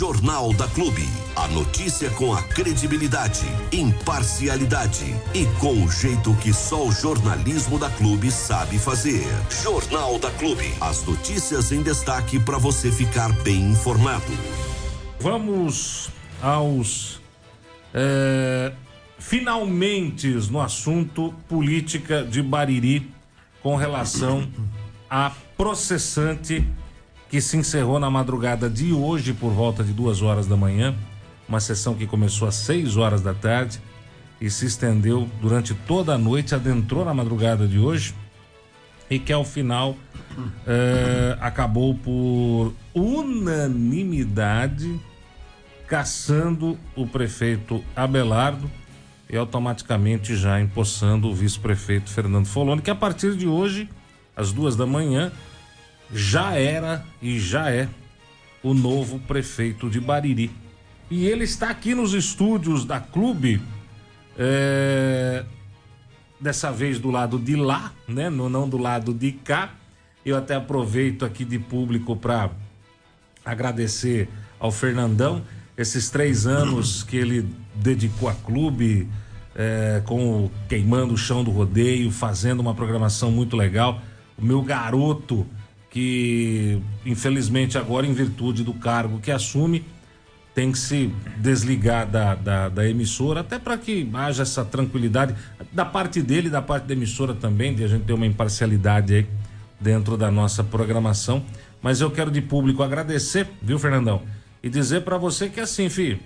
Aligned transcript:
Jornal 0.00 0.54
da 0.54 0.66
Clube. 0.68 1.06
A 1.36 1.46
notícia 1.48 2.08
com 2.12 2.32
a 2.32 2.42
credibilidade, 2.42 3.44
imparcialidade 3.70 5.14
e 5.34 5.44
com 5.60 5.84
o 5.84 5.90
jeito 5.90 6.34
que 6.36 6.54
só 6.54 6.86
o 6.86 6.90
jornalismo 6.90 7.78
da 7.78 7.90
Clube 7.90 8.30
sabe 8.30 8.78
fazer. 8.78 9.26
Jornal 9.62 10.18
da 10.18 10.30
Clube. 10.30 10.72
As 10.80 11.04
notícias 11.04 11.70
em 11.70 11.82
destaque 11.82 12.40
para 12.40 12.56
você 12.56 12.90
ficar 12.90 13.30
bem 13.42 13.72
informado. 13.72 14.24
Vamos 15.20 16.08
aos 16.40 17.20
é, 17.92 18.72
finalmente 19.18 20.28
no 20.50 20.62
assunto 20.62 21.34
política 21.46 22.24
de 22.24 22.40
Bariri 22.40 23.12
com 23.62 23.76
relação 23.76 24.48
a 25.10 25.30
processante 25.58 26.66
que 27.30 27.40
se 27.40 27.56
encerrou 27.56 28.00
na 28.00 28.10
madrugada 28.10 28.68
de 28.68 28.92
hoje 28.92 29.32
por 29.32 29.52
volta 29.52 29.84
de 29.84 29.92
duas 29.92 30.20
horas 30.20 30.48
da 30.48 30.56
manhã, 30.56 30.96
uma 31.48 31.60
sessão 31.60 31.94
que 31.94 32.04
começou 32.04 32.48
às 32.48 32.56
seis 32.56 32.96
horas 32.96 33.22
da 33.22 33.32
tarde 33.32 33.80
e 34.40 34.50
se 34.50 34.66
estendeu 34.66 35.28
durante 35.40 35.72
toda 35.72 36.14
a 36.14 36.18
noite, 36.18 36.56
adentrou 36.56 37.04
na 37.04 37.14
madrugada 37.14 37.68
de 37.68 37.78
hoje 37.78 38.14
e 39.08 39.18
que 39.18 39.32
ao 39.32 39.44
final 39.44 39.96
eh, 40.66 41.36
acabou 41.40 41.94
por 41.94 42.74
unanimidade 42.92 45.00
caçando 45.86 46.76
o 46.96 47.06
prefeito 47.06 47.84
Abelardo 47.94 48.68
e 49.28 49.36
automaticamente 49.36 50.34
já 50.34 50.60
empossando 50.60 51.28
o 51.28 51.34
vice-prefeito 51.34 52.10
Fernando 52.10 52.46
Foloni, 52.46 52.82
que 52.82 52.90
a 52.90 52.94
partir 52.94 53.36
de 53.36 53.46
hoje, 53.46 53.88
às 54.36 54.52
duas 54.52 54.74
da 54.74 54.86
manhã, 54.86 55.30
já 56.12 56.54
era 56.54 57.04
e 57.20 57.38
já 57.38 57.70
é 57.70 57.88
o 58.62 58.74
novo 58.74 59.18
prefeito 59.20 59.88
de 59.88 60.00
Bariri. 60.00 60.50
E 61.10 61.26
ele 61.26 61.44
está 61.44 61.70
aqui 61.70 61.94
nos 61.94 62.14
estúdios 62.14 62.84
da 62.84 63.00
Clube, 63.00 63.60
é, 64.38 65.44
dessa 66.40 66.70
vez 66.70 66.98
do 66.98 67.10
lado 67.10 67.38
de 67.38 67.56
lá, 67.56 67.92
né? 68.06 68.30
não 68.30 68.68
do 68.68 68.78
lado 68.78 69.12
de 69.12 69.32
cá. 69.32 69.74
Eu 70.24 70.36
até 70.36 70.54
aproveito 70.54 71.24
aqui 71.24 71.44
de 71.44 71.58
público 71.58 72.14
para 72.14 72.50
agradecer 73.44 74.28
ao 74.58 74.70
Fernandão 74.70 75.42
esses 75.76 76.10
três 76.10 76.46
anos 76.46 77.02
que 77.02 77.16
ele 77.16 77.48
dedicou 77.74 78.28
à 78.28 78.34
clube, 78.34 79.08
é, 79.56 80.02
com 80.04 80.44
o, 80.44 80.52
queimando 80.68 81.14
o 81.14 81.16
chão 81.16 81.42
do 81.42 81.50
rodeio, 81.50 82.10
fazendo 82.10 82.60
uma 82.60 82.74
programação 82.74 83.30
muito 83.30 83.56
legal. 83.56 84.00
O 84.38 84.44
meu 84.44 84.62
garoto 84.62 85.46
que 85.90 86.80
infelizmente 87.04 87.76
agora, 87.76 88.06
em 88.06 88.12
virtude 88.12 88.62
do 88.62 88.72
cargo 88.72 89.18
que 89.18 89.30
assume, 89.30 89.84
tem 90.54 90.72
que 90.72 90.78
se 90.78 91.12
desligar 91.36 92.06
da, 92.06 92.34
da, 92.34 92.68
da 92.68 92.88
emissora, 92.88 93.40
até 93.40 93.58
para 93.58 93.76
que 93.76 94.08
haja 94.14 94.42
essa 94.42 94.64
tranquilidade 94.64 95.34
da 95.72 95.84
parte 95.84 96.22
dele 96.22 96.50
da 96.50 96.62
parte 96.62 96.84
da 96.84 96.92
emissora 96.92 97.34
também, 97.34 97.74
de 97.74 97.84
a 97.84 97.88
gente 97.88 98.04
ter 98.04 98.12
uma 98.12 98.26
imparcialidade 98.26 99.14
aí 99.14 99.26
dentro 99.80 100.16
da 100.16 100.30
nossa 100.30 100.62
programação. 100.62 101.44
Mas 101.82 102.00
eu 102.00 102.10
quero 102.10 102.30
de 102.30 102.42
público 102.42 102.82
agradecer, 102.82 103.48
viu, 103.62 103.78
Fernandão? 103.78 104.22
E 104.62 104.68
dizer 104.68 105.02
para 105.02 105.16
você 105.16 105.48
que 105.48 105.60
assim, 105.60 105.88
filho, 105.88 106.20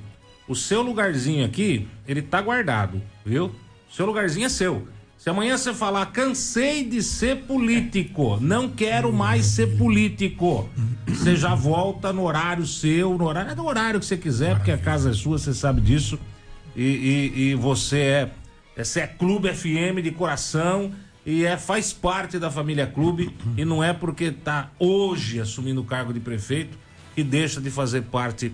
o 0.49 0.55
seu 0.55 0.83
lugarzinho 0.83 1.45
aqui, 1.45 1.87
ele 2.07 2.21
tá 2.21 2.41
guardado, 2.41 3.01
viu? 3.25 3.47
O 3.89 3.95
seu 3.95 4.05
lugarzinho 4.05 4.47
é 4.47 4.49
seu. 4.49 4.89
Se 5.25 5.31
amanhã 5.31 5.57
você 5.57 5.73
falar, 5.73 6.05
cansei 6.13 6.85
de 6.85 7.03
ser 7.03 7.45
político, 7.45 8.39
não 8.43 8.69
quero 8.69 9.11
mais 9.11 9.47
ser 9.47 9.75
político, 9.79 10.69
você 11.09 11.35
já 11.35 11.55
volta 11.55 12.13
no 12.13 12.25
horário 12.25 12.67
seu, 12.67 13.17
no 13.17 13.25
horário, 13.25 13.53
é 13.53 13.55
do 13.55 13.65
horário 13.65 13.99
que 13.99 14.05
você 14.05 14.19
quiser, 14.19 14.57
porque 14.57 14.71
a 14.71 14.77
casa 14.77 15.13
é 15.13 15.13
sua, 15.15 15.39
você 15.39 15.55
sabe 15.55 15.81
disso. 15.81 16.19
E, 16.77 16.83
e, 16.83 17.41
e 17.41 17.55
você 17.55 18.01
é, 18.01 18.31
você 18.77 19.01
é 19.01 19.07
Clube 19.07 19.51
FM 19.51 20.03
de 20.03 20.11
coração 20.11 20.93
e 21.25 21.47
é, 21.47 21.57
faz 21.57 21.91
parte 21.91 22.39
da 22.39 22.51
família 22.51 22.87
Clube 22.87 23.35
e 23.57 23.65
não 23.65 23.83
é 23.83 23.95
porque 23.95 24.31
tá 24.31 24.73
hoje 24.79 25.41
assumindo 25.41 25.81
o 25.81 25.85
cargo 25.85 26.13
de 26.13 26.21
prefeito 26.21 26.77
que 27.15 27.25
deixa 27.25 27.63
de 27.63 27.71
fazer 27.71 28.03
parte 28.03 28.53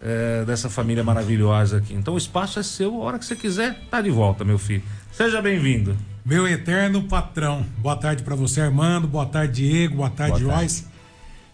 é, 0.00 0.44
dessa 0.44 0.70
família 0.70 1.04
maravilhosa 1.04 1.78
aqui. 1.78 1.94
Então 1.94 2.14
o 2.14 2.18
espaço 2.18 2.58
é 2.58 2.62
seu, 2.62 2.94
a 2.94 3.04
hora 3.04 3.18
que 3.18 3.24
você 3.24 3.36
quiser, 3.36 3.78
tá 3.90 4.00
de 4.00 4.10
volta, 4.10 4.44
meu 4.44 4.58
filho. 4.58 4.82
Seja 5.12 5.42
bem-vindo. 5.42 5.96
Meu 6.24 6.46
eterno 6.46 7.02
patrão. 7.04 7.64
Boa 7.78 7.96
tarde 7.96 8.22
para 8.22 8.34
você, 8.34 8.60
Armando. 8.60 9.06
Boa 9.06 9.26
tarde, 9.26 9.64
Diego. 9.64 9.96
Boa 9.96 10.10
tarde, 10.10 10.42
Boa 10.42 10.56
Joyce. 10.56 10.82
Tarde. 10.82 10.96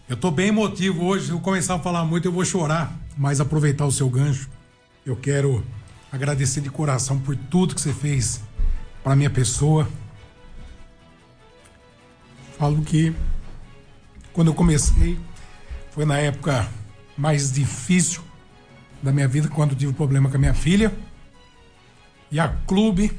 Eu 0.09 0.15
tô 0.15 0.31
bem 0.31 0.47
emotivo 0.49 1.05
hoje. 1.05 1.25
Se 1.25 1.31
eu 1.31 1.39
começar 1.39 1.75
a 1.75 1.79
falar 1.79 2.05
muito, 2.05 2.27
eu 2.27 2.31
vou 2.31 2.45
chorar. 2.45 2.95
Mas 3.17 3.41
aproveitar 3.41 3.85
o 3.85 3.91
seu 3.91 4.09
gancho, 4.09 4.49
eu 5.05 5.15
quero 5.15 5.65
agradecer 6.11 6.61
de 6.61 6.69
coração 6.69 7.19
por 7.19 7.35
tudo 7.35 7.75
que 7.75 7.81
você 7.81 7.93
fez 7.93 8.41
para 9.03 9.15
minha 9.15 9.29
pessoa. 9.29 9.87
Falo 12.57 12.81
que 12.81 13.13
quando 14.33 14.47
eu 14.47 14.53
comecei 14.53 15.17
foi 15.91 16.05
na 16.05 16.17
época 16.17 16.67
mais 17.17 17.51
difícil 17.51 18.26
da 19.07 19.13
minha 19.13 19.27
vida, 19.27 19.47
quando 19.47 19.73
tive 19.73 19.93
problema 19.93 20.29
com 20.29 20.35
a 20.35 20.39
minha 20.39 20.53
filha. 20.53 20.93
E 22.29 22.41
a 22.41 22.49
clube 22.49 23.17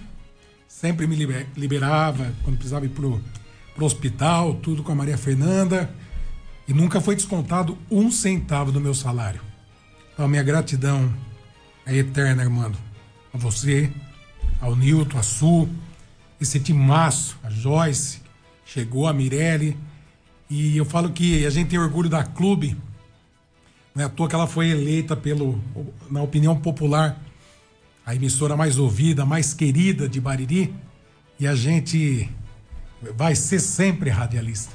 sempre 0.68 1.06
me 1.06 1.16
liberava 1.56 2.30
quando 2.44 2.56
precisava 2.56 2.84
ir 2.84 2.90
pro, 2.90 3.18
pro 3.74 3.86
hospital, 3.86 4.54
tudo 4.56 4.82
com 4.82 4.92
a 4.92 4.94
Maria 4.94 5.16
Fernanda. 5.16 5.90
E 6.68 6.74
nunca 6.74 7.00
foi 7.00 7.16
descontado 7.16 7.78
um 7.90 8.10
centavo 8.10 8.70
do 8.70 8.78
meu 8.78 8.92
salário. 8.92 9.40
Então, 10.12 10.26
a 10.26 10.28
minha 10.28 10.42
gratidão 10.42 11.10
é 11.86 11.96
eterna, 11.96 12.42
irmão. 12.42 12.70
A 13.32 13.38
você, 13.38 13.90
ao 14.60 14.76
Nilton, 14.76 15.18
a 15.18 15.22
Su, 15.22 15.66
esse 16.38 16.60
timaço, 16.60 17.38
a 17.42 17.48
Joyce, 17.48 18.20
chegou 18.62 19.06
a 19.06 19.14
Mirelle. 19.14 19.74
E 20.50 20.76
eu 20.76 20.84
falo 20.84 21.10
que 21.10 21.46
a 21.46 21.50
gente 21.50 21.70
tem 21.70 21.78
orgulho 21.78 22.10
da 22.10 22.24
clube. 22.24 22.76
Não 23.94 24.02
é 24.02 24.06
à 24.06 24.08
toa 24.08 24.28
que 24.28 24.34
ela 24.34 24.46
foi 24.46 24.68
eleita 24.70 25.16
pelo, 25.16 25.60
na 26.10 26.22
opinião 26.22 26.56
popular 26.56 27.20
a 28.04 28.14
emissora 28.14 28.56
mais 28.56 28.78
ouvida, 28.78 29.26
mais 29.26 29.52
querida 29.52 30.08
de 30.08 30.18
Bariri, 30.18 30.74
e 31.38 31.46
a 31.46 31.54
gente 31.54 32.26
vai 33.14 33.34
ser 33.34 33.60
sempre 33.60 34.08
radialista. 34.08 34.72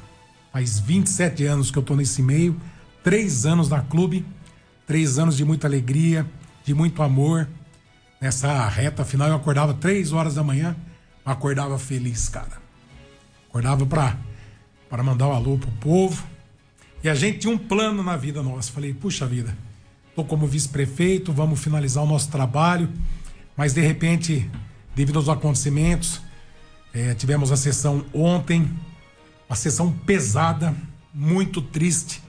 Faz 0.52 0.80
27 0.80 1.44
anos 1.46 1.72
que 1.72 1.78
eu 1.80 1.82
estou 1.82 1.98
nesse 1.98 2.22
meio, 2.22 2.56
três 3.04 3.44
anos 3.46 3.70
na 3.70 3.82
clube, 3.82 4.24
três 4.86 5.18
anos 5.18 5.36
de 5.36 5.44
muita 5.44 5.66
alegria, 5.66 6.30
de 6.64 6.76
muito 6.76 7.02
amor. 7.02 7.50
Nessa 8.22 8.68
reta 8.68 9.04
final 9.04 9.30
eu 9.30 9.36
acordava 9.36 9.74
três 9.74 10.14
horas 10.14 10.36
da 10.36 10.44
manhã, 10.44 10.76
acordava 11.26 11.80
feliz, 11.80 12.30
cara. 12.30 12.62
Acordava 13.50 13.84
para 13.86 14.16
para 14.94 15.02
mandar 15.02 15.28
um 15.28 15.32
alô 15.32 15.58
pro 15.58 15.72
povo. 15.72 16.24
E 17.04 17.10
a 17.10 17.16
gente 17.16 17.40
tinha 17.40 17.54
um 17.54 17.58
plano 17.58 18.02
na 18.02 18.16
vida 18.16 18.42
nossa. 18.42 18.72
Falei, 18.72 18.94
puxa 18.94 19.26
vida, 19.26 19.58
tô 20.16 20.24
como 20.24 20.48
vice-prefeito, 20.48 21.34
vamos 21.34 21.60
finalizar 21.60 22.04
o 22.04 22.08
nosso 22.08 22.30
trabalho 22.30 22.90
mas 23.56 23.74
de 23.74 23.82
repente, 23.82 24.50
devido 24.96 25.18
aos 25.18 25.30
acontecimentos, 25.30 26.22
é, 26.94 27.14
tivemos 27.14 27.52
a 27.52 27.58
sessão 27.58 28.06
ontem, 28.14 28.70
uma 29.48 29.56
sessão 29.56 29.92
pesada, 29.92 30.76
muito 31.14 31.62
triste. 31.62 32.22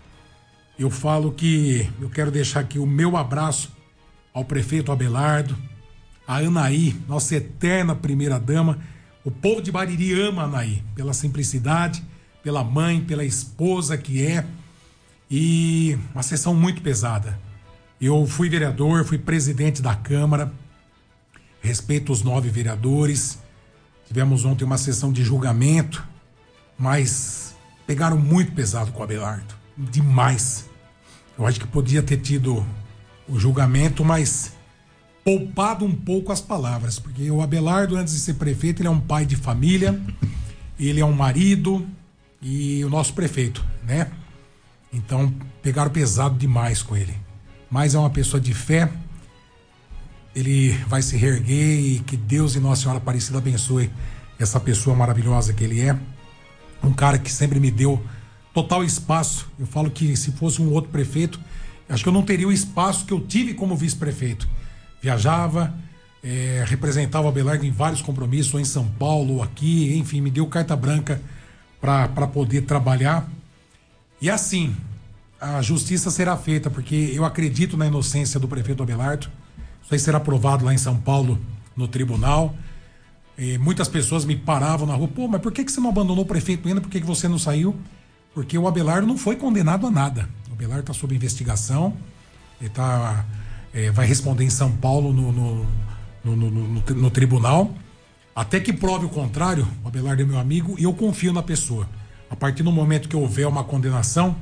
Eu 0.78 0.90
falo 0.90 1.32
que 1.32 1.88
eu 2.00 2.10
quero 2.10 2.30
deixar 2.30 2.60
aqui 2.60 2.78
o 2.78 2.86
meu 2.86 3.16
abraço 3.16 3.72
ao 4.32 4.44
prefeito 4.44 4.92
Abelardo, 4.92 5.56
a 6.26 6.38
Anaí, 6.38 6.96
nossa 7.08 7.36
eterna 7.36 7.94
primeira 7.94 8.38
dama. 8.38 8.78
O 9.24 9.30
povo 9.30 9.62
de 9.62 9.72
Bariri 9.72 10.12
ama 10.20 10.42
a 10.42 10.44
Anaí, 10.44 10.82
pela 10.94 11.14
simplicidade, 11.14 12.02
pela 12.42 12.62
mãe, 12.62 13.00
pela 13.00 13.24
esposa 13.24 13.96
que 13.96 14.24
é. 14.24 14.44
E 15.30 15.98
uma 16.12 16.22
sessão 16.22 16.54
muito 16.54 16.82
pesada. 16.82 17.38
Eu 18.00 18.26
fui 18.26 18.48
vereador, 18.48 19.04
fui 19.04 19.18
presidente 19.18 19.80
da 19.80 19.94
Câmara, 19.94 20.52
respeito 21.60 22.12
os 22.12 22.22
nove 22.22 22.50
vereadores. 22.50 23.38
Tivemos 24.06 24.44
ontem 24.44 24.64
uma 24.64 24.76
sessão 24.76 25.12
de 25.12 25.24
julgamento, 25.24 26.06
mas 26.78 27.54
pegaram 27.86 28.18
muito 28.18 28.52
pesado 28.52 28.92
com 28.92 29.00
o 29.00 29.02
Abelardo. 29.02 29.54
Demais. 29.76 30.66
Eu 31.38 31.46
acho 31.46 31.58
que 31.58 31.66
podia 31.66 32.02
ter 32.02 32.18
tido 32.18 32.64
o 33.28 33.38
julgamento, 33.38 34.04
mas 34.04 34.52
poupado 35.24 35.84
um 35.84 35.94
pouco 35.94 36.30
as 36.30 36.40
palavras, 36.40 36.98
porque 36.98 37.30
o 37.30 37.40
Abelardo, 37.40 37.96
antes 37.96 38.12
de 38.12 38.20
ser 38.20 38.34
prefeito, 38.34 38.82
ele 38.82 38.88
é 38.88 38.90
um 38.90 39.00
pai 39.00 39.24
de 39.24 39.34
família, 39.34 39.98
ele 40.78 41.00
é 41.00 41.04
um 41.04 41.12
marido 41.12 41.86
e 42.42 42.84
o 42.84 42.90
nosso 42.90 43.14
prefeito, 43.14 43.64
né? 43.82 44.10
Então 44.94 45.34
pegaram 45.60 45.90
pesado 45.90 46.38
demais 46.38 46.82
com 46.82 46.96
ele. 46.96 47.14
Mas 47.70 47.94
é 47.94 47.98
uma 47.98 48.10
pessoa 48.10 48.40
de 48.40 48.54
fé, 48.54 48.88
ele 50.34 50.72
vai 50.88 51.02
se 51.02 51.16
reerguer 51.16 51.80
e 51.80 51.98
que 52.00 52.16
Deus 52.16 52.54
e 52.54 52.60
Nossa 52.60 52.82
Senhora 52.82 52.98
Aparecida 52.98 53.38
abençoe 53.38 53.90
essa 54.38 54.60
pessoa 54.60 54.94
maravilhosa 54.94 55.52
que 55.52 55.64
ele 55.64 55.80
é. 55.80 55.98
Um 56.82 56.92
cara 56.92 57.18
que 57.18 57.32
sempre 57.32 57.58
me 57.58 57.70
deu 57.70 58.02
total 58.52 58.84
espaço. 58.84 59.48
Eu 59.58 59.66
falo 59.66 59.90
que 59.90 60.16
se 60.16 60.32
fosse 60.32 60.62
um 60.62 60.70
outro 60.72 60.90
prefeito, 60.90 61.40
acho 61.88 62.02
que 62.02 62.08
eu 62.08 62.12
não 62.12 62.22
teria 62.22 62.46
o 62.46 62.52
espaço 62.52 63.04
que 63.04 63.12
eu 63.12 63.20
tive 63.20 63.54
como 63.54 63.76
vice-prefeito. 63.76 64.48
Viajava, 65.02 65.74
é, 66.22 66.64
representava 66.66 67.26
o 67.26 67.28
Abelardo 67.28 67.66
em 67.66 67.70
vários 67.70 68.00
compromissos, 68.00 68.54
ou 68.54 68.60
em 68.60 68.64
São 68.64 68.86
Paulo, 68.86 69.42
aqui, 69.42 69.96
enfim, 69.98 70.20
me 70.20 70.30
deu 70.30 70.46
carta 70.46 70.76
branca 70.76 71.20
para 71.80 72.26
poder 72.26 72.62
trabalhar. 72.62 73.28
E 74.24 74.30
assim, 74.30 74.74
a 75.38 75.60
justiça 75.60 76.10
será 76.10 76.34
feita, 76.34 76.70
porque 76.70 77.12
eu 77.12 77.26
acredito 77.26 77.76
na 77.76 77.86
inocência 77.86 78.40
do 78.40 78.48
prefeito 78.48 78.82
Abelardo. 78.82 79.26
Isso 79.82 79.92
aí 79.92 80.00
será 80.00 80.16
aprovado 80.16 80.64
lá 80.64 80.72
em 80.72 80.78
São 80.78 80.96
Paulo, 80.96 81.38
no 81.76 81.86
tribunal. 81.86 82.56
E 83.36 83.58
muitas 83.58 83.86
pessoas 83.86 84.24
me 84.24 84.34
paravam 84.34 84.86
na 84.86 84.94
rua, 84.94 85.08
pô, 85.08 85.28
mas 85.28 85.42
por 85.42 85.52
que, 85.52 85.62
que 85.62 85.70
você 85.70 85.78
não 85.78 85.90
abandonou 85.90 86.24
o 86.24 86.26
prefeito 86.26 86.66
ainda? 86.66 86.80
Por 86.80 86.88
que, 86.88 87.02
que 87.02 87.06
você 87.06 87.28
não 87.28 87.38
saiu? 87.38 87.76
Porque 88.32 88.56
o 88.56 88.66
Abelardo 88.66 89.06
não 89.06 89.18
foi 89.18 89.36
condenado 89.36 89.86
a 89.86 89.90
nada. 89.90 90.26
O 90.48 90.54
Abelardo 90.54 90.80
está 90.80 90.94
sob 90.94 91.14
investigação, 91.14 91.94
ele 92.58 92.70
tá, 92.70 93.26
é, 93.74 93.90
vai 93.90 94.06
responder 94.06 94.44
em 94.44 94.48
São 94.50 94.72
Paulo 94.72 95.12
no, 95.12 95.32
no, 95.32 95.66
no, 96.34 96.50
no 96.94 97.10
tribunal. 97.10 97.74
Até 98.34 98.58
que 98.58 98.72
prove 98.72 99.04
o 99.04 99.10
contrário, 99.10 99.68
o 99.84 99.88
Abelardo 99.88 100.22
é 100.22 100.24
meu 100.24 100.38
amigo 100.38 100.76
e 100.78 100.84
eu 100.84 100.94
confio 100.94 101.30
na 101.30 101.42
pessoa. 101.42 101.86
A 102.34 102.36
partir 102.36 102.64
do 102.64 102.72
momento 102.72 103.08
que 103.08 103.14
houver 103.14 103.46
uma 103.46 103.62
condenação, 103.62 104.34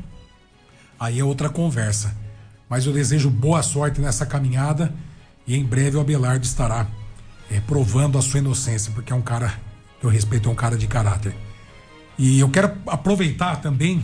aí 0.99 1.21
é 1.21 1.25
outra 1.25 1.51
conversa. 1.51 2.17
Mas 2.67 2.87
eu 2.87 2.93
desejo 2.93 3.29
boa 3.29 3.63
sorte 3.63 4.01
nessa 4.01 4.25
caminhada 4.25 4.95
e 5.47 5.55
em 5.55 5.63
breve 5.63 5.99
o 5.99 6.01
Abelardo 6.01 6.43
estará 6.43 6.87
é, 7.51 7.61
provando 7.61 8.17
a 8.17 8.23
sua 8.23 8.41
inocência, 8.41 8.91
porque 8.95 9.13
é 9.13 9.15
um 9.15 9.21
cara 9.21 9.61
que 10.01 10.07
eu 10.07 10.11
respeito, 10.11 10.49
é 10.49 10.53
um 10.53 10.55
cara 10.55 10.79
de 10.79 10.87
caráter. 10.87 11.37
E 12.19 12.41
eu 12.41 12.49
quero 12.49 12.73
aproveitar 12.87 13.57
também, 13.57 14.03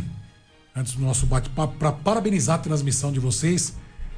antes 0.76 0.92
do 0.92 1.00
nosso 1.00 1.24
bate-papo, 1.24 1.78
para 1.78 1.90
parabenizar 1.90 2.56
a 2.56 2.58
transmissão 2.58 3.10
de 3.10 3.18
vocês. 3.18 3.74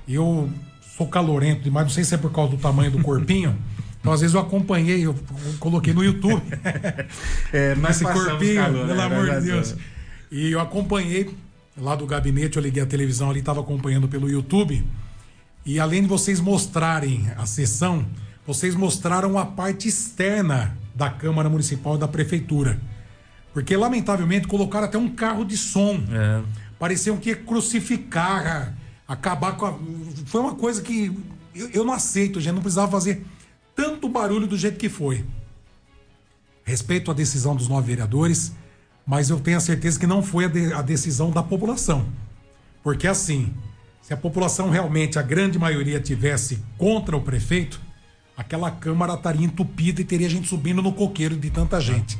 Eu 0.09 0.51
sou 0.97 1.07
calorento 1.07 1.63
demais, 1.63 1.87
não 1.87 1.95
sei 1.95 2.03
se 2.03 2.13
é 2.13 2.19
por 2.19 2.33
causa 2.33 2.57
do 2.57 2.59
tamanho 2.61 2.91
do 2.91 2.99
corpinho. 3.05 3.57
Então, 4.01 4.13
às 4.13 4.21
vezes 4.21 4.35
eu 4.35 4.41
acompanhei, 4.41 5.05
eu 5.05 5.15
coloquei 5.59 5.93
no 5.93 6.03
YouTube. 6.03 6.43
é, 7.53 7.77
Esse 7.91 8.03
corpinho, 8.03 8.55
calor, 8.57 8.87
pelo 8.87 8.99
né? 8.99 9.05
amor 9.05 9.31
de 9.31 9.47
Deus. 9.47 9.75
E 10.31 10.51
eu 10.51 10.61
acompanhei 10.61 11.31
lá 11.77 11.95
do 11.95 12.07
gabinete, 12.07 12.57
eu 12.57 12.63
liguei 12.63 12.83
a 12.83 12.87
televisão 12.87 13.31
ali, 13.31 13.41
estava 13.41 13.61
acompanhando 13.61 14.09
pelo 14.09 14.29
YouTube. 14.29 14.85
E 15.67 15.79
além 15.79 16.03
de 16.03 16.09
vocês 16.09 16.41
mostrarem 16.41 17.31
a 17.37 17.45
sessão, 17.45 18.07
vocês 18.47 18.75
mostraram 18.75 19.37
a 19.37 19.45
parte 19.45 19.89
externa 19.89 20.77
da 20.95 21.11
Câmara 21.11 21.49
Municipal 21.51 21.97
e 21.97 21.99
da 21.99 22.09
Prefeitura. 22.09 22.81
Porque, 23.53 23.77
lamentavelmente, 23.77 24.47
colocaram 24.47 24.87
até 24.87 24.97
um 24.97 25.09
carro 25.09 25.45
de 25.45 25.57
som. 25.57 26.01
É. 26.11 26.43
Pareciam 26.79 27.17
que 27.17 27.31
ia 27.31 27.37
crucificar, 27.37 28.75
acabar 29.07 29.57
com 29.57 29.67
a. 29.67 29.79
Foi 30.27 30.41
uma 30.41 30.55
coisa 30.55 30.81
que 30.81 31.13
eu, 31.55 31.69
eu 31.71 31.85
não 31.85 31.93
aceito, 31.93 32.41
gente. 32.41 32.55
Não 32.55 32.63
precisava 32.63 32.91
fazer 32.91 33.27
tanto 33.81 34.11
barulho 34.11 34.47
do 34.47 34.59
jeito 34.59 34.77
que 34.77 34.91
foi. 34.91 35.25
Respeito 36.65 37.11
a 37.11 37.15
decisão 37.15 37.57
dos 37.57 37.67
nove 37.67 37.87
vereadores, 37.87 38.53
mas 39.07 39.31
eu 39.31 39.41
tenho 39.41 39.57
a 39.57 39.61
certeza 39.61 39.99
que 39.99 40.07
não 40.07 40.23
foi 40.23 40.45
a, 40.45 40.49
de, 40.49 40.71
a 40.75 40.83
decisão 40.83 41.31
da 41.31 41.43
população. 41.43 42.07
Porque 42.83 43.07
assim, 43.07 43.51
se 44.03 44.13
a 44.13 44.19
população 44.19 44.69
realmente, 44.69 45.19
a 45.19 45.23
grande 45.23 45.59
maioria, 45.59 45.99
tivesse 45.99 46.63
contra 46.77 47.17
o 47.17 47.23
prefeito, 47.23 47.81
aquela 48.37 48.71
Câmara 48.71 49.15
estaria 49.15 49.47
entupida 49.47 50.03
e 50.03 50.05
teria 50.05 50.29
gente 50.29 50.47
subindo 50.47 50.83
no 50.83 50.93
coqueiro 50.93 51.35
de 51.35 51.49
tanta 51.49 51.81
gente. 51.81 52.19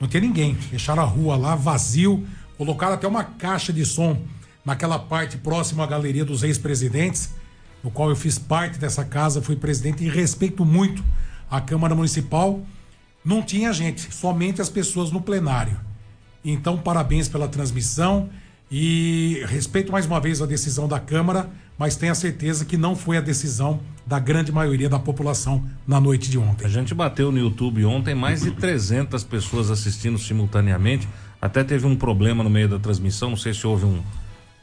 Não 0.00 0.08
tinha 0.08 0.22
ninguém. 0.22 0.54
Fecharam 0.54 1.02
a 1.02 1.06
rua 1.06 1.36
lá, 1.36 1.54
vazio, 1.54 2.26
colocaram 2.56 2.94
até 2.94 3.06
uma 3.06 3.24
caixa 3.24 3.74
de 3.74 3.84
som 3.84 4.18
naquela 4.64 4.98
parte 4.98 5.36
próxima 5.36 5.84
à 5.84 5.86
galeria 5.86 6.24
dos 6.24 6.42
ex-presidentes, 6.42 7.34
no 7.82 7.90
qual 7.90 8.10
eu 8.10 8.16
fiz 8.16 8.38
parte 8.38 8.78
dessa 8.78 9.04
casa, 9.04 9.42
fui 9.42 9.56
presidente 9.56 10.04
e 10.04 10.08
respeito 10.08 10.64
muito 10.64 11.02
a 11.50 11.60
Câmara 11.60 11.94
Municipal. 11.94 12.60
Não 13.24 13.42
tinha 13.42 13.72
gente, 13.72 14.12
somente 14.14 14.60
as 14.60 14.68
pessoas 14.68 15.10
no 15.10 15.20
plenário. 15.20 15.78
Então, 16.44 16.78
parabéns 16.78 17.28
pela 17.28 17.48
transmissão 17.48 18.28
e 18.70 19.42
respeito 19.46 19.90
mais 19.90 20.06
uma 20.06 20.20
vez 20.20 20.42
a 20.42 20.46
decisão 20.46 20.86
da 20.86 21.00
Câmara, 21.00 21.48
mas 21.78 21.96
tenho 21.96 22.12
a 22.12 22.14
certeza 22.14 22.64
que 22.64 22.76
não 22.76 22.94
foi 22.94 23.16
a 23.16 23.20
decisão 23.20 23.80
da 24.06 24.18
grande 24.18 24.50
maioria 24.50 24.88
da 24.88 24.98
população 24.98 25.64
na 25.86 26.00
noite 26.00 26.30
de 26.30 26.38
ontem. 26.38 26.66
A 26.66 26.68
gente 26.68 26.94
bateu 26.94 27.30
no 27.30 27.38
YouTube 27.38 27.84
ontem 27.84 28.14
mais 28.14 28.42
de 28.42 28.50
300 28.50 29.22
pessoas 29.24 29.70
assistindo 29.70 30.18
simultaneamente. 30.18 31.08
Até 31.40 31.62
teve 31.62 31.86
um 31.86 31.94
problema 31.94 32.42
no 32.42 32.50
meio 32.50 32.68
da 32.68 32.78
transmissão, 32.78 33.30
não 33.30 33.36
sei 33.36 33.54
se 33.54 33.66
houve 33.66 33.84
um, 33.84 34.02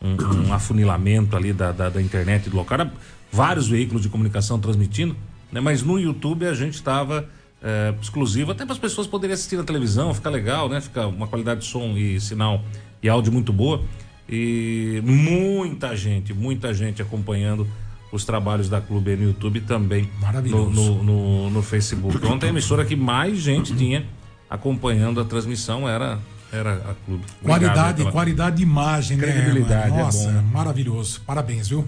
um, 0.05 0.47
um 0.47 0.53
afunilamento 0.53 1.35
ali 1.35 1.51
da, 1.51 1.71
da, 1.71 1.89
da, 1.89 2.01
internet 2.01 2.49
do 2.49 2.55
local. 2.55 2.87
Vários 3.31 3.67
veículos 3.67 4.03
de 4.03 4.09
comunicação 4.09 4.59
transmitindo, 4.59 5.15
né? 5.51 5.59
mas 5.59 5.81
no 5.81 5.99
YouTube 5.99 6.45
a 6.45 6.53
gente 6.53 6.75
estava 6.75 7.27
é, 7.61 7.93
exclusivo, 8.01 8.51
até 8.51 8.63
para 8.63 8.73
as 8.73 8.79
pessoas 8.79 9.07
poderem 9.07 9.33
assistir 9.33 9.57
na 9.57 9.63
televisão, 9.63 10.13
ficar 10.13 10.29
legal, 10.29 10.69
né? 10.69 10.79
Fica 10.79 11.07
uma 11.07 11.27
qualidade 11.27 11.61
de 11.61 11.67
som 11.67 11.97
e 11.97 12.19
sinal 12.21 12.63
e 13.01 13.09
áudio 13.09 13.33
muito 13.33 13.51
boa. 13.51 13.81
E 14.29 15.01
muita 15.03 15.95
gente, 15.95 16.33
muita 16.33 16.73
gente 16.73 17.01
acompanhando 17.01 17.67
os 18.11 18.23
trabalhos 18.23 18.69
da 18.69 18.79
Clube 18.81 19.15
no 19.15 19.23
YouTube 19.23 19.61
também 19.61 20.09
no, 20.49 20.69
no, 20.69 21.03
no, 21.03 21.49
no, 21.49 21.61
Facebook. 21.61 22.25
Ontem 22.25 22.47
a 22.47 22.49
emissora 22.49 22.85
que 22.85 22.95
mais 22.95 23.37
gente 23.39 23.75
tinha 23.75 24.05
acompanhando 24.49 25.19
a 25.19 25.25
transmissão 25.25 25.87
era 25.87 26.19
era 26.55 26.75
a 26.75 26.95
Clube. 27.05 27.23
Qualidade, 27.43 27.97
pela... 27.97 28.11
qualidade 28.11 28.57
de 28.57 28.63
imagem, 28.63 29.17
né, 29.17 29.23
credibilidade, 29.23 29.91
né? 29.91 30.03
Nossa, 30.03 30.23
é 30.23 30.25
bom, 30.25 30.31
né? 30.31 30.49
maravilhoso. 30.51 31.21
Parabéns, 31.21 31.67
viu? 31.67 31.87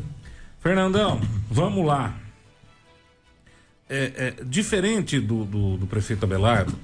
Fernandão, 0.60 1.22
vamos 1.50 1.86
lá. 1.86 2.16
É, 3.90 4.36
é, 4.40 4.44
diferente 4.44 5.20
do, 5.20 5.46
do, 5.46 5.78
do 5.78 5.88
prefeito 5.88 6.26
Abelardo, 6.26 6.78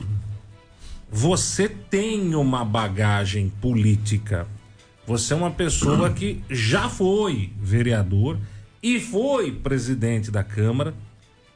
você 1.11 1.67
tem 1.67 2.33
uma 2.33 2.63
bagagem 2.63 3.51
política. 3.61 4.47
Você 5.05 5.33
é 5.33 5.35
uma 5.35 5.51
pessoa 5.51 6.09
que 6.09 6.41
já 6.49 6.87
foi 6.87 7.51
vereador 7.61 8.39
e 8.81 8.99
foi 8.99 9.51
presidente 9.51 10.31
da 10.31 10.43
Câmara. 10.43 10.93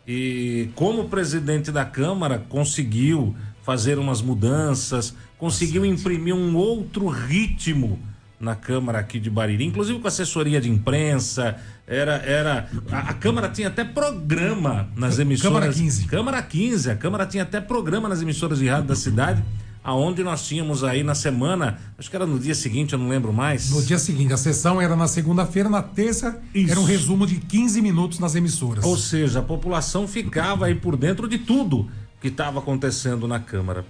E 0.06 0.69
como 0.75 1.09
presidente 1.09 1.71
da 1.71 1.85
Câmara 1.85 2.39
conseguiu 2.50 3.35
fazer 3.67 3.99
umas 3.99 4.21
mudanças, 4.21 5.13
conseguiu 5.37 5.85
imprimir 5.85 6.33
um 6.33 6.55
outro 6.55 7.05
ritmo 7.09 7.99
na 8.39 8.55
Câmara 8.55 8.99
aqui 8.99 9.19
de 9.19 9.29
Bariri, 9.29 9.65
inclusive 9.65 9.99
com 9.99 10.07
assessoria 10.07 10.61
de 10.61 10.69
imprensa, 10.69 11.57
era 11.85 12.13
era 12.13 12.69
a, 12.89 13.09
a, 13.09 13.13
Câmara 13.13 13.49
tinha 13.49 13.67
até 13.67 13.83
programa 13.83 14.88
nas 14.95 15.19
emissoras 15.19 15.53
Câmara 15.53 15.74
15. 15.74 16.05
Câmara 16.05 16.41
15, 16.41 16.91
a 16.91 16.95
Câmara 16.95 17.25
tinha 17.25 17.43
até 17.43 17.59
programa 17.59 18.07
nas 18.07 18.21
emissoras 18.21 18.59
de 18.59 18.69
rádio 18.69 18.88
da 18.88 18.95
cidade 18.95 19.43
aonde 19.83 20.24
nós 20.24 20.45
tínhamos 20.47 20.83
aí 20.83 21.03
na 21.03 21.15
semana, 21.15 21.77
acho 21.97 22.09
que 22.09 22.15
era 22.15 22.25
no 22.25 22.38
dia 22.38 22.55
seguinte, 22.55 22.91
eu 22.91 23.00
não 23.00 23.07
lembro 23.07 23.31
mais. 23.31 23.71
No 23.71 23.81
dia 23.81 23.97
seguinte, 23.97 24.33
a 24.33 24.38
sessão 24.38 24.81
era 24.81 24.97
na 24.97 25.07
segunda-feira, 25.07 25.69
na 25.69 25.81
terça 25.81 26.41
Isso. 26.53 26.71
era 26.71 26.79
um 26.79 26.83
resumo 26.83 27.25
de 27.25 27.36
15 27.36 27.81
minutos 27.81 28.19
nas 28.19 28.36
emissoras. 28.36 28.83
Ou 28.83 28.97
seja, 28.97 29.39
a 29.39 29.41
população 29.41 30.05
ficava 30.05 30.65
aí 30.65 30.75
por 30.75 30.97
dentro 30.97 31.25
de 31.27 31.38
tudo 31.38 31.89
que 32.27 32.31
estava 32.34 32.60
acontecendo 32.60 33.27
na 33.27 33.39
Câmara. 33.39 33.86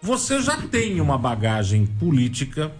Você 0.00 0.40
já 0.40 0.56
tem 0.56 1.00
uma 1.00 1.18
bagagem 1.18 1.84
política, 1.84 2.70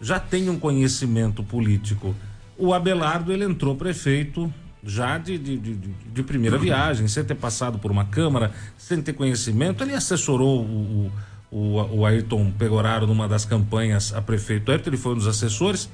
já 0.00 0.20
tem 0.20 0.48
um 0.48 0.58
conhecimento 0.58 1.42
político. 1.42 2.14
O 2.56 2.72
Abelardo, 2.72 3.32
ele 3.32 3.44
entrou 3.44 3.74
prefeito 3.74 4.52
já 4.84 5.18
de, 5.18 5.38
de, 5.38 5.56
de, 5.56 5.76
de 5.76 6.22
primeira 6.22 6.58
viagem, 6.58 7.06
sem 7.06 7.24
ter 7.24 7.36
passado 7.36 7.78
por 7.78 7.90
uma 7.90 8.04
Câmara, 8.04 8.52
sem 8.76 9.00
ter 9.00 9.12
conhecimento. 9.12 9.82
Ele 9.82 9.94
assessorou 9.94 10.60
o, 10.64 11.06
o 11.06 11.12
o, 11.54 12.06
Ayrton 12.06 12.50
Pegoraro 12.50 13.06
numa 13.06 13.28
das 13.28 13.44
campanhas 13.44 14.14
a 14.14 14.22
prefeito 14.22 14.72
Ayrton, 14.72 14.88
ele 14.88 14.96
foi 14.96 15.12
um 15.12 15.16
dos 15.16 15.26
assessores, 15.26 15.90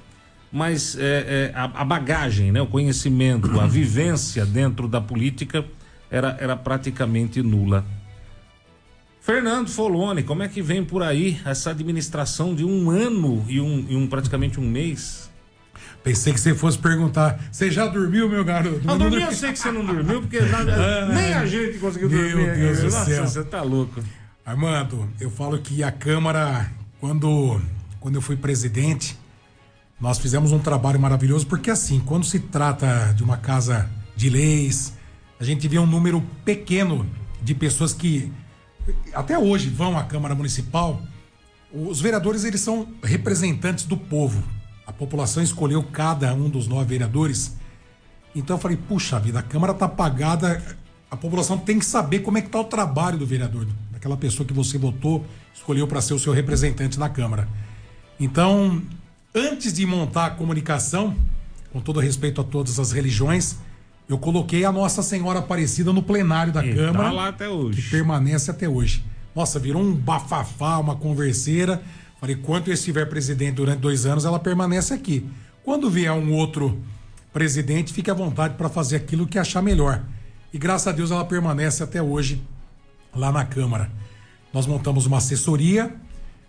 mas 0.52 0.96
é, 0.96 1.02
é, 1.02 1.52
a, 1.52 1.64
a, 1.64 1.84
bagagem, 1.84 2.52
né, 2.52 2.62
o 2.62 2.66
conhecimento, 2.68 3.58
a 3.58 3.66
vivência 3.66 4.46
dentro 4.46 4.86
da 4.86 5.00
política 5.00 5.64
era, 6.08 6.36
era 6.38 6.54
praticamente 6.54 7.42
nula. 7.42 7.84
Fernando 9.28 9.68
Foloni, 9.68 10.22
como 10.22 10.42
é 10.42 10.48
que 10.48 10.62
vem 10.62 10.82
por 10.82 11.02
aí 11.02 11.38
essa 11.44 11.68
administração 11.68 12.54
de 12.54 12.64
um 12.64 12.88
ano 12.88 13.44
e 13.46 13.60
um, 13.60 13.84
e 13.86 13.94
um 13.94 14.06
praticamente 14.06 14.58
um 14.58 14.66
mês? 14.66 15.28
Pensei 16.02 16.32
que 16.32 16.40
você 16.40 16.54
fosse 16.54 16.78
perguntar, 16.78 17.38
você 17.52 17.70
já 17.70 17.86
dormiu, 17.86 18.26
meu 18.26 18.42
garoto? 18.42 18.80
Eu 18.88 18.96
dormi, 18.96 19.20
eu 19.20 19.30
sei 19.32 19.52
que 19.52 19.58
você 19.58 19.70
não 19.70 19.84
dormiu, 19.84 20.22
porque 20.22 20.40
nada, 20.40 21.08
nem 21.12 21.34
a 21.34 21.44
gente 21.44 21.76
conseguiu 21.76 22.08
dormir. 22.08 22.36
Meu 22.36 22.54
Deus 22.54 22.80
do 22.80 22.90
céu. 22.90 23.26
você 23.26 23.44
tá 23.44 23.60
louco. 23.60 24.02
Armando, 24.46 25.06
eu 25.20 25.28
falo 25.28 25.58
que 25.58 25.82
a 25.82 25.92
Câmara, 25.92 26.72
quando, 26.98 27.60
quando 28.00 28.14
eu 28.14 28.22
fui 28.22 28.34
presidente, 28.34 29.14
nós 30.00 30.18
fizemos 30.18 30.52
um 30.52 30.58
trabalho 30.58 30.98
maravilhoso, 30.98 31.46
porque 31.46 31.70
assim, 31.70 32.00
quando 32.00 32.24
se 32.24 32.40
trata 32.40 33.12
de 33.14 33.22
uma 33.22 33.36
casa 33.36 33.90
de 34.16 34.30
leis, 34.30 34.94
a 35.38 35.44
gente 35.44 35.68
vê 35.68 35.78
um 35.78 35.86
número 35.86 36.24
pequeno 36.46 37.06
de 37.42 37.54
pessoas 37.54 37.92
que 37.92 38.32
até 39.12 39.38
hoje 39.38 39.68
vão 39.68 39.98
à 39.98 40.04
Câmara 40.04 40.34
Municipal. 40.34 41.00
Os 41.72 42.00
vereadores, 42.00 42.44
eles 42.44 42.60
são 42.60 42.88
representantes 43.02 43.84
do 43.84 43.96
povo. 43.96 44.42
A 44.86 44.92
população 44.92 45.42
escolheu 45.42 45.82
cada 45.82 46.32
um 46.34 46.48
dos 46.48 46.66
nove 46.66 46.86
vereadores 46.86 47.56
Então 48.34 48.56
eu 48.56 48.60
falei, 48.60 48.76
puxa 48.76 49.18
vida, 49.18 49.38
a 49.38 49.42
Câmara 49.42 49.74
tá 49.74 49.86
apagada, 49.86 50.62
a 51.10 51.16
população 51.16 51.58
tem 51.58 51.78
que 51.78 51.84
saber 51.84 52.20
como 52.20 52.38
é 52.38 52.42
que 52.42 52.48
tá 52.48 52.60
o 52.60 52.64
trabalho 52.64 53.18
do 53.18 53.26
vereador, 53.26 53.66
daquela 53.90 54.16
pessoa 54.16 54.46
que 54.46 54.52
você 54.52 54.78
votou, 54.78 55.26
escolheu 55.54 55.86
para 55.86 56.00
ser 56.00 56.14
o 56.14 56.18
seu 56.18 56.32
representante 56.32 56.98
na 56.98 57.08
Câmara. 57.08 57.48
Então, 58.20 58.82
antes 59.34 59.72
de 59.72 59.84
montar 59.86 60.26
a 60.26 60.30
comunicação, 60.30 61.16
com 61.72 61.80
todo 61.80 62.00
respeito 62.00 62.40
a 62.40 62.44
todas 62.44 62.78
as 62.78 62.92
religiões, 62.92 63.56
eu 64.08 64.18
coloquei 64.18 64.64
a 64.64 64.72
Nossa 64.72 65.02
Senhora 65.02 65.40
Aparecida 65.40 65.92
no 65.92 66.02
plenário 66.02 66.52
da 66.52 66.64
E 66.64 66.74
Câmara. 66.74 67.04
tá 67.04 67.12
lá 67.12 67.28
até 67.28 67.48
hoje. 67.48 67.82
Que 67.82 67.90
permanece 67.90 68.50
até 68.50 68.68
hoje. 68.68 69.04
Nossa, 69.34 69.58
virou 69.58 69.82
um 69.82 69.94
bafafá, 69.94 70.78
uma 70.78 70.96
converseira. 70.96 71.82
Falei, 72.20 72.34
quanto 72.36 72.68
eu 72.68 72.74
estiver 72.74 73.06
presidente 73.08 73.56
durante 73.56 73.80
dois 73.80 74.06
anos, 74.06 74.24
ela 74.24 74.38
permanece 74.40 74.94
aqui. 74.94 75.26
Quando 75.62 75.90
vier 75.90 76.10
um 76.12 76.32
outro 76.32 76.80
presidente, 77.32 77.92
fique 77.92 78.10
à 78.10 78.14
vontade 78.14 78.54
para 78.54 78.68
fazer 78.68 78.96
aquilo 78.96 79.26
que 79.26 79.38
achar 79.38 79.62
melhor. 79.62 80.02
E 80.52 80.58
graças 80.58 80.88
a 80.88 80.92
Deus 80.92 81.10
ela 81.10 81.24
permanece 81.24 81.82
até 81.82 82.02
hoje 82.02 82.42
lá 83.14 83.30
na 83.30 83.44
Câmara. 83.44 83.90
Nós 84.52 84.66
montamos 84.66 85.04
uma 85.04 85.18
assessoria, 85.18 85.94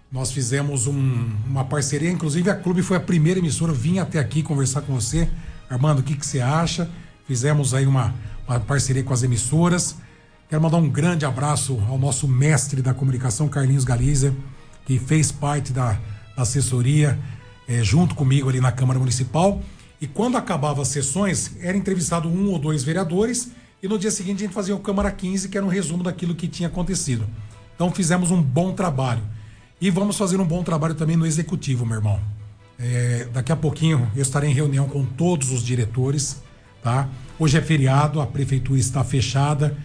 nós 0.09 0.31
fizemos 0.31 0.87
um- 0.87 1.29
uma 1.45 1.65
parceria, 1.65 2.09
inclusive 2.09 2.49
a 2.49 2.55
Clube 2.55 2.81
foi 2.81 2.95
a 2.97 2.99
primeira 3.01 3.39
emissora, 3.39 3.73
vim 3.73 3.99
até 3.99 4.17
aqui 4.17 4.41
conversar 4.41 4.81
com 4.81 4.95
você. 4.95 5.29
Armando, 5.69 5.99
o 5.99 6.03
que, 6.03 6.15
que 6.15 6.25
você 6.25 6.39
acha? 6.39 6.89
Fizemos 7.29 7.75
aí 7.75 7.85
uma, 7.85 8.11
uma 8.47 8.59
parceria 8.59 9.03
com 9.03 9.13
as 9.13 9.21
emissoras. 9.21 9.95
Quero 10.49 10.59
mandar 10.59 10.77
um 10.77 10.89
grande 10.89 11.27
abraço 11.27 11.79
ao 11.87 11.95
nosso 11.95 12.27
mestre 12.27 12.81
da 12.81 12.91
comunicação, 12.91 13.47
Carlinhos 13.47 13.83
Galiza, 13.83 14.33
que 14.83 14.97
fez 14.97 15.31
parte 15.31 15.71
da, 15.71 15.91
da 16.35 16.41
assessoria 16.41 17.19
eh, 17.67 17.83
junto 17.83 18.15
comigo 18.15 18.49
ali 18.49 18.59
na 18.59 18.71
Câmara 18.71 18.97
Municipal. 18.97 19.61
E 20.01 20.07
quando 20.07 20.37
acabava 20.37 20.81
as 20.81 20.87
sessões, 20.87 21.51
era 21.61 21.77
entrevistado 21.77 22.27
um 22.27 22.49
ou 22.49 22.57
dois 22.57 22.83
vereadores 22.83 23.51
e 23.83 23.87
no 23.87 23.99
dia 23.99 24.09
seguinte 24.09 24.37
a 24.37 24.47
gente 24.47 24.55
fazia 24.55 24.75
o 24.75 24.79
Câmara 24.79 25.11
15, 25.11 25.49
que 25.49 25.55
era 25.55 25.63
um 25.63 25.69
resumo 25.69 26.01
daquilo 26.01 26.33
que 26.33 26.47
tinha 26.47 26.67
acontecido. 26.67 27.27
Então 27.75 27.91
fizemos 27.91 28.31
um 28.31 28.41
bom 28.41 28.73
trabalho. 28.73 29.21
E 29.79 29.91
vamos 29.91 30.17
fazer 30.17 30.41
um 30.41 30.47
bom 30.47 30.63
trabalho 30.63 30.95
também 30.95 31.15
no 31.15 31.27
executivo, 31.27 31.85
meu 31.85 31.97
irmão. 31.97 32.19
É, 32.79 33.27
daqui 33.31 33.51
a 33.51 33.55
pouquinho 33.55 34.09
eu 34.15 34.21
estarei 34.23 34.49
em 34.49 34.53
reunião 34.53 34.89
com 34.89 35.05
todos 35.05 35.51
os 35.51 35.63
diretores, 35.63 36.41
tá? 36.81 37.07
Hoje 37.37 37.57
é 37.57 37.61
feriado, 37.61 38.19
a 38.21 38.27
prefeitura 38.27 38.79
está 38.79 39.03
fechada, 39.03 39.77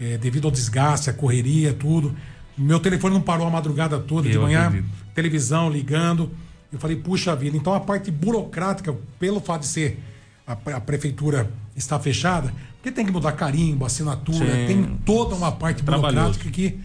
é, 0.00 0.16
devido 0.16 0.46
ao 0.46 0.50
desgaste, 0.50 1.10
a 1.10 1.12
correria, 1.12 1.72
tudo. 1.72 2.14
Meu 2.56 2.78
telefone 2.78 3.14
não 3.14 3.22
parou 3.22 3.46
a 3.46 3.50
madrugada 3.50 3.98
toda, 3.98 4.28
de 4.28 4.34
Eu 4.34 4.42
manhã, 4.42 4.66
acredito. 4.66 4.88
televisão 5.14 5.70
ligando. 5.70 6.30
Eu 6.72 6.78
falei, 6.78 6.96
puxa 6.96 7.34
vida, 7.34 7.56
então 7.56 7.74
a 7.74 7.80
parte 7.80 8.10
burocrática, 8.10 8.96
pelo 9.18 9.40
fato 9.40 9.62
de 9.62 9.66
ser 9.66 10.00
a, 10.46 10.52
a 10.76 10.80
prefeitura 10.80 11.50
está 11.76 11.98
fechada, 11.98 12.52
porque 12.76 12.90
tem 12.90 13.04
que 13.04 13.12
mudar 13.12 13.32
carimbo, 13.32 13.84
assinatura, 13.84 14.54
Sim. 14.54 14.66
tem 14.66 14.98
toda 15.04 15.34
uma 15.34 15.52
parte 15.52 15.82
burocrática 15.82 16.50
que. 16.50 16.80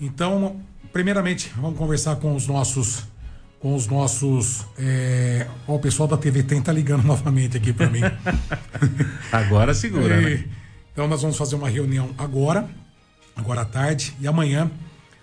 Então, 0.00 0.56
primeiramente, 0.92 1.52
vamos 1.56 1.78
conversar 1.78 2.16
com 2.16 2.34
os 2.34 2.46
nossos. 2.46 3.04
Com 3.62 3.76
os 3.76 3.86
nossos. 3.86 4.66
É... 4.76 5.46
Ó, 5.68 5.76
o 5.76 5.78
pessoal 5.78 6.08
da 6.08 6.16
TV 6.16 6.42
Tem 6.42 6.60
tá 6.60 6.72
ligando 6.72 7.04
novamente 7.06 7.56
aqui 7.56 7.72
para 7.72 7.88
mim. 7.88 8.00
Agora 9.32 9.72
segura, 9.72 10.20
E- 10.20 10.24
né? 10.38 10.44
Então 10.92 11.08
nós 11.08 11.22
vamos 11.22 11.38
fazer 11.38 11.54
uma 11.54 11.70
reunião 11.70 12.10
agora, 12.18 12.68
agora 13.34 13.62
à 13.62 13.64
tarde, 13.64 14.14
e 14.20 14.26
amanhã 14.26 14.70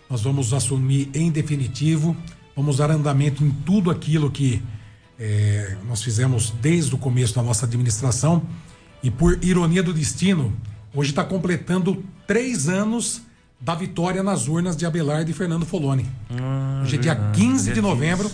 nós 0.10 0.22
vamos 0.24 0.52
assumir 0.52 1.12
em 1.14 1.30
definitivo, 1.30 2.18
vamos 2.56 2.78
dar 2.78 2.90
andamento 2.90 3.44
em 3.44 3.52
tudo 3.52 3.92
aquilo 3.92 4.32
que 4.32 4.64
eh, 5.20 5.78
nós 5.88 6.02
fizemos 6.02 6.50
desde 6.60 6.96
o 6.96 6.98
começo 6.98 7.36
da 7.36 7.44
nossa 7.44 7.68
administração. 7.68 8.42
E 9.04 9.12
por 9.12 9.38
ironia 9.44 9.84
do 9.84 9.94
destino, 9.94 10.52
hoje 10.92 11.12
está 11.12 11.24
completando 11.24 12.04
três 12.26 12.68
anos 12.68 13.22
da 13.60 13.76
vitória 13.76 14.24
nas 14.24 14.48
urnas 14.48 14.78
de 14.78 14.86
Abelardo 14.86 15.30
e 15.30 15.34
Fernando 15.34 15.66
Foloni. 15.66 16.06
hoje 16.82 16.96
é 16.96 17.00
dia 17.00 17.16
15 17.16 17.74
de 17.74 17.82
novembro. 17.82 18.32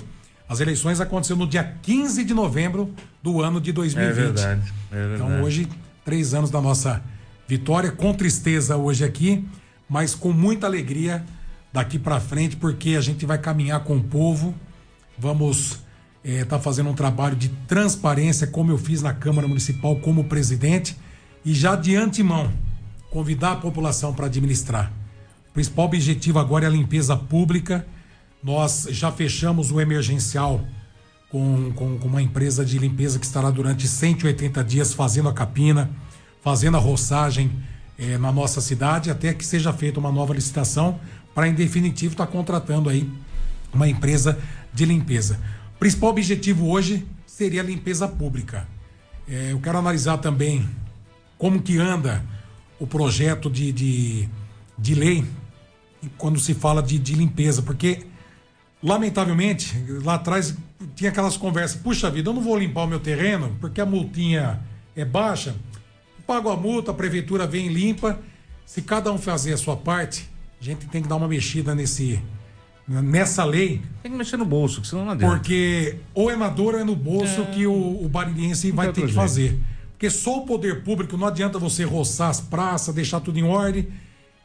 As 0.48 0.60
eleições 0.60 1.02
aconteceram 1.02 1.40
no 1.40 1.48
dia 1.48 1.64
15 1.82 2.24
de 2.24 2.34
novembro 2.34 2.94
do 3.24 3.42
ano 3.42 3.60
de 3.60 3.72
2020. 3.72 4.08
É 4.08 4.14
verdade. 4.14 4.74
É 4.92 4.96
verdade. 4.96 5.16
Então 5.16 5.44
hoje, 5.44 5.68
três 6.04 6.36
anos 6.36 6.52
da 6.52 6.62
nossa 6.62 7.02
vitória, 7.48 7.92
com 7.92 8.14
tristeza 8.14 8.78
hoje 8.78 9.04
aqui, 9.04 9.44
mas 9.90 10.14
com 10.14 10.32
muita 10.32 10.68
alegria 10.68 11.26
daqui 11.74 11.98
para 11.98 12.20
frente, 12.20 12.56
porque 12.56 12.96
a 12.96 13.02
gente 13.02 13.26
vai 13.26 13.40
caminhar 13.40 13.84
com 13.84 13.98
o 13.98 14.04
povo, 14.04 14.54
vamos 15.18 15.80
estar 16.24 16.60
fazendo 16.60 16.90
um 16.90 16.94
trabalho 16.94 17.36
de 17.36 17.50
transparência, 17.68 18.46
como 18.46 18.72
eu 18.72 18.78
fiz 18.78 19.02
na 19.02 19.14
Câmara 19.14 19.48
Municipal 19.48 19.96
como 19.98 20.24
presidente, 20.26 20.96
e 21.44 21.54
já 21.54 21.76
de 21.76 21.96
antemão 21.96 22.52
convidar 23.10 23.54
a 23.54 23.56
população 23.56 24.14
para 24.14 24.28
administrar. 24.28 24.92
Principal 25.56 25.86
objetivo 25.86 26.38
agora 26.38 26.66
é 26.66 26.68
a 26.68 26.70
limpeza 26.70 27.16
pública. 27.16 27.88
Nós 28.44 28.88
já 28.90 29.10
fechamos 29.10 29.72
o 29.72 29.80
emergencial 29.80 30.60
com, 31.30 31.72
com, 31.72 31.98
com 31.98 32.08
uma 32.10 32.22
empresa 32.22 32.66
de 32.66 32.78
limpeza 32.78 33.18
que 33.18 33.26
estará 33.26 33.50
durante 33.50 33.88
180 33.88 34.62
dias 34.66 34.94
fazendo 34.94 35.30
a 35.30 35.34
capina, 35.34 35.90
fazendo 36.44 36.76
a 36.76 36.80
roçagem 36.80 37.50
eh, 37.98 38.18
na 38.18 38.34
nossa 38.34 38.60
cidade, 38.60 39.10
até 39.10 39.34
que 39.34 39.46
seja 39.46 39.72
feita 39.72 39.98
uma 39.98 40.12
nova 40.12 40.34
licitação 40.34 41.00
para, 41.34 41.48
em 41.48 41.54
definitivo, 41.54 42.16
estar 42.16 42.28
contratando 42.28 42.90
aí 42.90 43.10
uma 43.74 43.88
empresa 43.88 44.38
de 44.74 44.84
limpeza. 44.84 45.40
O 45.78 45.80
principal 45.80 46.10
objetivo 46.10 46.68
hoje 46.68 47.08
seria 47.26 47.62
a 47.62 47.64
limpeza 47.64 48.10
pública. 48.10 48.68
Eh, 49.26 49.54
eu 49.54 49.60
quero 49.62 49.78
analisar 49.78 50.18
também 50.18 50.68
como 51.38 51.62
que 51.62 51.78
anda 51.78 52.22
o 52.78 52.86
projeto 52.86 53.50
de, 53.50 53.72
de, 53.72 54.30
de 54.78 54.94
lei 54.94 55.26
quando 56.18 56.40
se 56.40 56.54
fala 56.54 56.82
de, 56.82 56.98
de 57.00 57.14
limpeza, 57.14 57.62
porque 57.62 58.06
lamentavelmente, 58.82 59.76
lá 60.04 60.16
atrás 60.16 60.56
tinha 60.96 61.10
aquelas 61.10 61.38
conversas, 61.38 61.82
puxa 61.82 62.10
vida, 62.10 62.30
eu 62.30 62.34
não 62.34 62.42
vou 62.42 62.58
limpar 62.58 62.84
o 62.84 62.88
meu 62.88 63.00
terreno 63.00 63.56
porque 63.60 63.82
a 63.82 63.86
multinha 63.86 64.60
é 64.96 65.04
baixa, 65.04 65.56
pago 66.28 66.50
a 66.50 66.58
multa, 66.58 66.92
a 66.92 66.94
prefeitura 66.94 67.48
vem 67.48 67.68
e 67.68 67.74
limpa. 67.74 68.20
Se 68.66 68.82
cada 68.82 69.12
um 69.12 69.18
fazer 69.18 69.54
a 69.54 69.58
sua 69.58 69.76
parte, 69.78 70.28
a 70.60 70.64
gente 70.64 70.88
tem 70.88 71.02
que 71.02 71.08
dar 71.08 71.16
uma 71.16 71.28
mexida 71.28 71.76
nesse, 71.76 72.20
nessa 72.88 73.44
lei, 73.44 73.82
Tem 74.02 74.12
que 74.12 74.18
mexer 74.18 74.38
no 74.38 74.46
bolso, 74.46 74.82
que 74.82 74.88
senão 74.88 75.06
não 75.06 75.12
adianta. 75.12 75.36
porque 75.36 75.98
ou 76.14 76.32
é 76.32 76.36
na 76.36 76.50
dor 76.50 76.74
ou 76.76 76.80
é 76.80 76.84
no 76.84 76.96
bolso 76.96 77.46
que 77.48 77.68
o, 77.68 78.04
o 78.04 78.10
bariliense 78.10 78.72
vai 78.72 78.88
ter 78.88 78.94
que 78.94 79.02
outro 79.02 79.16
fazer. 79.16 79.60
Porque 79.92 80.10
só 80.10 80.40
o 80.40 80.46
poder 80.46 80.84
público 80.84 81.16
não 81.16 81.28
adianta 81.28 81.58
você 81.58 81.84
roçar 81.84 82.30
as 82.30 82.42
praças, 82.42 82.94
deixar 82.94 83.20
tudo 83.22 83.40
em 83.40 83.44
ordem. 83.44 83.88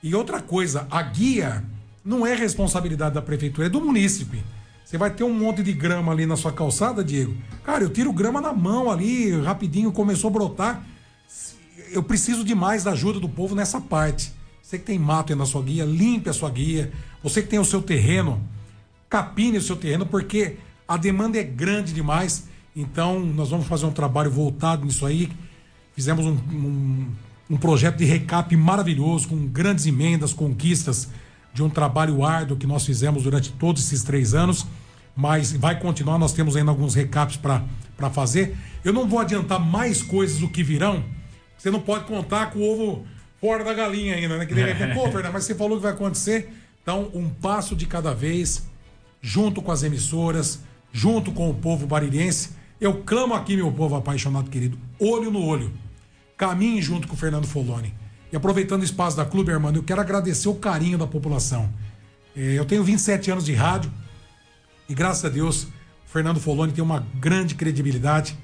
E 0.02 0.14
outra 0.14 0.40
coisa, 0.40 0.86
a 0.90 1.02
guia 1.02 1.64
não 2.04 2.26
é 2.26 2.34
responsabilidade 2.34 3.14
da 3.14 3.22
prefeitura, 3.22 3.66
é 3.66 3.70
do 3.70 3.80
munícipe. 3.80 4.42
Você 4.84 4.98
vai 4.98 5.10
ter 5.10 5.22
um 5.22 5.32
monte 5.32 5.62
de 5.62 5.72
grama 5.72 6.10
ali 6.10 6.26
na 6.26 6.36
sua 6.36 6.52
calçada, 6.52 7.04
Diego. 7.04 7.36
Cara, 7.62 7.84
eu 7.84 7.90
tiro 7.90 8.12
grama 8.12 8.40
na 8.40 8.52
mão 8.52 8.90
ali, 8.90 9.30
rapidinho 9.40 9.92
começou 9.92 10.28
a 10.28 10.32
brotar. 10.32 10.84
Eu 11.92 12.02
preciso 12.02 12.42
demais 12.44 12.82
da 12.82 12.92
ajuda 12.92 13.20
do 13.20 13.28
povo 13.28 13.54
nessa 13.54 13.80
parte. 13.80 14.32
Você 14.62 14.78
que 14.78 14.84
tem 14.84 14.98
mato 14.98 15.32
aí 15.32 15.38
na 15.38 15.46
sua 15.46 15.62
guia, 15.62 15.84
limpe 15.84 16.28
a 16.28 16.32
sua 16.32 16.50
guia. 16.50 16.92
Você 17.22 17.42
que 17.42 17.48
tem 17.48 17.58
o 17.58 17.64
seu 17.64 17.82
terreno, 17.82 18.40
capine 19.08 19.58
o 19.58 19.62
seu 19.62 19.76
terreno, 19.76 20.06
porque 20.06 20.56
a 20.88 20.96
demanda 20.96 21.38
é 21.38 21.42
grande 21.44 21.92
demais. 21.92 22.48
Então, 22.74 23.20
nós 23.20 23.50
vamos 23.50 23.66
fazer 23.66 23.86
um 23.86 23.92
trabalho 23.92 24.30
voltado 24.30 24.84
nisso 24.84 25.04
aí. 25.04 25.30
Fizemos 25.94 26.24
um, 26.26 26.32
um, 26.32 27.08
um 27.50 27.56
projeto 27.56 27.96
de 27.96 28.04
recap 28.04 28.56
maravilhoso, 28.56 29.28
com 29.28 29.46
grandes 29.48 29.84
emendas, 29.84 30.32
conquistas 30.32 31.08
de 31.52 31.64
um 31.64 31.68
trabalho 31.68 32.24
árduo 32.24 32.56
que 32.56 32.66
nós 32.66 32.86
fizemos 32.86 33.24
durante 33.24 33.50
todos 33.52 33.84
esses 33.84 34.04
três 34.04 34.34
anos. 34.34 34.64
Mas 35.16 35.50
vai 35.52 35.78
continuar, 35.78 36.16
nós 36.16 36.32
temos 36.32 36.56
ainda 36.56 36.70
alguns 36.70 36.94
recaps 36.94 37.36
para 37.36 38.10
fazer. 38.10 38.56
Eu 38.84 38.92
não 38.92 39.08
vou 39.08 39.18
adiantar 39.18 39.58
mais 39.58 40.00
coisas 40.00 40.38
do 40.38 40.48
que 40.48 40.62
virão. 40.62 41.04
Você 41.58 41.70
não 41.70 41.80
pode 41.80 42.04
contar 42.04 42.52
com 42.52 42.60
o 42.60 42.72
ovo 42.72 43.06
fora 43.40 43.64
da 43.64 43.74
galinha 43.74 44.14
ainda, 44.14 44.38
né? 44.38 44.46
Que 44.46 44.54
de 44.54 44.62
repente, 44.62 44.94
pô, 44.94 45.10
Fernando, 45.10 45.32
mas 45.32 45.44
você 45.44 45.54
falou 45.54 45.76
que 45.76 45.82
vai 45.82 45.92
acontecer. 45.92 46.54
Então, 46.80 47.10
um 47.12 47.28
passo 47.28 47.74
de 47.74 47.84
cada 47.84 48.14
vez, 48.14 48.66
junto 49.20 49.60
com 49.60 49.72
as 49.72 49.82
emissoras, 49.82 50.60
junto 50.92 51.32
com 51.32 51.50
o 51.50 51.54
povo 51.54 51.86
baririense. 51.86 52.50
Eu 52.80 53.02
clamo 53.02 53.34
aqui, 53.34 53.56
meu 53.56 53.70
povo 53.72 53.96
apaixonado 53.96 54.48
querido, 54.48 54.78
olho 54.98 55.30
no 55.30 55.44
olho. 55.44 55.70
Caminhe 56.40 56.80
junto 56.80 57.06
com 57.06 57.12
o 57.12 57.18
Fernando 57.18 57.46
Foloni. 57.46 57.92
E 58.32 58.36
aproveitando 58.36 58.80
o 58.80 58.84
espaço 58.84 59.14
da 59.14 59.26
Clube, 59.26 59.52
Armando, 59.52 59.76
eu 59.76 59.82
quero 59.82 60.00
agradecer 60.00 60.48
o 60.48 60.54
carinho 60.54 60.96
da 60.96 61.06
população. 61.06 61.68
Eh, 62.34 62.54
Eu 62.54 62.64
tenho 62.64 62.82
27 62.82 63.30
anos 63.30 63.44
de 63.44 63.52
rádio 63.52 63.92
e, 64.88 64.94
graças 64.94 65.22
a 65.22 65.28
Deus, 65.28 65.64
o 65.64 65.68
Fernando 66.06 66.40
Foloni 66.40 66.72
tem 66.72 66.82
uma 66.82 67.06
grande 67.16 67.54
credibilidade. 67.54 68.38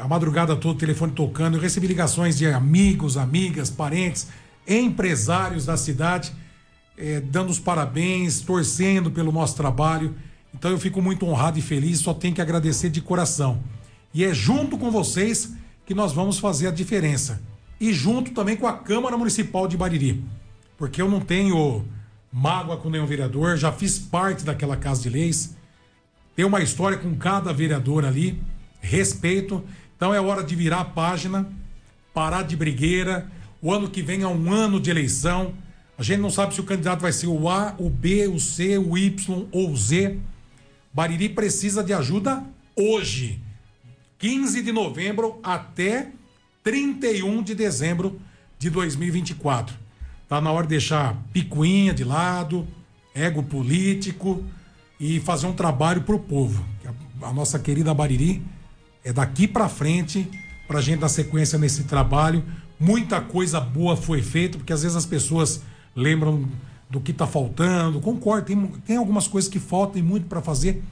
A 0.00 0.08
madrugada 0.08 0.56
toda, 0.56 0.74
o 0.74 0.78
telefone 0.78 1.12
tocando. 1.12 1.56
Eu 1.56 1.60
recebi 1.60 1.86
ligações 1.86 2.36
de 2.36 2.44
amigos, 2.48 3.16
amigas, 3.16 3.70
parentes, 3.70 4.26
empresários 4.66 5.64
da 5.64 5.76
cidade, 5.76 6.32
eh, 6.96 7.20
dando 7.20 7.50
os 7.50 7.60
parabéns, 7.60 8.40
torcendo 8.40 9.12
pelo 9.12 9.30
nosso 9.30 9.54
trabalho. 9.54 10.12
Então 10.52 10.72
eu 10.72 10.78
fico 10.80 11.00
muito 11.00 11.24
honrado 11.24 11.56
e 11.56 11.62
feliz, 11.62 12.00
só 12.00 12.12
tenho 12.12 12.34
que 12.34 12.42
agradecer 12.42 12.90
de 12.90 13.00
coração. 13.00 13.62
E 14.12 14.24
é 14.24 14.34
junto 14.34 14.76
com 14.76 14.90
vocês 14.90 15.56
que 15.88 15.94
nós 15.94 16.12
vamos 16.12 16.38
fazer 16.38 16.66
a 16.66 16.70
diferença. 16.70 17.40
E 17.80 17.94
junto 17.94 18.32
também 18.32 18.54
com 18.54 18.66
a 18.66 18.74
Câmara 18.74 19.16
Municipal 19.16 19.66
de 19.66 19.74
Bariri. 19.74 20.22
Porque 20.76 21.00
eu 21.00 21.08
não 21.08 21.18
tenho 21.18 21.82
mágoa 22.30 22.76
com 22.76 22.90
nenhum 22.90 23.06
vereador, 23.06 23.56
já 23.56 23.72
fiz 23.72 23.98
parte 23.98 24.44
daquela 24.44 24.76
Casa 24.76 25.04
de 25.04 25.08
Leis. 25.08 25.56
Tem 26.36 26.44
uma 26.44 26.60
história 26.60 26.98
com 26.98 27.16
cada 27.16 27.54
vereador 27.54 28.04
ali, 28.04 28.38
respeito. 28.82 29.64
Então 29.96 30.12
é 30.12 30.20
hora 30.20 30.44
de 30.44 30.54
virar 30.54 30.80
a 30.80 30.84
página, 30.84 31.48
parar 32.12 32.42
de 32.42 32.54
brigueira. 32.54 33.26
O 33.62 33.72
ano 33.72 33.88
que 33.88 34.02
vem 34.02 34.20
é 34.20 34.28
um 34.28 34.52
ano 34.52 34.78
de 34.78 34.90
eleição. 34.90 35.54
A 35.96 36.02
gente 36.02 36.20
não 36.20 36.28
sabe 36.28 36.52
se 36.52 36.60
o 36.60 36.64
candidato 36.64 37.00
vai 37.00 37.12
ser 37.12 37.28
o 37.28 37.48
A, 37.48 37.74
o 37.78 37.88
B, 37.88 38.28
o 38.28 38.38
C, 38.38 38.76
o 38.76 38.98
Y 38.98 39.46
ou 39.50 39.70
o 39.70 39.76
Z. 39.76 40.18
Bariri 40.92 41.30
precisa 41.30 41.82
de 41.82 41.94
ajuda 41.94 42.44
hoje. 42.76 43.47
15 44.18 44.62
de 44.62 44.72
novembro 44.72 45.38
até 45.44 46.10
31 46.64 47.40
de 47.40 47.54
dezembro 47.54 48.20
de 48.58 48.68
2024. 48.68 49.76
Tá 50.28 50.40
na 50.40 50.50
hora 50.50 50.64
de 50.64 50.70
deixar 50.70 51.16
picuinha 51.32 51.94
de 51.94 52.02
lado, 52.02 52.66
ego 53.14 53.44
político 53.44 54.44
e 54.98 55.20
fazer 55.20 55.46
um 55.46 55.52
trabalho 55.52 56.02
pro 56.02 56.18
povo. 56.18 56.64
A 57.22 57.32
nossa 57.32 57.60
querida 57.60 57.94
Bariri 57.94 58.42
é 59.04 59.12
daqui 59.12 59.46
para 59.46 59.68
frente 59.68 60.28
para 60.66 60.80
a 60.80 60.82
gente 60.82 60.98
dar 60.98 61.08
sequência 61.08 61.56
nesse 61.56 61.84
trabalho. 61.84 62.44
Muita 62.78 63.20
coisa 63.20 63.60
boa 63.60 63.96
foi 63.96 64.20
feita, 64.20 64.58
porque 64.58 64.72
às 64.72 64.82
vezes 64.82 64.96
as 64.96 65.06
pessoas 65.06 65.62
lembram 65.94 66.48
do 66.90 67.00
que 67.00 67.12
está 67.12 67.26
faltando. 67.26 68.00
Concordo, 68.00 68.46
tem, 68.46 68.66
tem 68.84 68.96
algumas 68.96 69.28
coisas 69.28 69.48
que 69.48 69.60
faltam 69.60 70.00
e 70.00 70.02
muito 70.02 70.26
para 70.26 70.42
fazer, 70.42 70.82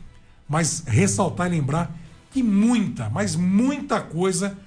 mas 0.48 0.84
ressaltar 0.86 1.48
e 1.48 1.50
lembrar 1.50 2.05
que 2.36 2.42
muita, 2.42 3.08
mas 3.08 3.34
muita 3.34 3.98
coisa 3.98 4.58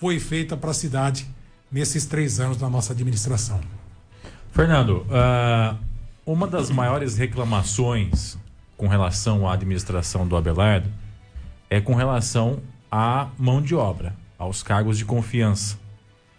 foi 0.00 0.18
feita 0.18 0.56
para 0.56 0.70
a 0.70 0.74
cidade 0.74 1.26
nesses 1.70 2.06
três 2.06 2.40
anos 2.40 2.56
da 2.56 2.70
nossa 2.70 2.94
administração. 2.94 3.60
Fernando, 4.50 5.04
uh, 5.10 5.76
uma 6.24 6.46
das 6.46 6.70
maiores 6.70 7.18
reclamações 7.18 8.38
com 8.78 8.88
relação 8.88 9.46
à 9.46 9.52
administração 9.52 10.26
do 10.26 10.38
Abelardo 10.38 10.88
é 11.68 11.82
com 11.82 11.94
relação 11.94 12.60
à 12.90 13.28
mão 13.36 13.60
de 13.60 13.74
obra, 13.74 14.16
aos 14.38 14.62
cargos 14.62 14.96
de 14.96 15.04
confiança. 15.04 15.76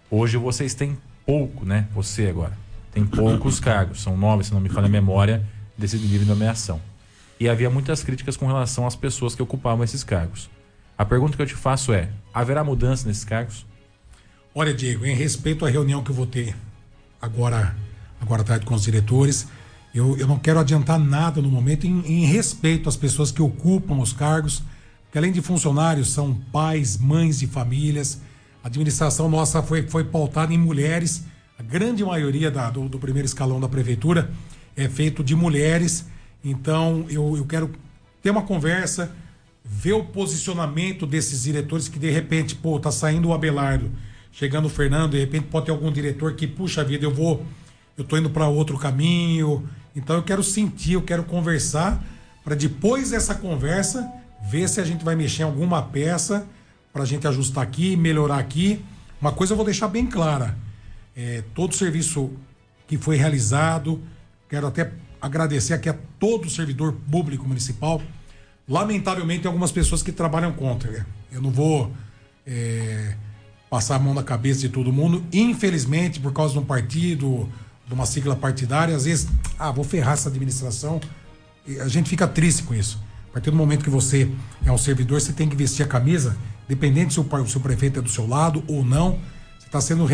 Hoje 0.10 0.38
vocês 0.38 0.74
têm 0.74 0.98
pouco, 1.24 1.68
né? 1.68 1.88
Você 1.94 2.30
agora 2.30 2.58
tem 2.92 3.06
poucos 3.06 3.60
cargos, 3.60 4.02
são 4.02 4.18
nove, 4.18 4.44
se 4.44 4.52
não 4.52 4.60
me 4.60 4.70
falha 4.70 4.88
a 4.88 4.90
memória, 4.90 5.46
desse 5.78 5.98
nível 5.98 6.22
de 6.22 6.26
nomeação. 6.26 6.82
E 7.40 7.48
havia 7.48 7.70
muitas 7.70 8.02
críticas 8.02 8.36
com 8.36 8.48
relação 8.48 8.88
às 8.88 8.96
pessoas 8.96 9.36
que 9.36 9.44
ocupavam 9.44 9.84
esses 9.84 10.04
cargos. 10.04 10.50
A 11.00 11.06
pergunta 11.06 11.38
que 11.38 11.42
eu 11.42 11.48
te 11.48 11.56
faço 11.56 11.94
é: 11.94 12.10
haverá 12.34 12.64
mudança 12.64 13.08
nesses 13.08 13.24
cargos? 13.24 13.66
Olha, 14.54 14.74
Diego, 14.74 15.06
em 15.06 15.16
respeito 15.16 15.66
à 15.66 15.70
reunião 15.70 16.04
que 16.04 16.12
eu 16.12 16.16
vou 16.16 16.28
ter 16.28 16.54
agora, 17.22 17.76
agora 18.20 18.42
à 18.42 18.46
tarde 18.46 18.66
com 18.66 18.76
os 18.76 18.84
diretores, 18.84 19.48
eu, 19.96 20.18
eu 20.18 20.28
não 20.28 20.38
quero 20.38 20.60
adiantar 20.60 21.00
nada 21.00 21.42
no 21.42 21.50
momento 21.50 21.88
em, 21.88 22.06
em 22.06 22.26
respeito 22.26 22.90
às 22.90 22.98
pessoas 22.98 23.32
que 23.32 23.42
ocupam 23.42 23.96
os 23.96 24.12
cargos, 24.12 24.62
que 25.12 25.18
além 25.18 25.32
de 25.32 25.42
funcionários, 25.42 26.12
são 26.12 26.36
pais, 26.52 26.98
mães 26.98 27.40
de 27.40 27.48
famílias. 27.48 28.20
A 28.62 28.68
administração 28.68 29.30
nossa 29.30 29.64
foi, 29.64 29.88
foi 29.88 30.04
pautada 30.04 30.54
em 30.54 30.58
mulheres 30.58 31.24
a 31.60 31.62
grande 31.62 32.06
maioria 32.06 32.50
da, 32.50 32.70
do, 32.70 32.88
do, 32.88 32.98
primeiro 32.98 33.26
escalão 33.26 33.60
da 33.60 33.68
prefeitura 33.68 34.32
é 34.78 34.88
feito 34.88 35.22
de 35.22 35.36
mulheres. 35.36 36.06
Então 36.42 37.06
eu, 37.10 37.36
eu 37.36 37.44
quero 37.44 37.70
ter 38.24 38.30
uma 38.30 38.44
conversa, 38.44 39.12
ver 39.72 39.94
o 39.94 40.04
posicionamento 40.04 41.06
desses 41.06 41.44
diretores 41.44 41.88
que 41.88 42.00
de 42.00 42.10
repente, 42.10 42.56
pô, 42.56 42.80
tá 42.80 42.92
saindo 42.92 43.28
o 43.28 43.34
Abelardo, 43.34 43.92
chegando 44.32 44.66
o 44.66 44.70
Fernando, 44.70 45.12
de 45.12 45.20
repente 45.20 45.46
pode 45.46 45.68
ter 45.68 45.72
algum 45.72 45.92
diretor 45.92 46.34
que, 46.34 46.48
puxa 46.48 46.84
vida, 46.84 47.06
eu 47.06 47.14
vou, 47.14 47.46
eu 47.96 48.04
tô 48.04 48.18
indo 48.18 48.32
para 48.32 48.48
outro 48.48 48.80
caminho. 48.80 49.70
Então 49.96 50.16
eu 50.16 50.24
quero 50.24 50.44
sentir, 50.44 50.94
eu 50.94 51.04
quero 51.04 51.24
conversar 51.24 52.04
para 52.44 52.56
depois 52.56 53.12
dessa 53.12 53.36
conversa 53.36 54.12
ver 54.50 54.68
se 54.68 54.82
a 54.82 54.84
gente 54.84 55.06
vai 55.06 55.16
mexer 55.16 55.44
em 55.44 55.46
alguma 55.46 55.84
peça 55.84 56.48
para 56.92 57.04
a 57.04 57.06
gente 57.06 57.28
ajustar 57.28 57.64
aqui, 57.64 57.96
melhorar 57.96 58.40
aqui. 58.40 58.84
Uma 59.22 59.32
coisa 59.32 59.54
eu 59.54 59.56
vou 59.56 59.66
deixar 59.66 59.88
bem 59.88 60.08
clara 60.08 60.58
é, 61.16 61.44
todo 61.54 61.74
o 61.74 61.76
serviço 61.76 62.32
que 62.88 62.98
foi 62.98 63.18
realizado. 63.18 64.02
Quero 64.50 64.66
até 64.66 64.92
agradecer 65.22 65.76
aqui 65.76 65.90
a 65.90 65.96
todo 66.20 66.46
o 66.46 66.50
servidor 66.50 66.96
público 67.12 67.48
municipal. 67.48 68.02
Lamentavelmente, 68.70 69.42
tem 69.42 69.50
algumas 69.50 69.72
pessoas 69.72 70.04
que 70.04 70.12
trabalham 70.12 70.52
contra. 70.52 71.06
Eu 71.32 71.42
não 71.42 71.50
vou 71.50 71.92
é, 72.46 73.16
passar 73.70 73.96
a 73.96 74.00
mão 74.00 74.14
na 74.14 74.22
cabeça 74.24 74.62
de 74.62 74.70
todo 74.70 74.94
mundo. 74.94 75.24
Infelizmente, 75.34 76.20
por 76.20 76.32
causa 76.32 76.54
de 76.54 76.60
um 76.60 76.66
partido, 76.66 77.50
de 77.88 77.94
uma 77.94 78.06
sigla 78.06 78.36
partidária, 78.36 78.96
às 78.96 79.06
vezes, 79.06 79.28
ah, 79.58 79.72
vou 79.72 79.84
ferrar 79.84 80.14
essa 80.14 80.30
administração. 80.30 81.02
E 81.66 81.80
a 81.80 81.88
gente 81.88 82.10
fica 82.10 82.28
triste 82.28 82.64
com 82.64 82.76
isso. 82.76 83.02
A 83.30 83.34
partir 83.34 83.50
do 83.50 83.58
momento 83.58 83.84
que 83.84 83.90
você 83.90 84.30
é 84.66 84.72
um 84.72 84.78
servidor, 84.78 85.20
você 85.20 85.34
tem 85.34 85.50
que 85.50 85.56
vestir 85.56 85.84
a 85.84 85.88
camisa, 85.88 86.38
dependente 86.68 87.14
se 87.14 87.20
o, 87.20 87.48
se 87.48 87.58
o 87.58 87.60
prefeito 87.60 88.00
é 88.00 88.02
do 88.02 88.10
seu 88.10 88.28
lado 88.28 88.64
ou 88.68 88.86
não 88.86 89.20
está 89.70 89.80
sendo 89.80 90.08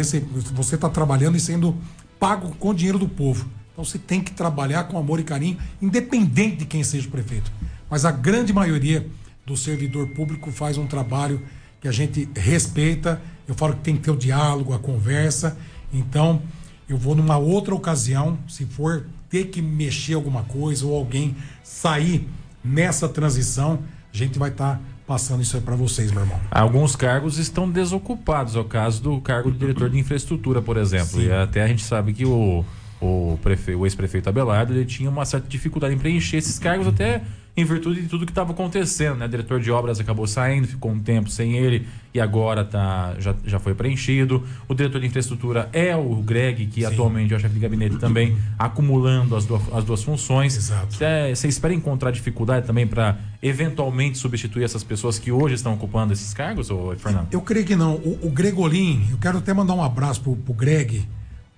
você 0.53 0.75
está 0.75 0.89
trabalhando 0.89 1.37
e 1.37 1.39
sendo 1.39 1.75
pago 2.19 2.53
com 2.59 2.69
o 2.69 2.73
dinheiro 2.73 2.99
do 2.99 3.07
povo. 3.07 3.49
Então 3.71 3.83
você 3.83 3.97
tem 3.97 4.21
que 4.21 4.31
trabalhar 4.31 4.85
com 4.85 4.97
amor 4.97 5.19
e 5.19 5.23
carinho, 5.23 5.57
independente 5.81 6.57
de 6.57 6.65
quem 6.65 6.83
seja 6.83 7.07
o 7.07 7.11
prefeito. 7.11 7.51
Mas 7.95 8.03
a 8.03 8.11
grande 8.11 8.51
maioria 8.51 9.07
do 9.45 9.55
servidor 9.55 10.09
público 10.09 10.51
faz 10.51 10.77
um 10.77 10.85
trabalho 10.85 11.41
que 11.79 11.87
a 11.87 11.93
gente 11.93 12.27
respeita. 12.35 13.21
Eu 13.47 13.55
falo 13.55 13.73
que 13.73 13.83
tem 13.83 13.95
que 13.95 14.01
ter 14.01 14.11
o 14.11 14.17
diálogo, 14.17 14.73
a 14.73 14.79
conversa. 14.79 15.57
Então, 15.93 16.41
eu 16.89 16.97
vou 16.97 17.15
numa 17.15 17.37
outra 17.37 17.73
ocasião, 17.73 18.37
se 18.49 18.65
for 18.65 19.05
ter 19.29 19.45
que 19.45 19.61
mexer 19.61 20.15
alguma 20.15 20.43
coisa 20.43 20.85
ou 20.85 20.93
alguém 20.93 21.37
sair 21.63 22.27
nessa 22.61 23.07
transição, 23.07 23.79
a 24.13 24.17
gente 24.17 24.37
vai 24.37 24.49
estar 24.49 24.75
tá 24.75 24.81
passando 25.07 25.41
isso 25.41 25.55
aí 25.55 25.63
para 25.63 25.77
vocês, 25.77 26.11
meu 26.11 26.23
irmão. 26.23 26.41
Alguns 26.51 26.97
cargos 26.97 27.37
estão 27.37 27.71
desocupados, 27.71 28.57
é 28.57 28.59
o 28.59 28.65
caso 28.65 29.01
do 29.01 29.21
cargo 29.21 29.49
de 29.49 29.57
diretor 29.57 29.89
de 29.89 29.97
infraestrutura, 29.97 30.61
por 30.61 30.75
exemplo. 30.75 31.21
Sim. 31.21 31.27
E 31.27 31.31
até 31.31 31.63
a 31.63 31.67
gente 31.69 31.85
sabe 31.85 32.11
que 32.11 32.25
o, 32.25 32.65
o, 32.99 33.39
prefe... 33.41 33.73
o 33.73 33.85
ex-prefeito 33.85 34.27
Abelardo 34.27 34.73
ele 34.73 34.83
tinha 34.83 35.09
uma 35.09 35.23
certa 35.23 35.47
dificuldade 35.47 35.95
em 35.95 35.97
preencher 35.97 36.35
esses 36.35 36.59
cargos, 36.59 36.87
até 36.87 37.23
em 37.57 37.63
virtude 37.63 38.01
de 38.01 38.07
tudo 38.07 38.25
que 38.25 38.31
estava 38.31 38.51
acontecendo, 38.51 39.17
né? 39.17 39.25
O 39.25 39.29
diretor 39.29 39.61
de 39.61 39.71
obras 39.71 39.99
acabou 39.99 40.27
saindo, 40.27 40.67
ficou 40.67 40.91
um 40.91 40.99
tempo 40.99 41.29
sem 41.29 41.55
ele 41.55 41.87
e 42.13 42.19
agora 42.19 42.65
tá, 42.65 43.15
já, 43.17 43.33
já 43.45 43.59
foi 43.59 43.73
preenchido. 43.73 44.43
O 44.67 44.73
diretor 44.73 44.99
de 44.99 45.07
infraestrutura 45.07 45.69
é 45.71 45.95
o 45.95 46.15
Greg, 46.17 46.65
que 46.65 46.81
Sim. 46.81 46.87
atualmente 46.87 47.33
é 47.33 47.37
o 47.37 47.39
chefe 47.39 47.53
de 47.53 47.59
gabinete 47.61 47.97
também, 47.97 48.37
acumulando 48.59 49.37
as, 49.37 49.45
duas, 49.45 49.61
as 49.73 49.85
duas 49.85 50.03
funções. 50.03 50.57
Exato. 50.57 50.95
Você 50.95 51.47
espera 51.47 51.73
encontrar 51.73 52.11
dificuldade 52.11 52.67
também 52.67 52.85
para 52.85 53.17
eventualmente 53.41 54.17
substituir 54.17 54.65
essas 54.65 54.83
pessoas 54.83 55.17
que 55.17 55.31
hoje 55.31 55.55
estão 55.55 55.73
ocupando 55.73 56.11
esses 56.11 56.33
cargos, 56.33 56.69
ou 56.69 56.93
Fernando? 56.97 57.27
Eu 57.31 57.39
creio 57.39 57.65
que 57.65 57.75
não. 57.75 57.95
O, 57.95 58.19
o 58.23 58.29
Gregolin, 58.31 59.07
eu 59.11 59.17
quero 59.17 59.37
até 59.37 59.53
mandar 59.53 59.75
um 59.75 59.83
abraço 59.83 60.19
pro, 60.19 60.35
pro 60.35 60.53
Greg. 60.53 61.05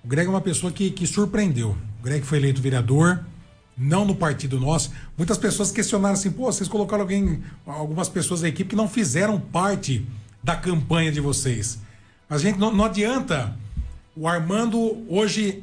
O 0.04 0.08
Greg 0.08 0.28
é 0.28 0.30
uma 0.30 0.40
pessoa 0.40 0.72
que, 0.72 0.92
que 0.92 1.08
surpreendeu. 1.08 1.76
O 2.00 2.04
Greg 2.04 2.24
foi 2.24 2.38
eleito 2.38 2.62
vereador 2.62 3.20
não 3.78 4.04
no 4.04 4.14
partido 4.14 4.58
nosso. 4.58 4.90
Muitas 5.16 5.38
pessoas 5.38 5.70
questionaram 5.70 6.14
assim: 6.14 6.30
pô, 6.30 6.50
vocês 6.50 6.68
colocaram 6.68 7.02
alguém, 7.02 7.42
algumas 7.66 8.08
pessoas 8.08 8.40
da 8.40 8.48
equipe 8.48 8.70
que 8.70 8.76
não 8.76 8.88
fizeram 8.88 9.38
parte 9.40 10.04
da 10.42 10.56
campanha 10.56 11.12
de 11.12 11.20
vocês. 11.20 11.78
Mas, 12.28 12.42
gente, 12.42 12.58
não, 12.58 12.72
não 12.72 12.84
adianta. 12.84 13.56
O 14.16 14.26
Armando 14.26 15.04
hoje 15.08 15.62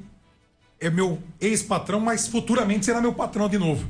é 0.79 0.89
meu 0.89 1.19
ex-patrão, 1.41 1.99
mas 1.99 2.27
futuramente 2.27 2.85
será 2.85 3.01
meu 3.01 3.13
patrão 3.13 3.49
de 3.49 3.57
novo. 3.57 3.85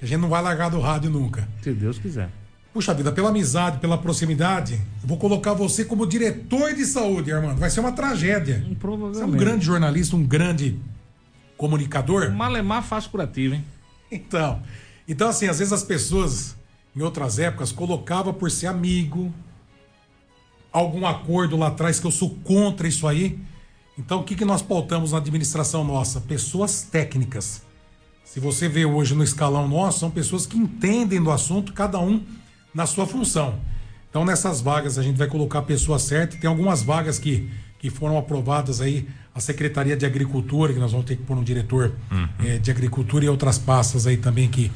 A 0.00 0.06
gente 0.06 0.20
não 0.20 0.28
vai 0.28 0.40
largar 0.40 0.70
do 0.70 0.80
rádio 0.80 1.10
nunca. 1.10 1.48
Se 1.62 1.72
Deus 1.72 1.98
quiser. 1.98 2.30
Puxa 2.72 2.94
vida, 2.94 3.10
pela 3.10 3.30
amizade, 3.30 3.78
pela 3.78 3.98
proximidade, 3.98 4.74
eu 5.02 5.08
vou 5.08 5.16
colocar 5.16 5.52
você 5.52 5.84
como 5.84 6.06
diretor 6.06 6.74
de 6.74 6.84
saúde, 6.84 7.32
Armando. 7.32 7.58
Vai 7.58 7.70
ser 7.70 7.80
uma 7.80 7.92
tragédia. 7.92 8.64
Você 8.80 9.22
é 9.22 9.26
um 9.26 9.30
grande 9.32 9.64
jornalista, 9.64 10.14
um 10.14 10.22
grande 10.22 10.78
comunicador. 11.58 12.32
Malemar 12.32 12.82
faz 12.82 13.06
curativo, 13.06 13.56
hein? 13.56 13.64
Então, 14.10 14.62
então 15.06 15.28
assim, 15.28 15.48
às 15.48 15.58
vezes 15.58 15.74
as 15.74 15.82
pessoas 15.82 16.56
em 16.96 17.02
outras 17.02 17.38
épocas 17.38 17.70
colocava 17.70 18.32
por 18.32 18.50
ser 18.50 18.68
amigo 18.68 19.30
algum 20.72 21.06
acordo 21.06 21.56
lá 21.56 21.68
atrás 21.68 22.00
que 22.00 22.06
eu 22.06 22.10
sou 22.10 22.30
contra 22.42 22.88
isso 22.88 23.06
aí. 23.06 23.38
Então, 23.98 24.20
o 24.20 24.24
que, 24.24 24.36
que 24.36 24.44
nós 24.44 24.62
pautamos 24.62 25.12
na 25.12 25.18
administração 25.18 25.82
nossa? 25.82 26.20
Pessoas 26.20 26.82
técnicas. 26.82 27.62
Se 28.24 28.38
você 28.38 28.68
vê 28.68 28.84
hoje 28.84 29.14
no 29.14 29.24
escalão 29.24 29.66
nosso, 29.66 30.00
são 30.00 30.10
pessoas 30.10 30.46
que 30.46 30.56
entendem 30.56 31.20
do 31.20 31.30
assunto, 31.30 31.72
cada 31.72 31.98
um 31.98 32.22
na 32.72 32.86
sua 32.86 33.06
função. 33.06 33.58
Então, 34.08 34.24
nessas 34.24 34.60
vagas, 34.60 34.98
a 34.98 35.02
gente 35.02 35.16
vai 35.16 35.26
colocar 35.26 35.60
a 35.60 35.62
pessoa 35.62 35.98
certa. 35.98 36.36
Tem 36.36 36.48
algumas 36.48 36.82
vagas 36.82 37.18
que, 37.18 37.50
que 37.78 37.90
foram 37.90 38.18
aprovadas 38.18 38.80
aí 38.80 39.08
a 39.34 39.40
Secretaria 39.40 39.96
de 39.96 40.04
Agricultura, 40.04 40.72
que 40.72 40.80
nós 40.80 40.90
vamos 40.90 41.06
ter 41.06 41.16
que 41.16 41.22
pôr 41.22 41.36
um 41.36 41.44
diretor 41.44 41.94
uhum. 42.10 42.28
é, 42.44 42.58
de 42.58 42.70
Agricultura 42.70 43.24
e 43.24 43.28
outras 43.28 43.58
pastas 43.58 44.06
aí 44.06 44.16
também 44.16 44.48
que, 44.48 44.70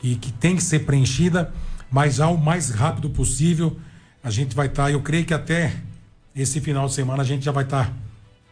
que, 0.00 0.16
que, 0.16 0.32
tem 0.32 0.56
que 0.56 0.62
ser 0.62 0.80
preenchida, 0.80 1.52
mas 1.90 2.16
já 2.16 2.26
o 2.28 2.36
mais 2.36 2.70
rápido 2.70 3.08
possível 3.10 3.76
a 4.22 4.30
gente 4.30 4.56
vai 4.56 4.66
estar, 4.66 4.84
tá, 4.84 4.90
eu 4.90 5.00
creio 5.00 5.24
que 5.24 5.32
até 5.32 5.72
esse 6.34 6.60
final 6.60 6.86
de 6.86 6.94
semana 6.94 7.22
a 7.22 7.24
gente 7.24 7.44
já 7.44 7.52
vai 7.52 7.64
estar 7.64 7.86
tá 7.86 7.92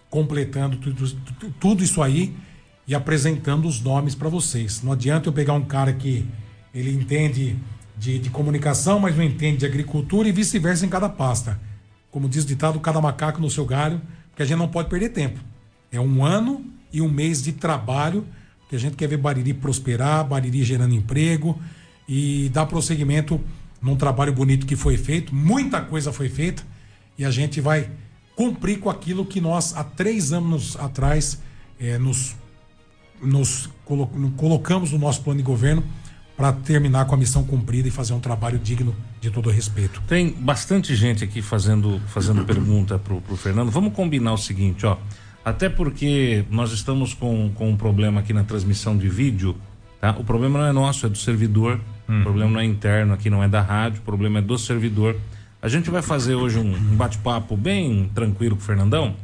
completando 0.09 0.77
tudo, 0.77 1.17
tudo 1.59 1.83
isso 1.83 2.01
aí 2.01 2.35
e 2.87 2.95
apresentando 2.95 3.67
os 3.67 3.81
nomes 3.81 4.15
para 4.15 4.29
vocês. 4.29 4.83
Não 4.83 4.93
adianta 4.93 5.29
eu 5.29 5.33
pegar 5.33 5.55
um 5.55 5.65
cara 5.65 5.93
que 5.93 6.25
ele 6.73 6.93
entende 6.93 7.57
de, 7.99 8.19
de 8.19 8.31
comunicação, 8.31 9.01
mas 9.01 9.17
não 9.17 9.25
entende 9.25 9.59
de 9.59 9.67
agricultura 9.67 10.29
e 10.29 10.33
vice-versa 10.33 10.87
em 10.87 10.89
cada 10.89 11.09
pasta. 11.09 11.59
Como 12.17 12.31
diz 12.31 12.45
o 12.45 12.47
ditado, 12.47 12.81
cada 12.81 12.99
macaco 12.99 13.43
no 13.43 13.51
seu 13.51 13.67
galho, 13.67 14.01
porque 14.31 14.43
a 14.43 14.47
gente 14.47 14.57
não 14.57 14.69
pode 14.69 14.89
perder 14.89 15.11
tempo. 15.11 15.39
É 15.93 16.01
um 16.01 16.25
ano 16.25 16.65
e 16.91 17.03
um 17.03 17.11
mês 17.11 17.43
de 17.43 17.53
trabalho 17.53 18.27
que 18.71 18.75
a 18.75 18.79
gente 18.79 18.97
quer 18.97 19.07
ver 19.07 19.19
Bariri 19.19 19.53
prosperar, 19.53 20.27
Bariri 20.27 20.65
gerando 20.65 20.95
emprego 20.95 21.61
e 22.09 22.49
dar 22.55 22.65
prosseguimento 22.65 23.39
num 23.83 23.97
trabalho 23.97 24.33
bonito 24.33 24.65
que 24.65 24.75
foi 24.75 24.97
feito. 24.97 25.35
Muita 25.35 25.83
coisa 25.83 26.11
foi 26.11 26.31
feita 26.31 26.63
e 27.19 27.25
a 27.27 27.31
gente 27.31 27.61
vai 27.61 27.91
cumprir 28.35 28.79
com 28.79 28.89
aquilo 28.89 29.27
que 29.27 29.39
nós, 29.39 29.77
há 29.77 29.85
três 29.85 30.33
anos 30.33 30.75
atrás, 30.77 31.39
é, 31.79 31.99
nos, 31.99 32.35
nos 33.21 33.69
colo 33.85 34.07
colocamos 34.39 34.91
no 34.91 34.99
nosso 34.99 35.21
plano 35.21 35.37
de 35.37 35.45
governo 35.45 35.85
para 36.37 36.53
terminar 36.53 37.07
com 37.07 37.15
a 37.15 37.19
missão 37.19 37.43
cumprida 37.43 37.89
e 37.89 37.91
fazer 37.91 38.13
um 38.13 38.21
trabalho 38.21 38.59
digno 38.59 38.95
de 39.21 39.31
todo 39.31 39.49
respeito. 39.49 40.03
Tem 40.07 40.31
bastante 40.31 40.95
gente 40.95 41.25
aqui 41.25 41.41
fazendo, 41.41 42.01
fazendo 42.09 42.45
pergunta 42.45 42.99
para 42.99 43.15
o 43.15 43.37
Fernando. 43.37 43.71
Vamos 43.71 43.95
combinar 43.95 44.35
o 44.35 44.39
seguinte, 44.39 44.85
ó. 44.85 44.99
Até 45.45 45.69
porque 45.69 46.45
nós 46.51 46.73
estamos 46.73 47.15
com, 47.15 47.51
com 47.55 47.71
um 47.71 47.77
problema 47.77 48.21
aqui 48.21 48.33
na 48.33 48.45
transmissão 48.45 48.97
de 48.97 49.09
vídeo. 49.09 49.57
Tá? 50.01 50.11
O 50.19 50.25
problema 50.25 50.59
não 50.59 50.67
é 50.67 50.73
nosso, 50.73 51.07
é 51.07 51.09
do 51.09 51.17
servidor. 51.17 51.81
Hum. 52.09 52.21
O 52.21 52.23
problema 52.25 52.51
não 52.51 52.61
é 52.61 52.65
interno 52.65 53.15
aqui, 53.15 53.31
não 53.31 53.43
é 53.43 53.49
da 53.49 53.63
rádio. 53.63 54.01
O 54.01 54.05
problema 54.05 54.41
é 54.41 54.43
do 54.43 54.59
servidor. 54.59 55.17
A 55.63 55.69
gente 55.69 55.89
vai 55.91 56.03
fazer 56.03 56.35
hoje 56.35 56.59
um, 56.59 56.75
um 56.75 56.97
bate-papo 56.97 57.57
bem 57.57 58.11
tranquilo 58.15 58.57
com 58.57 58.63
o 58.63 58.65
Fernandão 58.65 59.15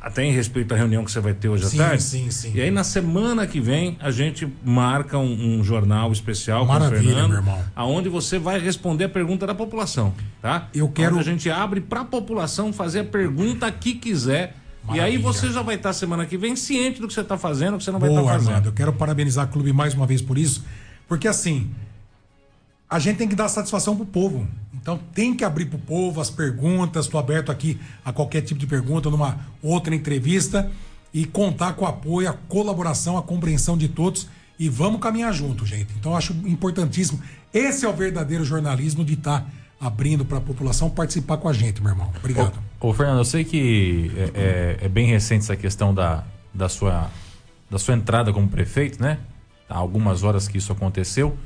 até 0.00 0.24
em 0.24 0.32
respeito 0.32 0.72
à 0.72 0.76
reunião 0.76 1.04
que 1.04 1.10
você 1.10 1.20
vai 1.20 1.34
ter 1.34 1.48
hoje 1.48 1.66
sim, 1.66 1.80
à 1.80 1.88
tarde. 1.88 2.02
Sim, 2.02 2.30
sim. 2.30 2.52
E 2.54 2.60
aí 2.60 2.70
na 2.70 2.84
semana 2.84 3.46
que 3.46 3.60
vem 3.60 3.96
a 4.00 4.10
gente 4.10 4.50
marca 4.64 5.18
um, 5.18 5.58
um 5.58 5.64
jornal 5.64 6.12
especial 6.12 6.66
Maravilha, 6.66 6.98
com 6.98 7.04
o 7.04 7.08
Fernando, 7.08 7.28
meu 7.28 7.38
irmão. 7.38 7.64
aonde 7.74 8.08
você 8.08 8.38
vai 8.38 8.58
responder 8.58 9.04
a 9.04 9.08
pergunta 9.08 9.46
da 9.46 9.54
população, 9.54 10.14
tá? 10.40 10.68
Eu 10.74 10.88
quero. 10.88 11.16
Onde 11.16 11.28
a 11.28 11.32
gente 11.32 11.50
abre 11.50 11.80
para 11.80 12.00
a 12.00 12.04
população 12.04 12.72
fazer 12.72 13.00
a 13.00 13.04
pergunta 13.04 13.70
que 13.70 13.94
quiser. 13.94 14.56
Maravilha. 14.84 15.08
E 15.08 15.16
aí 15.16 15.18
você 15.18 15.50
já 15.50 15.60
vai 15.60 15.74
estar 15.74 15.92
semana 15.92 16.24
que 16.24 16.38
vem 16.38 16.56
ciente 16.56 17.00
do 17.00 17.08
que 17.08 17.12
você 17.12 17.20
está 17.20 17.36
fazendo, 17.36 17.76
que 17.76 17.84
você 17.84 17.90
não 17.90 17.98
vai 17.98 18.08
estar 18.08 18.22
fazendo. 18.22 18.48
Armando, 18.48 18.66
eu 18.68 18.72
quero 18.72 18.92
parabenizar 18.92 19.46
o 19.46 19.48
clube 19.48 19.72
mais 19.72 19.92
uma 19.94 20.06
vez 20.06 20.22
por 20.22 20.38
isso, 20.38 20.64
porque 21.06 21.28
assim 21.28 21.70
a 22.88 22.98
gente 22.98 23.18
tem 23.18 23.28
que 23.28 23.34
dar 23.34 23.48
satisfação 23.48 23.94
pro 23.94 24.06
povo. 24.06 24.48
Então 24.80 24.98
tem 25.14 25.34
que 25.34 25.44
abrir 25.44 25.66
pro 25.66 25.78
povo 25.78 26.20
as 26.20 26.30
perguntas. 26.30 27.06
Estou 27.06 27.18
aberto 27.18 27.50
aqui 27.50 27.78
a 28.04 28.12
qualquer 28.12 28.42
tipo 28.42 28.58
de 28.58 28.66
pergunta 28.66 29.10
numa 29.10 29.38
outra 29.62 29.94
entrevista 29.94 30.70
e 31.12 31.24
contar 31.24 31.72
com 31.74 31.84
o 31.84 31.88
apoio, 31.88 32.28
a 32.28 32.32
colaboração, 32.32 33.16
a 33.16 33.22
compreensão 33.22 33.76
de 33.76 33.88
todos 33.88 34.28
e 34.58 34.68
vamos 34.68 35.00
caminhar 35.00 35.32
junto, 35.32 35.64
gente. 35.64 35.94
Então 35.98 36.16
acho 36.16 36.32
importantíssimo. 36.44 37.20
Esse 37.52 37.86
é 37.86 37.88
o 37.88 37.92
verdadeiro 37.92 38.44
jornalismo 38.44 39.04
de 39.04 39.14
estar 39.14 39.40
tá 39.40 39.46
abrindo 39.80 40.24
para 40.24 40.38
a 40.38 40.40
população 40.40 40.90
participar 40.90 41.36
com 41.36 41.48
a 41.48 41.52
gente, 41.52 41.80
meu 41.80 41.92
irmão. 41.92 42.12
Obrigado. 42.16 42.58
Ô, 42.80 42.88
ô 42.88 42.92
Fernando, 42.92 43.18
eu 43.18 43.24
sei 43.24 43.44
que 43.44 44.10
é, 44.16 44.30
é, 44.34 44.86
é, 44.86 44.88
bem 44.88 45.06
recente 45.06 45.44
essa 45.44 45.56
questão 45.56 45.94
da, 45.94 46.24
da, 46.52 46.68
sua, 46.68 47.10
da 47.70 47.78
sua 47.78 47.94
entrada 47.94 48.32
como 48.32 48.48
prefeito, 48.48 49.00
né? 49.00 49.18
Há 49.68 49.76
algumas 49.76 50.24
horas 50.24 50.48
que 50.48 50.58
isso 50.58 50.72
aconteceu. 50.72 51.36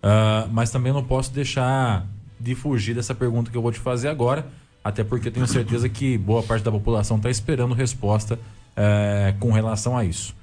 Uh, 0.00 0.48
mas 0.52 0.70
também 0.70 0.92
não 0.92 1.02
posso 1.02 1.32
deixar 1.32 2.06
de 2.40 2.54
fugir 2.54 2.94
dessa 2.94 3.14
pergunta 3.14 3.50
que 3.50 3.56
eu 3.56 3.62
vou 3.62 3.72
te 3.72 3.78
fazer 3.78 4.08
agora, 4.08 4.46
até 4.82 5.04
porque 5.04 5.28
eu 5.28 5.32
tenho 5.32 5.46
certeza 5.46 5.88
que 5.88 6.16
boa 6.16 6.42
parte 6.42 6.62
da 6.62 6.70
população 6.70 7.16
está 7.16 7.30
esperando 7.30 7.74
resposta 7.74 8.34
uh, 8.34 9.38
com 9.38 9.52
relação 9.52 9.96
a 9.96 10.04
isso. 10.04 10.34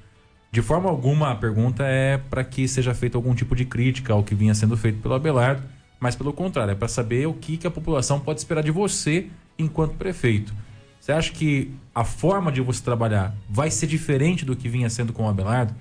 De 0.51 0.61
forma 0.61 0.89
alguma, 0.89 1.31
a 1.31 1.35
pergunta 1.35 1.83
é 1.83 2.17
para 2.17 2.43
que 2.43 2.67
seja 2.67 2.93
feita 2.93 3.17
algum 3.17 3.35
tipo 3.35 3.55
de 3.55 3.65
crítica 3.65 4.13
ao 4.13 4.23
que 4.23 4.33
vinha 4.33 4.53
sendo 4.53 4.77
feito 4.77 5.01
pelo 5.01 5.13
Abelardo, 5.13 5.63
mas 5.99 6.15
pelo 6.15 6.31
contrário, 6.31 6.71
é 6.71 6.75
para 6.75 6.87
saber 6.87 7.27
o 7.27 7.33
que, 7.33 7.57
que 7.57 7.67
a 7.67 7.71
população 7.71 8.19
pode 8.19 8.39
esperar 8.39 8.63
de 8.63 8.71
você 8.71 9.27
enquanto 9.57 9.95
prefeito. 9.95 10.53
Você 10.99 11.11
acha 11.11 11.31
que 11.31 11.71
a 11.93 12.03
forma 12.03 12.51
de 12.51 12.61
você 12.61 12.81
trabalhar 12.83 13.35
vai 13.49 13.69
ser 13.69 13.87
diferente 13.87 14.43
do 14.43 14.55
que 14.55 14.67
vinha 14.67 14.89
sendo 14.89 15.13
com 15.13 15.25
o 15.25 15.29
Abelardo? 15.29 15.73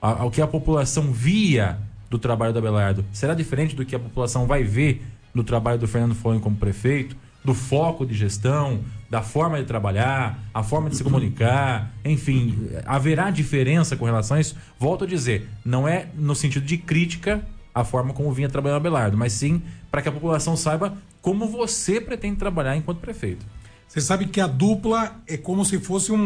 Ao 0.00 0.30
que 0.30 0.42
a 0.42 0.46
população 0.46 1.12
via 1.12 1.78
do 2.10 2.18
trabalho 2.18 2.52
do 2.52 2.58
Abelardo 2.58 3.04
será 3.12 3.34
diferente 3.34 3.76
do 3.76 3.84
que 3.84 3.94
a 3.94 3.98
população 3.98 4.46
vai 4.46 4.64
ver 4.64 5.02
no 5.34 5.44
trabalho 5.44 5.78
do 5.78 5.88
Fernando 5.88 6.14
Folha 6.14 6.40
como 6.40 6.56
prefeito? 6.56 7.16
Do 7.44 7.54
foco 7.54 8.06
de 8.06 8.14
gestão, 8.14 8.80
da 9.10 9.20
forma 9.20 9.58
de 9.58 9.64
trabalhar, 9.64 10.38
a 10.54 10.62
forma 10.62 10.88
de 10.88 10.96
se 10.96 11.02
comunicar, 11.02 11.92
enfim, 12.04 12.68
haverá 12.86 13.30
diferença 13.30 13.96
com 13.96 14.04
relação 14.04 14.36
a 14.36 14.40
isso? 14.40 14.56
Volto 14.78 15.04
a 15.04 15.06
dizer, 15.06 15.48
não 15.64 15.88
é 15.88 16.06
no 16.14 16.34
sentido 16.34 16.64
de 16.64 16.78
crítica 16.78 17.44
a 17.74 17.84
forma 17.84 18.14
como 18.14 18.32
vinha 18.32 18.48
trabalhando 18.48 18.76
o 18.76 18.80
Abelardo, 18.80 19.16
mas 19.16 19.32
sim 19.32 19.62
para 19.90 20.02
que 20.02 20.08
a 20.08 20.12
população 20.12 20.56
saiba 20.56 20.96
como 21.20 21.46
você 21.46 22.00
pretende 22.00 22.36
trabalhar 22.36 22.76
enquanto 22.76 23.00
prefeito. 23.00 23.44
Você 23.88 24.00
sabe 24.00 24.26
que 24.26 24.40
a 24.40 24.46
dupla 24.46 25.20
é 25.26 25.36
como 25.36 25.64
se 25.64 25.78
fosse 25.78 26.12
um, 26.12 26.16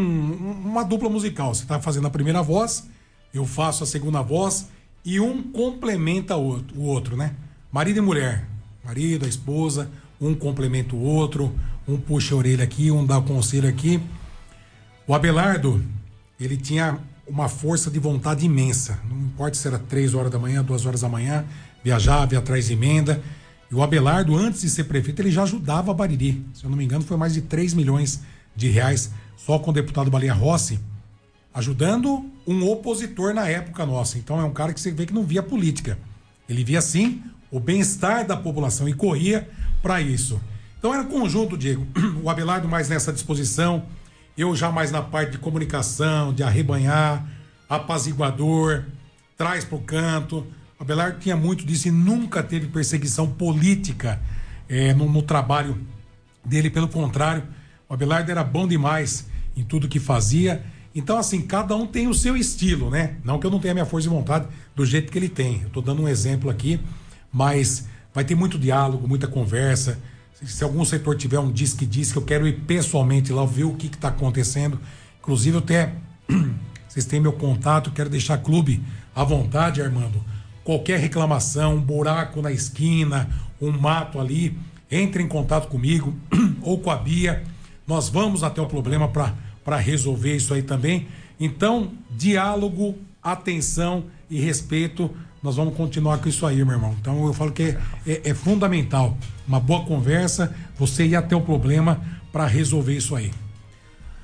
uma 0.65 0.85
dupla 0.85 1.09
musical. 1.09 1.53
Você 1.53 1.65
está 1.65 1.81
fazendo 1.81 2.07
a 2.07 2.11
primeira 2.11 2.41
voz, 2.41 2.89
eu 3.35 3.45
faço 3.45 3.83
a 3.83 3.87
segunda 3.87 4.23
voz 4.23 4.69
e 5.05 5.19
um 5.19 5.43
complementa 5.43 6.37
o 6.37 6.83
outro, 6.83 7.17
né? 7.17 7.35
Marido 7.73 7.99
e 7.99 8.01
mulher. 8.01 8.47
Marido, 8.87 9.25
a 9.25 9.29
esposa, 9.29 9.91
um 10.21 10.35
complementa 10.35 10.95
o 10.95 11.01
outro, 11.01 11.53
um 11.89 11.99
puxa 11.99 12.35
a 12.35 12.39
orelha 12.39 12.63
aqui, 12.63 12.91
um 12.91 13.05
dá 13.05 13.19
o 13.19 13.23
conselho 13.23 13.69
aqui. 13.69 14.01
O 15.07 15.15
Abelardo, 15.15 15.85
ele 16.39 16.57
tinha 16.57 16.99
uma 17.27 17.49
força 17.49 17.91
de 17.91 17.99
vontade 17.99 18.47
imensa. 18.47 19.01
Não 19.11 19.19
importa 19.19 19.57
se 19.57 19.67
era 19.67 19.79
três 19.79 20.15
horas 20.15 20.31
da 20.31 20.39
manhã, 20.39 20.63
duas 20.63 20.87
horas 20.87 21.01
da 21.01 21.09
manhã, 21.09 21.45
viajava, 21.83 22.35
ia 22.35 22.39
atrás 22.39 22.69
de 22.69 22.75
emenda. 22.75 23.21
E 23.71 23.75
o 23.75 23.83
Abelardo, 23.83 24.37
antes 24.37 24.61
de 24.61 24.71
ser 24.71 24.85
prefeito, 24.85 25.21
ele 25.21 25.33
já 25.33 25.43
ajudava 25.43 25.91
a 25.91 25.95
Bariri. 25.95 26.47
Se 26.55 26.65
eu 26.65 26.71
não 26.71 26.77
me 26.77 26.85
engano, 26.85 27.05
foi 27.05 27.17
mais 27.17 27.35
de 27.35 27.43
3 27.43 27.75
milhões 27.75 28.21
de 28.55 28.69
reais 28.69 29.11
só 29.37 29.59
com 29.59 29.71
o 29.71 29.75
deputado 29.75 30.11
Baleia 30.11 30.33
Rossi 30.33 30.79
ajudando 31.57 32.31
um 32.47 32.69
opositor 32.69 33.33
na 33.33 33.49
época 33.49 33.87
nossa. 33.87 34.19
Então 34.19 34.39
é 34.39 34.45
um 34.45 34.53
cara 34.53 34.75
que 34.75 34.81
você 34.81 34.91
vê 34.91 35.07
que 35.07 35.15
não 35.15 35.25
via 35.25 35.43
política. 35.43 35.99
Ele 36.47 36.63
via 36.63 36.83
sim 36.83 37.23
o 37.51 37.61
bem-estar 37.61 38.27
da 38.27 38.37
população 38.37 38.89
e 38.89 38.93
corria 38.93 39.49
para 39.83 40.01
isso. 40.01 40.41
Então 40.79 40.93
era 40.93 41.05
conjunto, 41.05 41.57
Diego. 41.57 41.87
O 42.23 42.31
Abelardo 42.31 42.69
mais 42.69 42.89
nessa 42.89 43.13
disposição, 43.13 43.85
eu 44.37 44.55
já 44.55 44.71
mais 44.71 44.91
na 44.91 45.03
parte 45.03 45.33
de 45.33 45.39
comunicação, 45.39 46.33
de 46.33 46.43
arrebanhar, 46.43 47.27
apaziguador, 47.69 48.85
traz 49.37 49.65
para 49.65 49.77
o 49.77 49.81
canto. 49.81 50.47
O 50.79 50.83
Abelardo 50.83 51.19
tinha 51.19 51.37
muito 51.37 51.65
disso 51.65 51.89
e 51.89 51.91
nunca 51.91 52.43
teve 52.43 52.67
perseguição 52.67 53.29
política 53.29 54.21
é, 54.69 54.93
no, 54.93 55.11
no 55.11 55.23
trabalho 55.23 55.79
dele. 56.45 56.71
Pelo 56.71 56.89
contrário, 56.89 57.43
o 57.89 57.95
Abelardo 57.95 58.31
era 58.31 58.45
bom 58.45 58.67
demais 58.67 59.27
em 59.57 59.63
tudo 59.63 59.89
que 59.89 59.99
fazia 59.99 60.63
então, 60.97 61.19
assim, 61.19 61.43
cada 61.43 61.77
um 61.77 61.87
tem 61.87 62.09
o 62.09 62.15
seu 62.15 62.35
estilo, 62.35 62.89
né? 62.89 63.17
Não 63.23 63.39
que 63.39 63.47
eu 63.47 63.51
não 63.51 63.61
tenha 63.61 63.75
minha 63.75 63.85
força 63.85 64.09
de 64.09 64.15
vontade 64.15 64.47
do 64.75 64.87
jeito 64.87 65.13
que 65.13 65.19
ele 65.19 65.29
tem. 65.29 65.61
Eu 65.61 65.69
tô 65.69 65.83
dando 65.83 66.01
um 66.01 66.09
exemplo 66.09 66.49
aqui, 66.49 66.81
mas 67.33 67.87
vai 68.15 68.25
ter 68.25 68.35
muito 68.35 68.59
diálogo, 68.59 69.07
muita 69.07 69.27
conversa. 69.27 69.99
Se 70.45 70.63
algum 70.65 70.85
setor 70.85 71.17
tiver 71.17 71.39
um 71.39 71.51
disque 71.51 71.87
disque, 71.87 72.17
eu 72.17 72.23
quero 72.23 72.47
ir 72.47 72.61
pessoalmente 72.61 73.33
lá 73.33 73.45
ver 73.45 73.65
o 73.65 73.75
que 73.75 73.87
está 73.87 74.09
acontecendo. 74.09 74.79
Inclusive, 75.19 75.59
até. 75.59 75.95
Vocês 76.89 77.05
têm 77.05 77.21
meu 77.21 77.33
contato, 77.33 77.91
quero 77.91 78.09
deixar 78.09 78.39
clube 78.39 78.83
à 79.15 79.23
vontade, 79.23 79.83
Armando. 79.83 80.25
Qualquer 80.65 80.99
reclamação, 80.99 81.77
um 81.77 81.81
buraco 81.81 82.41
na 82.41 82.51
esquina, 82.51 83.29
um 83.61 83.71
mato 83.71 84.19
ali, 84.19 84.59
entre 84.91 85.23
em 85.23 85.29
contato 85.29 85.69
comigo 85.69 86.15
ou 86.63 86.79
com 86.79 86.91
a 86.91 86.97
Bia. 86.97 87.45
Nós 87.87 88.09
vamos 88.09 88.43
até 88.43 88.61
o 88.61 88.67
problema 88.67 89.09
para 89.09 89.77
resolver 89.77 90.37
isso 90.37 90.55
aí 90.55 90.63
também. 90.63 91.07
Então, 91.39 91.93
diálogo, 92.11 92.97
atenção 93.23 94.05
e 94.31 94.41
respeito, 94.41 95.11
nós 95.47 95.55
vamos 95.55 95.77
continuar 95.77 96.19
com 96.19 96.29
isso 96.29 96.45
aí, 96.45 96.57
meu 96.65 96.75
irmão. 96.75 96.97
Então, 97.01 97.25
eu 97.25 97.33
falo 97.33 97.53
que 97.53 97.63
é, 97.63 97.79
é, 98.05 98.31
é 98.31 98.35
fundamental 98.35 99.17
uma 99.47 99.61
boa 99.61 99.85
conversa, 99.85 100.53
você 100.77 101.07
ir 101.07 101.15
até 101.15 101.37
o 101.37 101.41
problema 101.41 102.01
para 102.33 102.47
resolver 102.47 102.97
isso 102.97 103.15
aí. 103.15 103.31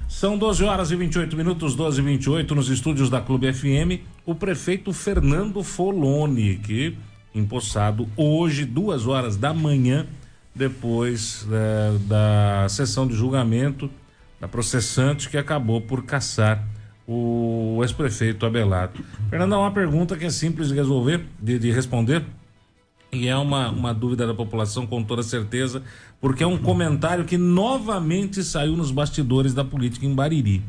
São 0.08 0.36
12 0.36 0.64
horas 0.64 0.90
e 0.90 0.96
28 0.96 1.36
minutos, 1.36 1.76
12 1.76 2.00
e 2.00 2.04
28, 2.04 2.54
nos 2.56 2.68
estúdios 2.68 3.08
da 3.08 3.20
Clube 3.20 3.52
FM, 3.52 4.02
o 4.26 4.34
prefeito 4.34 4.92
Fernando 4.92 5.62
Foloni, 5.62 6.56
que 6.56 6.98
empossado 7.32 8.08
hoje, 8.16 8.64
duas 8.64 9.06
horas 9.06 9.36
da 9.36 9.54
manhã, 9.54 10.06
depois 10.52 11.46
é, 11.52 11.98
da 12.00 12.66
sessão 12.68 13.06
de 13.06 13.14
julgamento 13.14 13.88
da 14.40 14.48
processante 14.48 15.30
que 15.30 15.38
acabou 15.38 15.80
por 15.80 16.02
caçar 16.02 16.66
o 17.12 17.82
ex-prefeito 17.82 18.46
Abelardo. 18.46 19.04
Fernando, 19.28 19.54
uma 19.54 19.70
pergunta 19.70 20.16
que 20.16 20.24
é 20.24 20.30
simples 20.30 20.68
de 20.68 20.74
resolver, 20.74 21.24
de, 21.40 21.58
de 21.58 21.70
responder. 21.70 22.24
e 23.12 23.28
é 23.28 23.36
uma, 23.36 23.70
uma 23.70 23.92
dúvida 23.92 24.26
da 24.26 24.34
população 24.34 24.86
com 24.86 25.02
toda 25.02 25.22
certeza, 25.22 25.82
porque 26.20 26.42
é 26.42 26.46
um 26.46 26.56
comentário 26.56 27.24
que 27.24 27.36
novamente 27.36 28.42
saiu 28.42 28.76
nos 28.76 28.90
bastidores 28.90 29.52
da 29.52 29.64
política 29.64 30.06
em 30.06 30.14
Bariri. 30.14 30.62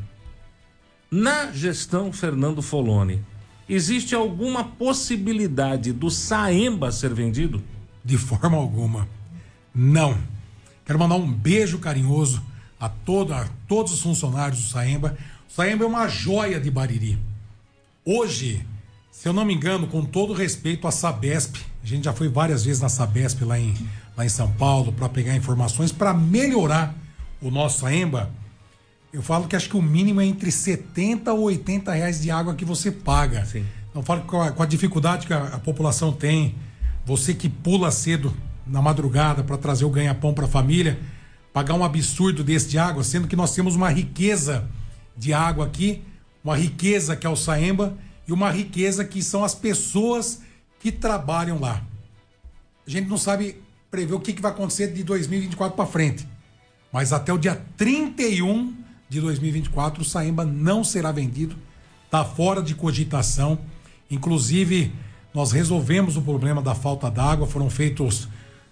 Na 1.10 1.52
gestão 1.52 2.12
Fernando 2.12 2.62
Foloni, 2.62 3.22
existe 3.70 4.14
alguma 4.14 4.64
possibilidade 4.64 5.94
do 5.94 6.10
Saemba 6.10 6.92
ser 6.92 7.14
vendido? 7.14 7.64
De 8.04 8.18
forma 8.18 8.58
alguma. 8.58 9.08
Não. 9.74 10.18
Quero 10.86 11.00
mandar 11.00 11.16
um 11.16 11.32
beijo 11.32 11.80
carinhoso 11.80 12.44
a, 12.80 12.90
todo, 12.90 13.34
a 13.34 13.48
todos 13.68 13.94
os 13.94 14.02
funcionários 14.02 14.60
do 14.60 14.68
Saemba. 14.68 15.18
Saemba 15.56 15.84
é 15.84 15.88
uma 15.88 16.08
joia 16.08 16.60
de 16.60 16.72
Bariri. 16.72 17.16
Hoje, 18.04 18.66
se 19.12 19.30
eu 19.30 19.34
não 19.34 19.46
me 19.46 19.54
engano, 19.54 19.86
com 19.86 20.04
todo 20.04 20.34
respeito 20.34 20.88
à 20.88 20.92
Sabesp, 20.92 21.58
a 21.84 21.86
gente 21.86 22.06
já 22.06 22.14
foi 22.14 22.28
várias 22.28 22.66
vezes 22.66 22.82
na 22.82 22.90
Sabesp 22.90 23.44
lá 23.46 23.60
em, 23.60 23.72
lá 24.18 24.26
em 24.26 24.30
São 24.30 24.52
Paulo 24.54 24.92
para 24.92 25.08
pegar 25.08 25.36
informações 25.36 25.92
para 25.92 26.12
melhorar 26.12 26.96
o 27.40 27.52
nosso 27.52 27.82
Saemba. 27.82 28.32
Eu 29.14 29.22
falo 29.22 29.48
que 29.48 29.56
acho 29.56 29.70
que 29.70 29.78
o 29.78 29.82
mínimo 29.82 30.22
é 30.22 30.26
entre 30.26 30.52
70 30.52 31.32
ou 31.32 31.42
80 31.42 31.94
reais 31.94 32.20
de 32.20 32.32
água 32.32 32.56
que 32.56 32.66
você 32.66 32.92
paga. 32.92 33.46
Sim. 33.46 33.64
Então 33.92 34.02
falo 34.02 34.22
com 34.22 34.42
a, 34.42 34.52
com 34.52 34.64
a 34.64 34.66
dificuldade 34.66 35.28
que 35.28 35.34
a, 35.34 35.50
a 35.50 35.60
população 35.60 36.12
tem, 36.12 36.56
você 37.06 37.32
que 37.32 37.48
pula 37.48 37.92
cedo 37.92 38.36
na 38.66 38.82
madrugada 38.82 39.44
para 39.44 39.60
trazer 39.60 39.86
o 39.86 39.90
ganha-pão 39.92 40.34
para 40.34 40.46
a 40.46 40.50
família, 40.50 41.00
pagar 41.54 41.76
um 41.76 41.84
absurdo 41.84 42.44
desse 42.44 42.70
de 42.70 42.80
água, 42.80 43.04
sendo 43.04 43.28
que 43.28 43.36
nós 43.36 43.54
temos 43.54 43.76
uma 43.76 43.92
riqueza 43.92 44.68
de 45.16 45.34
água 45.34 45.66
aqui, 45.66 46.04
uma 46.44 46.56
riqueza 46.56 47.16
que 47.16 47.26
é 47.26 47.30
o 47.30 47.36
Saemba 47.36 47.98
e 48.28 48.34
uma 48.34 48.50
riqueza 48.50 49.06
que 49.06 49.22
são 49.22 49.44
as 49.44 49.56
pessoas 49.56 50.42
que 50.80 50.92
trabalham 50.92 51.60
lá. 51.60 51.82
A 52.86 52.90
gente 52.90 53.08
não 53.08 53.18
sabe 53.18 53.62
prever 53.90 54.14
o 54.14 54.20
que, 54.20 54.34
que 54.34 54.42
vai 54.42 54.52
acontecer 54.52 54.88
de 54.92 55.04
2024 55.04 55.76
para 55.76 55.86
frente, 55.86 56.28
mas 56.92 57.14
até 57.14 57.32
o 57.32 57.38
dia 57.38 57.62
31 57.78 58.76
de 59.08 59.22
2024 59.22 60.02
o 60.02 60.06
Saemba 60.06 60.44
não 60.44 60.84
será 60.84 61.12
vendido, 61.12 61.56
está 62.06 62.26
fora 62.26 62.62
de 62.62 62.76
cogitação. 62.76 63.60
Inclusive, 64.10 64.92
nós 65.34 65.52
resolvemos 65.52 66.18
o 66.18 66.22
problema 66.22 66.62
da 66.62 66.76
falta 66.76 67.10
d'água, 67.10 67.48
foram 67.48 67.70
feitos 67.70 68.28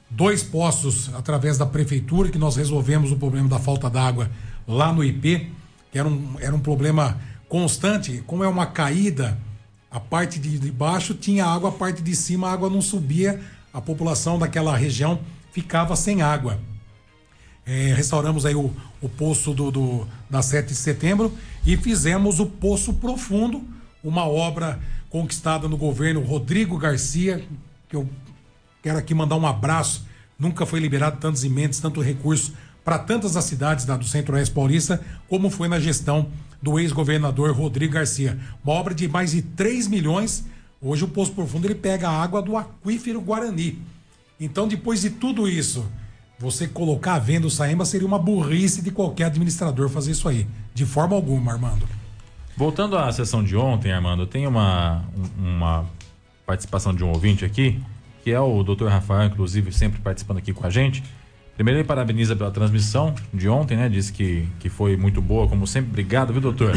dois 0.10 0.44
poços 0.44 1.10
através 1.16 1.58
da 1.58 1.66
prefeitura 1.66 2.30
que 2.30 2.38
nós 2.38 2.56
resolvemos 2.56 3.12
o 3.12 3.16
problema 3.16 3.48
da 3.48 3.60
falta 3.60 3.90
d'água 3.90 4.30
lá 4.68 4.92
no 4.92 5.04
IP, 5.04 5.52
que 5.92 6.00
era 6.00 6.08
um, 6.08 6.36
era 6.40 6.56
um 6.56 6.60
problema 6.60 7.20
constante, 7.50 8.24
como 8.26 8.44
é 8.44 8.48
uma 8.48 8.66
caída, 8.66 9.38
a 9.90 10.00
parte 10.00 10.40
de, 10.40 10.72
baixo 10.72 11.14
tinha 11.14 11.46
água, 11.46 11.70
a 11.70 11.74
parte 11.74 12.02
de 12.02 12.16
cima 12.16 12.48
a 12.48 12.54
água 12.54 12.70
não 12.70 12.82
subia, 12.82 13.42
a 13.74 13.82
população 13.82 14.40
daquela 14.40 14.76
região 14.76 15.20
ficava 15.52 15.96
sem 15.96 16.22
água. 16.22 16.60
É, 17.66 17.94
restauramos 17.94 18.46
aí 18.46 18.56
o, 18.56 18.74
o 19.02 19.10
poço 19.10 19.54
do, 19.54 19.70
do, 19.70 20.08
da 20.30 20.42
7 20.42 20.70
de 20.70 20.76
setembro 20.76 21.38
e 21.66 21.78
fizemos 21.78 22.40
o 22.40 22.46
Poço 22.46 22.94
Profundo, 22.94 23.64
uma 24.04 24.26
obra 24.26 24.80
conquistada 25.10 25.68
no 25.68 25.78
governo 25.78 26.22
Rodrigo 26.22 26.78
Garcia, 26.78 27.46
que 27.88 27.96
eu 27.96 28.10
Quero 28.82 28.98
aqui 28.98 29.14
mandar 29.14 29.36
um 29.36 29.46
abraço. 29.46 30.06
Nunca 30.38 30.66
foi 30.66 30.80
liberado 30.80 31.18
tantos 31.20 31.44
emendas, 31.44 31.80
tanto 31.80 32.02
recurso 32.02 32.54
para 32.84 33.00
tantas 33.00 33.34
das 33.34 33.46
cidades 33.46 33.86
da, 33.86 33.96
do 33.96 34.06
Centro-Oeste 34.06 34.54
Paulista, 34.54 35.02
como 35.30 35.50
foi 35.50 35.68
na 35.68 35.80
gestão 35.80 36.28
do 36.62 36.80
ex-governador 36.80 37.52
Rodrigo 37.52 37.94
Garcia. 37.94 38.38
Uma 38.64 38.74
obra 38.74 38.94
de 38.94 39.08
mais 39.08 39.32
de 39.32 39.42
3 39.42 39.88
milhões. 39.88 40.46
Hoje 40.82 41.04
o 41.04 41.08
Poço 41.08 41.32
Profundo 41.32 41.66
ele 41.66 41.76
pega 41.76 42.10
a 42.10 42.22
água 42.22 42.42
do 42.42 42.58
aquífero 42.58 43.22
Guarani. 43.22 43.80
Então, 44.40 44.68
depois 44.68 45.02
de 45.02 45.12
tudo 45.12 45.48
isso, 45.48 45.86
você 46.40 46.68
colocar 46.68 47.16
a 47.16 47.20
venda 47.20 47.46
o 47.46 47.52
Saemba 47.52 47.86
seria 47.86 48.08
uma 48.08 48.18
burrice 48.18 48.82
de 48.82 48.90
qualquer 48.90 49.26
administrador 49.26 49.90
fazer 49.90 50.12
isso 50.12 50.28
aí. 50.28 50.48
De 50.74 50.86
forma 50.86 51.16
alguma, 51.16 51.52
Armando. 51.52 51.88
Voltando 52.58 52.98
à 52.98 53.12
sessão 53.12 53.44
de 53.44 53.56
ontem, 53.56 53.92
Armando, 53.92 54.26
tem 54.26 54.48
uma, 54.48 55.04
uma 55.38 55.86
participação 56.46 56.94
de 56.94 57.04
um 57.04 57.10
ouvinte 57.10 57.46
aqui 57.46 57.80
que 58.24 58.32
é 58.32 58.40
o 58.40 58.64
Dr. 58.64 58.88
Rafael, 58.88 59.28
inclusive, 59.28 59.72
sempre 59.72 60.00
participando 60.00 60.38
aqui 60.38 60.54
com 60.54 60.66
a 60.66 60.70
gente. 60.70 61.04
Primeiro, 61.62 61.80
ele 61.80 61.88
parabeniza 61.88 62.36
pela 62.36 62.50
transmissão 62.50 63.14
de 63.32 63.48
ontem, 63.48 63.78
né? 63.78 63.88
Diz 63.88 64.10
que, 64.10 64.48
que 64.60 64.68
foi 64.68 64.98
muito 64.98 65.22
boa, 65.22 65.48
como 65.48 65.68
sempre. 65.68 65.92
Obrigado, 65.92 66.34
viu, 66.34 66.42
doutor? 66.42 66.74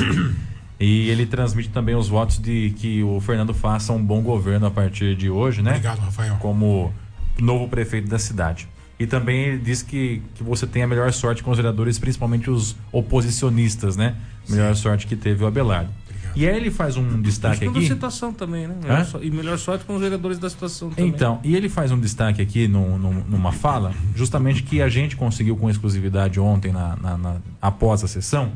E 0.79 1.09
ele 1.09 1.25
transmite 1.25 1.71
também 1.71 1.95
os 1.95 2.09
votos 2.09 2.39
de 2.39 2.75
que 2.77 3.03
o 3.03 3.19
Fernando 3.19 3.55
faça 3.55 3.95
um 3.95 4.05
bom 4.05 4.21
governo 4.21 4.67
a 4.67 4.71
partir 4.71 5.17
de 5.17 5.31
hoje, 5.31 5.63
né? 5.63 5.71
Obrigado, 5.71 6.01
Rafael. 6.01 6.37
Como 6.41 6.93
novo 7.39 7.67
prefeito 7.67 8.09
da 8.09 8.19
cidade. 8.19 8.69
E 8.99 9.07
também 9.07 9.45
ele 9.45 9.59
diz 9.59 9.83
que, 9.83 10.21
que 10.35 10.43
você 10.43 10.67
tem 10.67 10.83
a 10.83 10.87
melhor 10.87 11.11
sorte 11.15 11.43
com 11.43 11.51
os 11.51 11.57
vereadores, 11.57 11.99
principalmente 11.99 12.51
os 12.51 12.77
oposicionistas, 12.93 13.97
né? 13.97 14.17
Melhor 14.47 14.77
Sim. 14.77 14.83
sorte 14.83 15.07
que 15.07 15.17
teve 15.17 15.45
o 15.45 15.47
Abelardo. 15.47 15.89
E 16.37 16.49
aí 16.49 16.57
ele 16.57 16.71
faz 16.71 16.97
um 16.97 17.23
destaque 17.23 17.65
aqui. 17.67 17.87
situação 17.87 18.33
também, 18.33 18.67
né? 18.67 18.77
E 19.23 19.31
melhor 19.31 19.59
sorte 19.59 19.85
com 19.85 19.95
os 19.95 20.01
vereadores 20.01 20.39
da 20.39 20.51
situação 20.51 20.91
também. 20.91 21.09
Então, 21.09 21.41
e 21.45 21.55
ele 21.55 21.69
faz 21.69 21.93
um 21.93 21.99
destaque 21.99 22.43
aqui 22.43 22.67
no, 22.67 22.99
no, 22.99 23.13
numa 23.25 23.53
fala, 23.53 23.93
justamente 24.15 24.63
que 24.63 24.83
a 24.83 24.89
gente 24.89 25.17
conseguiu 25.17 25.57
com 25.57 25.71
exclusividade 25.71 26.41
ontem, 26.41 26.73
na, 26.73 26.97
na, 26.97 27.17
na, 27.17 27.37
após 27.63 28.03
a 28.03 28.09
sessão, 28.09 28.53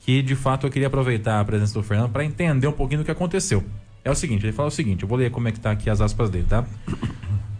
que 0.00 0.22
de 0.22 0.34
fato 0.34 0.66
eu 0.66 0.70
queria 0.70 0.88
aproveitar 0.88 1.40
a 1.40 1.44
presença 1.44 1.74
do 1.74 1.82
Fernando 1.82 2.10
para 2.10 2.24
entender 2.24 2.66
um 2.66 2.72
pouquinho 2.72 3.02
do 3.02 3.04
que 3.04 3.10
aconteceu. 3.10 3.62
É 4.04 4.10
o 4.10 4.14
seguinte, 4.14 4.46
ele 4.46 4.52
fala 4.52 4.68
o 4.68 4.72
seguinte, 4.72 5.02
eu 5.02 5.08
vou 5.08 5.18
ler 5.18 5.30
como 5.30 5.48
é 5.48 5.52
que 5.52 5.60
tá 5.60 5.70
aqui 5.70 5.90
as 5.90 6.00
aspas 6.00 6.30
dele, 6.30 6.46
tá? 6.48 6.64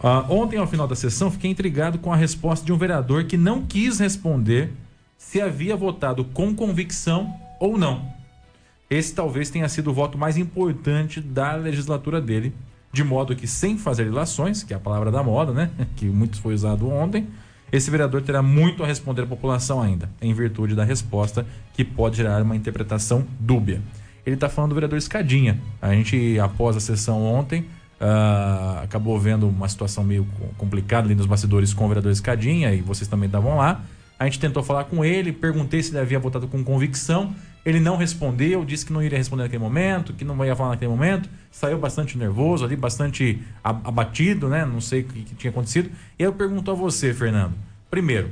Uh, 0.00 0.33
ontem, 0.33 0.59
ao 0.59 0.66
final 0.66 0.87
da 0.87 0.94
sessão, 0.94 1.31
fiquei 1.31 1.50
intrigado 1.50 1.98
com 1.98 2.12
a 2.12 2.16
resposta 2.16 2.64
de 2.64 2.72
um 2.72 2.78
vereador 2.78 3.24
que 3.24 3.37
não 3.37 3.66
quis 3.66 3.98
responder 3.98 4.72
se 5.16 5.40
havia 5.40 5.76
votado 5.76 6.24
com 6.24 6.54
convicção 6.54 7.35
ou 7.61 7.76
não. 7.76 8.17
Esse 8.90 9.14
talvez 9.14 9.51
tenha 9.51 9.68
sido 9.68 9.90
o 9.90 9.94
voto 9.94 10.16
mais 10.16 10.37
importante 10.37 11.20
da 11.20 11.55
legislatura 11.55 12.20
dele, 12.20 12.55
de 12.92 13.05
modo 13.05 13.37
que, 13.37 13.46
sem 13.46 13.77
fazer 13.77 14.07
ilações, 14.07 14.62
que 14.62 14.72
é 14.72 14.77
a 14.77 14.81
palavra 14.81 15.11
da 15.11 15.22
moda, 15.22 15.53
né? 15.53 15.70
Que 15.96 16.07
muito 16.07 16.40
foi 16.40 16.55
usado 16.55 16.88
ontem, 16.88 17.27
esse 17.70 17.90
vereador 17.90 18.22
terá 18.22 18.42
muito 18.42 18.83
a 18.83 18.87
responder 18.87 19.22
à 19.22 19.27
população 19.27 19.81
ainda, 19.83 20.09
em 20.22 20.33
virtude 20.33 20.74
da 20.74 20.85
resposta 20.85 21.46
que 21.74 21.85
pode 21.85 22.16
gerar 22.16 22.42
uma 22.42 22.57
interpretação 22.57 23.27
dúbia. 23.38 23.83
Ele 24.24 24.35
está 24.35 24.48
falando 24.48 24.70
do 24.70 24.74
vereador 24.74 24.98
Escadinha. 24.98 25.61
A 25.81 25.92
gente, 25.92 26.38
após 26.40 26.77
a 26.77 26.81
sessão 26.81 27.22
ontem, 27.22 27.61
uh, 28.01 28.83
acabou 28.83 29.18
vendo 29.20 29.46
uma 29.48 29.68
situação 29.68 30.03
meio 30.03 30.27
complicada 30.57 31.07
ali 31.07 31.14
nos 31.14 31.27
bastidores 31.27 31.74
com 31.74 31.85
o 31.85 31.88
vereador 31.88 32.11
Escadinha, 32.11 32.72
e 32.72 32.81
vocês 32.81 33.07
também 33.07 33.27
estavam 33.27 33.57
lá. 33.57 33.83
A 34.18 34.24
gente 34.24 34.40
tentou 34.40 34.62
falar 34.62 34.85
com 34.85 35.05
ele, 35.05 35.31
perguntei 35.33 35.83
se 35.83 35.90
ele 35.90 36.01
havia 36.01 36.18
votado 36.18 36.48
com 36.48 36.64
convicção. 36.64 37.35
Ele 37.64 37.81
não 37.81 37.97
respondeu, 37.97 38.64
disse 38.64 38.87
que 38.87 38.92
não 38.92 39.03
iria 39.03 39.18
responder 39.18 39.42
naquele 39.42 39.62
momento, 39.62 40.12
que 40.12 40.25
não 40.25 40.42
ia 40.44 40.57
falar 40.57 40.71
naquele 40.71 40.90
momento. 40.90 41.29
Saiu 41.51 41.79
bastante 41.79 42.16
nervoso 42.16 42.64
ali, 42.64 42.77
bastante 42.77 43.42
abatido, 43.62 44.49
né? 44.49 44.64
Não 44.64 44.81
sei 44.81 45.01
o 45.01 45.05
que, 45.05 45.35
tinha 45.35 45.51
acontecido. 45.51 45.90
E 46.18 46.23
eu 46.23 46.33
pergunto 46.33 46.71
a 46.71 46.75
você, 46.75 47.12
Fernando. 47.12 47.55
Primeiro, 47.90 48.31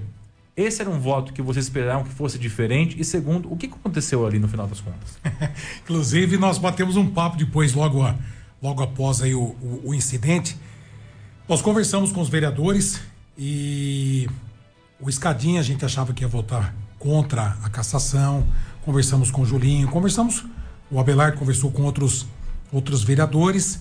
esse 0.56 0.80
era 0.80 0.90
um 0.90 0.98
voto 0.98 1.32
que 1.32 1.42
vocês 1.42 1.66
esperavam 1.66 2.04
que 2.04 2.14
fosse 2.14 2.38
diferente? 2.38 2.98
E 2.98 3.04
segundo, 3.04 3.52
o 3.52 3.56
que 3.56 3.66
aconteceu 3.66 4.26
ali 4.26 4.38
no 4.38 4.48
final 4.48 4.66
das 4.66 4.80
contas? 4.80 5.18
Inclusive, 5.84 6.38
nós 6.38 6.56
batemos 6.56 6.96
um 6.96 7.06
papo 7.06 7.36
depois, 7.36 7.74
logo, 7.74 8.02
a, 8.02 8.14
logo 8.62 8.82
após 8.82 9.20
aí 9.20 9.34
o, 9.34 9.42
o, 9.42 9.82
o 9.86 9.94
incidente. 9.94 10.56
Nós 11.46 11.60
conversamos 11.60 12.10
com 12.10 12.20
os 12.20 12.28
vereadores 12.28 13.00
e 13.36 14.26
o 14.98 15.10
Escadinha 15.10 15.60
a 15.60 15.62
gente 15.62 15.84
achava 15.84 16.14
que 16.14 16.24
ia 16.24 16.28
votar 16.28 16.74
contra 16.98 17.56
a 17.62 17.68
cassação. 17.68 18.46
Conversamos 18.86 19.32
com 19.32 19.42
o 19.42 19.44
Julinho, 19.44 19.88
conversamos. 19.88 20.44
O 20.88 21.00
Abelardo 21.00 21.36
conversou 21.36 21.72
com 21.72 21.82
outros, 21.82 22.24
outros 22.72 23.02
vereadores. 23.02 23.80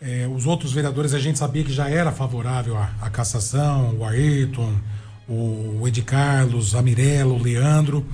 É, 0.00 0.26
os 0.26 0.46
outros 0.46 0.72
vereadores 0.72 1.12
a 1.12 1.18
gente 1.18 1.38
sabia 1.38 1.62
que 1.62 1.70
já 1.70 1.90
era 1.90 2.10
favorável 2.10 2.78
à, 2.78 3.10
cassação, 3.10 3.94
o 3.98 4.06
Ayrton, 4.06 4.74
o, 5.28 5.80
o 5.80 5.82
Ed 5.86 6.00
Carlos, 6.00 6.74
a 6.74 6.80
Mirella, 6.80 7.34
o 7.34 7.38
Leandro. 7.38 8.06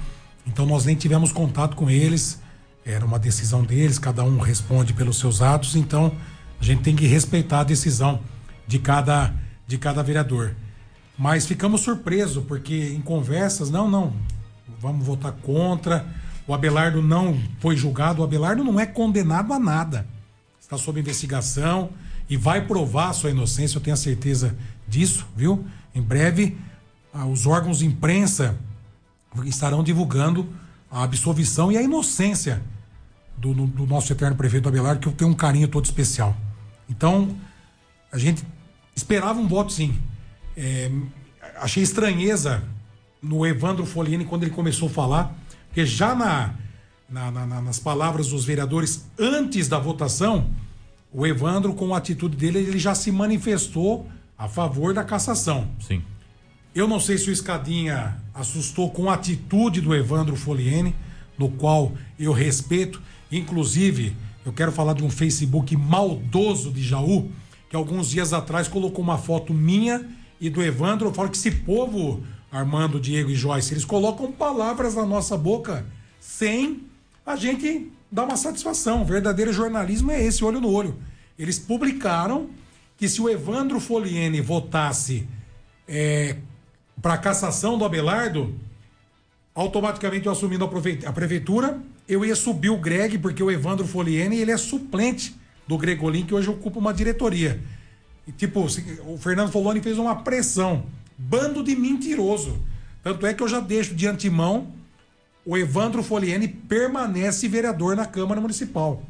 Então 0.44 0.66
nós 0.66 0.84
nem 0.84 0.96
tivemos 0.96 1.30
contato 1.30 1.76
com 1.76 1.88
eles. 1.88 2.40
Era 2.84 3.04
uma 3.04 3.20
decisão 3.20 3.62
deles, 3.62 3.96
cada 3.96 4.24
um 4.24 4.40
responde 4.40 4.92
pelos 4.92 5.20
seus 5.20 5.40
atos, 5.40 5.76
então 5.76 6.10
a 6.60 6.64
gente 6.64 6.82
tem 6.82 6.96
que 6.96 7.06
respeitar 7.06 7.60
a 7.60 7.64
decisão 7.64 8.18
de 8.66 8.80
cada, 8.80 9.32
de 9.68 9.78
cada 9.78 10.02
vereador. 10.02 10.56
Mas 11.16 11.46
ficamos 11.46 11.82
surpresos, 11.82 12.44
porque 12.44 12.92
em 12.92 13.00
conversas, 13.00 13.70
não, 13.70 13.88
não, 13.88 14.12
vamos 14.82 15.06
votar 15.06 15.32
contra. 15.32 16.04
O 16.46 16.52
Abelardo 16.52 17.00
não 17.00 17.40
foi 17.60 17.76
julgado. 17.76 18.20
O 18.20 18.24
Abelardo 18.24 18.64
não 18.64 18.80
é 18.80 18.84
condenado 18.84 19.52
a 19.52 19.60
nada. 19.60 20.04
Está 20.60 20.76
sob 20.76 20.98
investigação 20.98 21.90
e 22.28 22.36
vai 22.36 22.66
provar 22.66 23.10
a 23.10 23.12
sua 23.12 23.30
inocência, 23.30 23.76
eu 23.76 23.82
tenho 23.82 23.94
a 23.94 23.96
certeza 23.96 24.56
disso, 24.88 25.26
viu? 25.36 25.64
Em 25.94 26.02
breve, 26.02 26.58
ah, 27.14 27.26
os 27.26 27.46
órgãos 27.46 27.78
de 27.78 27.86
imprensa 27.86 28.58
estarão 29.44 29.82
divulgando 29.84 30.48
a 30.90 31.04
absolvição 31.04 31.70
e 31.70 31.78
a 31.78 31.82
inocência 31.82 32.62
do, 33.36 33.54
do 33.54 33.86
nosso 33.86 34.12
eterno 34.12 34.36
prefeito 34.36 34.68
Abelardo, 34.68 35.00
que 35.00 35.08
eu 35.08 35.12
tenho 35.12 35.30
um 35.30 35.34
carinho 35.34 35.68
todo 35.68 35.84
especial. 35.84 36.36
Então, 36.88 37.36
a 38.10 38.18
gente 38.18 38.44
esperava 38.96 39.38
um 39.38 39.46
voto 39.46 39.72
sim. 39.72 39.98
É, 40.56 40.90
achei 41.56 41.82
estranheza 41.82 42.62
no 43.22 43.46
Evandro 43.46 43.86
Folini 43.86 44.24
quando 44.24 44.42
ele 44.42 44.50
começou 44.50 44.88
a 44.88 44.92
falar, 44.92 45.34
porque 45.68 45.86
já 45.86 46.14
na, 46.14 46.54
na, 47.08 47.30
na, 47.30 47.62
nas 47.62 47.78
palavras 47.78 48.28
dos 48.28 48.44
vereadores 48.44 49.08
antes 49.18 49.68
da 49.68 49.78
votação, 49.78 50.50
o 51.12 51.26
Evandro, 51.26 51.74
com 51.74 51.94
a 51.94 51.98
atitude 51.98 52.36
dele, 52.36 52.58
ele 52.58 52.78
já 52.78 52.94
se 52.94 53.12
manifestou 53.12 54.08
a 54.36 54.48
favor 54.48 54.94
da 54.94 55.04
cassação. 55.04 55.68
Sim. 55.78 56.02
Eu 56.74 56.88
não 56.88 56.98
sei 56.98 57.18
se 57.18 57.28
o 57.28 57.32
Escadinha 57.32 58.16
assustou 58.34 58.90
com 58.90 59.10
a 59.10 59.14
atitude 59.14 59.82
do 59.82 59.94
Evandro 59.94 60.34
Foliene, 60.36 60.94
no 61.38 61.50
qual 61.50 61.92
eu 62.18 62.32
respeito. 62.32 63.00
Inclusive, 63.30 64.16
eu 64.44 64.52
quero 64.52 64.72
falar 64.72 64.94
de 64.94 65.04
um 65.04 65.10
Facebook 65.10 65.76
maldoso 65.76 66.72
de 66.72 66.82
Jaú, 66.82 67.30
que 67.68 67.76
alguns 67.76 68.08
dias 68.08 68.32
atrás 68.32 68.68
colocou 68.68 69.04
uma 69.04 69.18
foto 69.18 69.52
minha 69.52 70.06
e 70.40 70.48
do 70.48 70.62
Evandro. 70.62 71.08
Eu 71.08 71.12
falo 71.12 71.28
que 71.28 71.36
esse 71.36 71.50
povo, 71.50 72.22
Armando, 72.52 73.00
Diego 73.00 73.30
e 73.30 73.34
Joyce, 73.34 73.72
eles 73.72 73.84
colocam 73.84 74.30
palavras 74.30 74.94
na 74.94 75.06
nossa 75.06 75.38
boca 75.38 75.86
sem 76.20 76.82
a 77.24 77.34
gente 77.34 77.90
dar 78.10 78.24
uma 78.24 78.36
satisfação. 78.36 79.02
O 79.02 79.04
verdadeiro 79.06 79.52
jornalismo 79.52 80.10
é 80.10 80.22
esse, 80.22 80.44
olho 80.44 80.60
no 80.60 80.70
olho. 80.70 80.96
Eles 81.38 81.58
publicaram 81.58 82.50
que 82.98 83.08
se 83.08 83.22
o 83.22 83.28
Evandro 83.28 83.80
Foliene 83.80 84.42
votasse 84.42 85.26
é, 85.88 86.36
para 87.00 87.16
cassação 87.16 87.78
do 87.78 87.86
Abelardo, 87.86 88.54
automaticamente 89.54 90.26
eu 90.26 90.32
assumindo 90.32 90.64
a 91.06 91.12
prefeitura, 91.12 91.80
eu 92.06 92.24
ia 92.24 92.36
subir 92.36 92.70
o 92.70 92.76
Greg, 92.76 93.18
porque 93.18 93.42
o 93.42 93.50
Evandro 93.50 93.86
Foliene 93.86 94.36
ele 94.36 94.50
é 94.50 94.56
suplente 94.58 95.34
do 95.66 95.78
Gregolin, 95.78 96.26
que 96.26 96.34
hoje 96.34 96.50
ocupa 96.50 96.78
uma 96.78 96.92
diretoria. 96.92 97.60
E, 98.26 98.32
tipo, 98.32 98.66
o 99.06 99.18
Fernando 99.18 99.50
Foloni 99.50 99.80
fez 99.80 99.98
uma 99.98 100.16
pressão. 100.16 100.84
Bando 101.22 101.62
de 101.62 101.74
mentiroso. 101.76 102.58
Tanto 103.02 103.26
é 103.26 103.34
que 103.34 103.42
eu 103.42 103.48
já 103.48 103.60
deixo 103.60 103.94
de 103.94 104.06
antemão 104.06 104.72
o 105.44 105.56
Evandro 105.56 106.02
Foliene 106.02 106.46
permanece 106.46 107.48
vereador 107.48 107.96
na 107.96 108.06
Câmara 108.06 108.40
Municipal. 108.40 109.02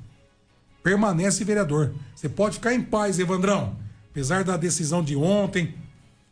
Permanece 0.82 1.44
vereador. 1.44 1.94
Você 2.14 2.28
pode 2.28 2.56
ficar 2.56 2.74
em 2.74 2.82
paz, 2.82 3.18
Evandrão. 3.18 3.76
Apesar 4.10 4.42
da 4.42 4.56
decisão 4.56 5.02
de 5.02 5.14
ontem, 5.14 5.74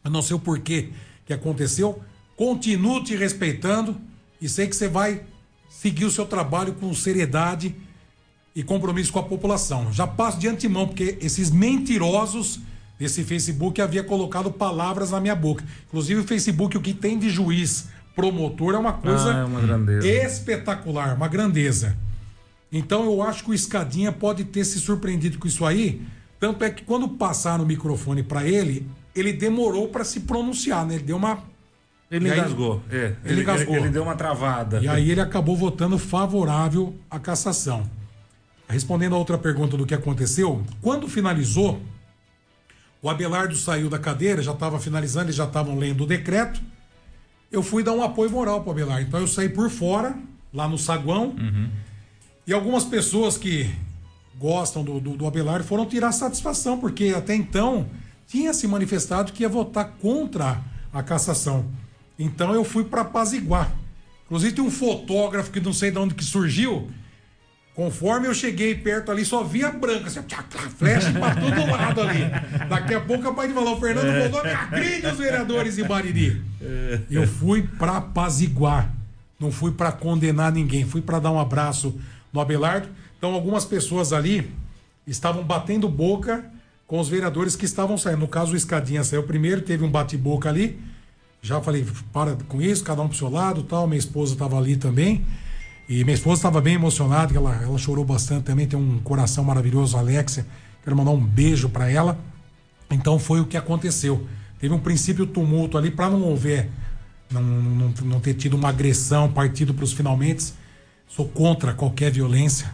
eu 0.03 0.11
não 0.11 0.23
sei 0.23 0.37
o 0.37 0.41
porquê 0.41 0.91
que 1.27 1.33
aconteceu, 1.33 2.03
continuo 2.37 3.05
te 3.05 3.15
respeitando 3.15 4.01
e 4.41 4.49
sei 4.49 4.67
que 4.67 4.75
você 4.75 4.89
vai 4.89 5.23
seguir 5.69 6.05
o 6.05 6.11
seu 6.11 6.27
trabalho 6.27 6.75
com 6.75 6.93
seriedade 6.95 7.75
e 8.57 8.63
compromisso 8.63 9.13
com 9.13 9.19
a 9.19 9.23
população. 9.23 9.93
Já 9.93 10.07
passo 10.07 10.39
de 10.39 10.49
antemão, 10.49 10.87
porque 10.89 11.19
esses 11.21 11.51
mentirosos 11.51 12.59
desse 13.01 13.25
Facebook 13.25 13.81
havia 13.81 14.05
colocado 14.05 14.53
palavras 14.53 15.11
na 15.11 15.19
minha 15.19 15.35
boca. 15.35 15.65
Inclusive 15.89 16.21
o 16.21 16.25
Facebook, 16.25 16.77
o 16.77 16.81
que 16.83 16.93
tem 16.93 17.19
de 17.19 17.31
juiz 17.31 17.89
promotor 18.15 18.75
é 18.75 18.79
uma 18.79 18.93
coisa 18.93 19.35
ah, 19.35 19.39
é 19.39 19.45
uma 19.45 20.05
espetacular, 20.05 21.17
uma 21.17 21.27
grandeza. 21.27 21.97
Então 22.71 23.05
eu 23.07 23.23
acho 23.23 23.43
que 23.43 23.51
o 23.51 23.55
Escadinha 23.55 24.13
pode 24.13 24.45
ter 24.45 24.65
se 24.65 24.79
surpreendido 24.79 25.39
com 25.39 25.49
isso 25.49 25.65
aí. 25.65 26.03
Tanto 26.39 26.63
é 26.63 26.69
que 26.69 26.85
quando 26.85 27.09
passaram 27.09 27.65
o 27.65 27.67
microfone 27.67 28.23
para 28.23 28.47
ele, 28.47 28.87
ele 29.15 29.33
demorou 29.33 29.89
para 29.89 30.05
se 30.05 30.21
pronunciar, 30.21 30.85
né? 30.87 30.97
Ele 30.97 31.05
deu 31.05 31.17
uma. 31.17 31.43
Ele 32.11 32.29
engasgou, 32.29 32.83
é. 32.91 32.97
Ele, 32.97 33.17
ele 33.25 33.41
engasgou. 33.41 33.75
Ele, 33.77 33.85
ele, 33.85 33.93
deu 33.93 34.03
uma 34.03 34.15
travada. 34.15 34.81
E 34.81 34.89
aí 34.89 35.11
ele 35.11 35.21
acabou 35.21 35.57
votando 35.57 35.99
favorável 35.99 36.95
à 37.11 37.19
cassação. 37.19 37.89
Respondendo 38.69 39.15
a 39.15 39.19
outra 39.19 39.39
pergunta 39.39 39.77
do 39.77 39.87
que 39.87 39.95
aconteceu, 39.95 40.63
quando 40.81 41.09
finalizou, 41.09 41.81
o 43.03 43.09
Abelardo 43.09 43.57
saiu 43.57 43.89
da 43.89 43.99
cadeira, 43.99 44.43
já 44.43 44.53
estava 44.53 44.79
finalizando, 44.79 45.27
eles 45.27 45.37
já 45.37 45.45
estavam 45.45 45.79
lendo 45.79 46.05
o 46.05 46.07
decreto 46.07 46.61
eu 47.51 47.63
fui 47.63 47.83
dar 47.83 47.93
um 47.93 48.03
apoio 48.03 48.31
moral 48.31 48.61
para 48.61 48.69
o 48.69 48.73
Abelardo. 48.73 49.07
Então 49.09 49.21
eu 49.21 49.27
saí 49.27 49.49
por 49.49 49.69
fora, 49.71 50.17
lá 50.53 50.69
no 50.69 50.79
saguão, 50.79 51.35
uhum. 51.39 51.69
e 52.47 52.53
algumas 52.53 52.85
pessoas 52.85 53.37
que 53.37 53.69
gostam 54.39 54.85
do, 54.85 55.01
do, 55.01 55.17
do 55.17 55.27
Abelardo 55.27 55.65
foram 55.65 55.85
tirar 55.85 56.13
satisfação, 56.13 56.79
porque 56.79 57.13
até 57.17 57.35
então 57.35 57.89
tinha 58.27 58.55
se 58.55 58.67
manifestado 58.69 59.33
que 59.33 59.43
ia 59.43 59.49
votar 59.49 59.97
contra 60.01 60.63
a 60.93 61.03
cassação. 61.03 61.67
Então 62.19 62.55
eu 62.55 62.65
fui 62.65 62.85
para 62.85 63.03
apaziguar. 63.03 63.75
Inclusive 64.27 64.55
tem 64.55 64.65
um 64.65 64.71
fotógrafo 64.71 65.51
que 65.51 65.61
não 65.61 65.73
sei 65.73 65.91
de 65.91 65.99
onde 65.99 66.15
que 66.15 66.25
surgiu, 66.25 66.89
Conforme 67.75 68.27
eu 68.27 68.35
cheguei 68.35 68.75
perto 68.75 69.11
ali, 69.11 69.25
só 69.25 69.45
via 69.45 69.71
branca, 69.71 70.09
assim, 70.09 70.21
flecha 70.77 71.13
pra 71.13 71.35
todo 71.35 71.71
lado 71.71 72.01
ali. 72.03 72.25
Daqui 72.69 72.95
a 72.95 73.01
pouco, 73.01 73.23
capaz 73.23 73.49
de 73.49 73.55
falar, 73.55 73.73
o 73.73 73.81
Fernando 73.81 74.07
é. 74.07 74.27
Rondônia 74.27 74.59
agride 74.59 75.07
os 75.07 75.17
vereadores 75.17 75.77
de 75.77 75.85
Bariri. 75.85 76.43
É. 76.61 77.01
Eu 77.11 77.27
fui 77.27 77.63
pra 77.63 77.99
apaziguar, 77.99 78.93
não 79.39 79.53
fui 79.53 79.71
para 79.71 79.93
condenar 79.93 80.53
ninguém, 80.53 80.85
fui 80.85 81.01
para 81.01 81.21
dar 81.21 81.31
um 81.31 81.39
abraço 81.39 81.99
no 82.33 82.41
Abelardo. 82.41 82.89
Então, 83.17 83.33
algumas 83.33 83.65
pessoas 83.65 84.13
ali 84.13 84.51
estavam 85.07 85.43
batendo 85.43 85.89
boca 85.89 86.45
com 86.87 86.99
os 86.99 87.09
vereadores 87.09 87.55
que 87.55 87.65
estavam 87.65 87.97
saindo. 87.97 88.19
No 88.19 88.29
caso, 88.29 88.53
o 88.53 88.57
Escadinha 88.57 89.05
saiu 89.05 89.23
primeiro, 89.23 89.63
teve 89.63 89.85
um 89.85 89.91
bate-boca 89.91 90.49
ali. 90.49 90.79
Já 91.41 91.61
falei, 91.61 91.87
para 92.13 92.37
com 92.49 92.61
isso, 92.61 92.83
cada 92.83 93.01
um 93.01 93.09
pro 93.09 93.17
seu 93.17 93.31
lado 93.31 93.63
tal. 93.63 93.87
Minha 93.87 93.99
esposa 93.99 94.33
estava 94.33 94.59
ali 94.59 94.77
também. 94.77 95.25
E 95.91 96.05
minha 96.05 96.15
esposa 96.15 96.39
estava 96.39 96.61
bem 96.61 96.75
emocionada, 96.75 97.37
ela, 97.37 97.53
ela 97.65 97.77
chorou 97.77 98.05
bastante 98.05 98.45
também, 98.45 98.65
tem 98.65 98.79
um 98.79 99.01
coração 99.01 99.43
maravilhoso, 99.43 99.97
Alexia. 99.97 100.47
Quero 100.85 100.95
mandar 100.95 101.11
um 101.11 101.21
beijo 101.21 101.69
para 101.69 101.91
ela. 101.91 102.17
Então 102.89 103.19
foi 103.19 103.41
o 103.41 103.45
que 103.45 103.57
aconteceu. 103.57 104.25
Teve 104.61 104.73
um 104.73 104.79
princípio 104.79 105.27
tumulto 105.27 105.77
ali 105.77 105.91
para 105.91 106.09
não 106.09 106.23
houver, 106.23 106.71
não, 107.29 107.43
não, 107.43 107.95
não 108.05 108.21
ter 108.21 108.35
tido 108.35 108.55
uma 108.55 108.69
agressão, 108.69 109.33
partido 109.33 109.75
para 109.75 109.83
os 109.83 109.93
finalmente. 109.93 110.55
Sou 111.09 111.27
contra 111.27 111.75
qualquer 111.75 112.13
violência. 112.13 112.73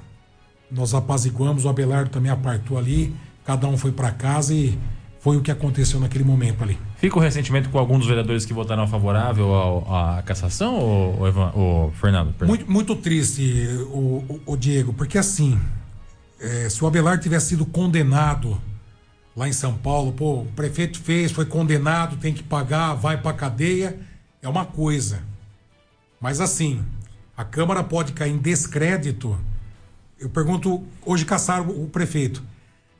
Nós 0.71 0.93
apaziguamos, 0.93 1.65
o 1.65 1.71
Abelardo 1.71 2.11
também 2.11 2.31
apartou 2.31 2.77
ali, 2.77 3.17
cada 3.47 3.67
um 3.67 3.79
foi 3.79 3.93
para 3.93 4.11
casa 4.11 4.53
e 4.53 4.79
foi 5.27 5.37
o 5.37 5.43
que 5.43 5.51
aconteceu 5.51 5.99
naquele 5.99 6.23
momento 6.23 6.63
ali. 6.63 6.79
Fica 6.99 7.19
o 7.19 7.21
ressentimento 7.21 7.69
com 7.69 7.81
alguns 7.81 7.99
dos 7.99 8.07
vereadores 8.07 8.47
que 8.47 8.53
votaram 8.53 8.87
favorável 8.87 9.85
à 9.93 10.23
cassação, 10.25 10.77
ou, 10.77 11.19
ou, 11.53 11.91
Fernando? 12.01 12.33
Muito, 12.47 12.71
muito 12.71 12.95
triste, 12.95 13.67
o, 13.91 14.25
o, 14.29 14.43
o, 14.47 14.57
Diego, 14.57 14.93
porque 14.93 15.19
assim, 15.19 15.61
é, 16.39 16.69
se 16.69 16.85
o 16.85 16.87
Abelardo 16.87 17.25
tivesse 17.25 17.49
sido 17.49 17.67
condenado 17.67 18.57
lá 19.37 19.49
em 19.49 19.53
São 19.53 19.75
Paulo, 19.75 20.13
pô, 20.13 20.43
o 20.43 20.47
prefeito 20.55 21.01
fez, 21.01 21.33
foi 21.33 21.45
condenado, 21.45 22.19
tem 22.19 22.33
que 22.33 22.45
pagar, 22.45 22.95
vai 22.95 23.21
pra 23.21 23.33
cadeia, 23.33 23.99
é 24.41 24.49
uma 24.49 24.65
coisa. 24.65 25.25
Mas 26.21 26.41
assim, 26.41 26.85
a 27.37 27.43
Câmara 27.43 27.83
pode 27.83 28.13
cair 28.13 28.31
em 28.31 28.39
descrédito. 28.39 29.37
Eu 30.21 30.31
pergunto, 30.31 30.85
hoje 31.05 31.25
caçaram 31.25 31.69
o 31.69 31.89
prefeito. 31.89 32.45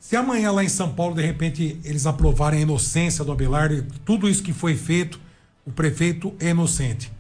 Se 0.07 0.15
amanhã 0.15 0.53
lá 0.53 0.63
em 0.63 0.69
São 0.69 0.93
Paulo, 0.93 1.17
de 1.17 1.23
repente, 1.23 1.81
eles 1.83 2.07
aprovarem 2.07 2.61
a 2.61 2.63
inocência 2.63 3.25
do 3.25 3.33
Abelardo, 3.33 3.85
tudo 4.05 4.29
isso 4.29 4.41
que 4.41 4.53
foi 4.53 4.77
feito, 4.77 5.19
o 5.67 5.73
prefeito 5.73 6.33
é 6.39 6.51
inocente. 6.51 7.11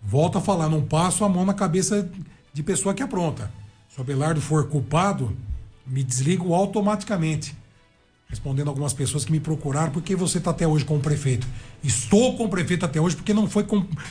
Volto 0.00 0.38
a 0.38 0.40
falar, 0.40 0.68
não 0.68 0.80
passo 0.80 1.24
a 1.24 1.28
mão 1.28 1.44
na 1.44 1.54
cabeça 1.54 2.08
de 2.52 2.62
pessoa 2.62 2.94
que 2.94 3.02
apronta. 3.02 3.52
Se 3.88 3.98
o 3.98 4.02
Abelardo 4.02 4.40
for 4.40 4.68
culpado, 4.68 5.36
me 5.84 6.04
desligo 6.04 6.54
automaticamente. 6.54 7.56
Respondendo 8.28 8.68
algumas 8.68 8.92
pessoas 8.92 9.24
que 9.24 9.32
me 9.32 9.40
procuraram, 9.40 9.90
por 9.90 10.00
que 10.00 10.14
você 10.14 10.38
está 10.38 10.52
até 10.52 10.68
hoje 10.68 10.84
com 10.84 10.98
o 10.98 11.00
prefeito? 11.00 11.48
Estou 11.82 12.36
com 12.36 12.44
o 12.44 12.48
prefeito 12.48 12.86
até 12.86 13.00
hoje 13.00 13.16
porque 13.16 13.34
não 13.34 13.50
foi, 13.50 13.66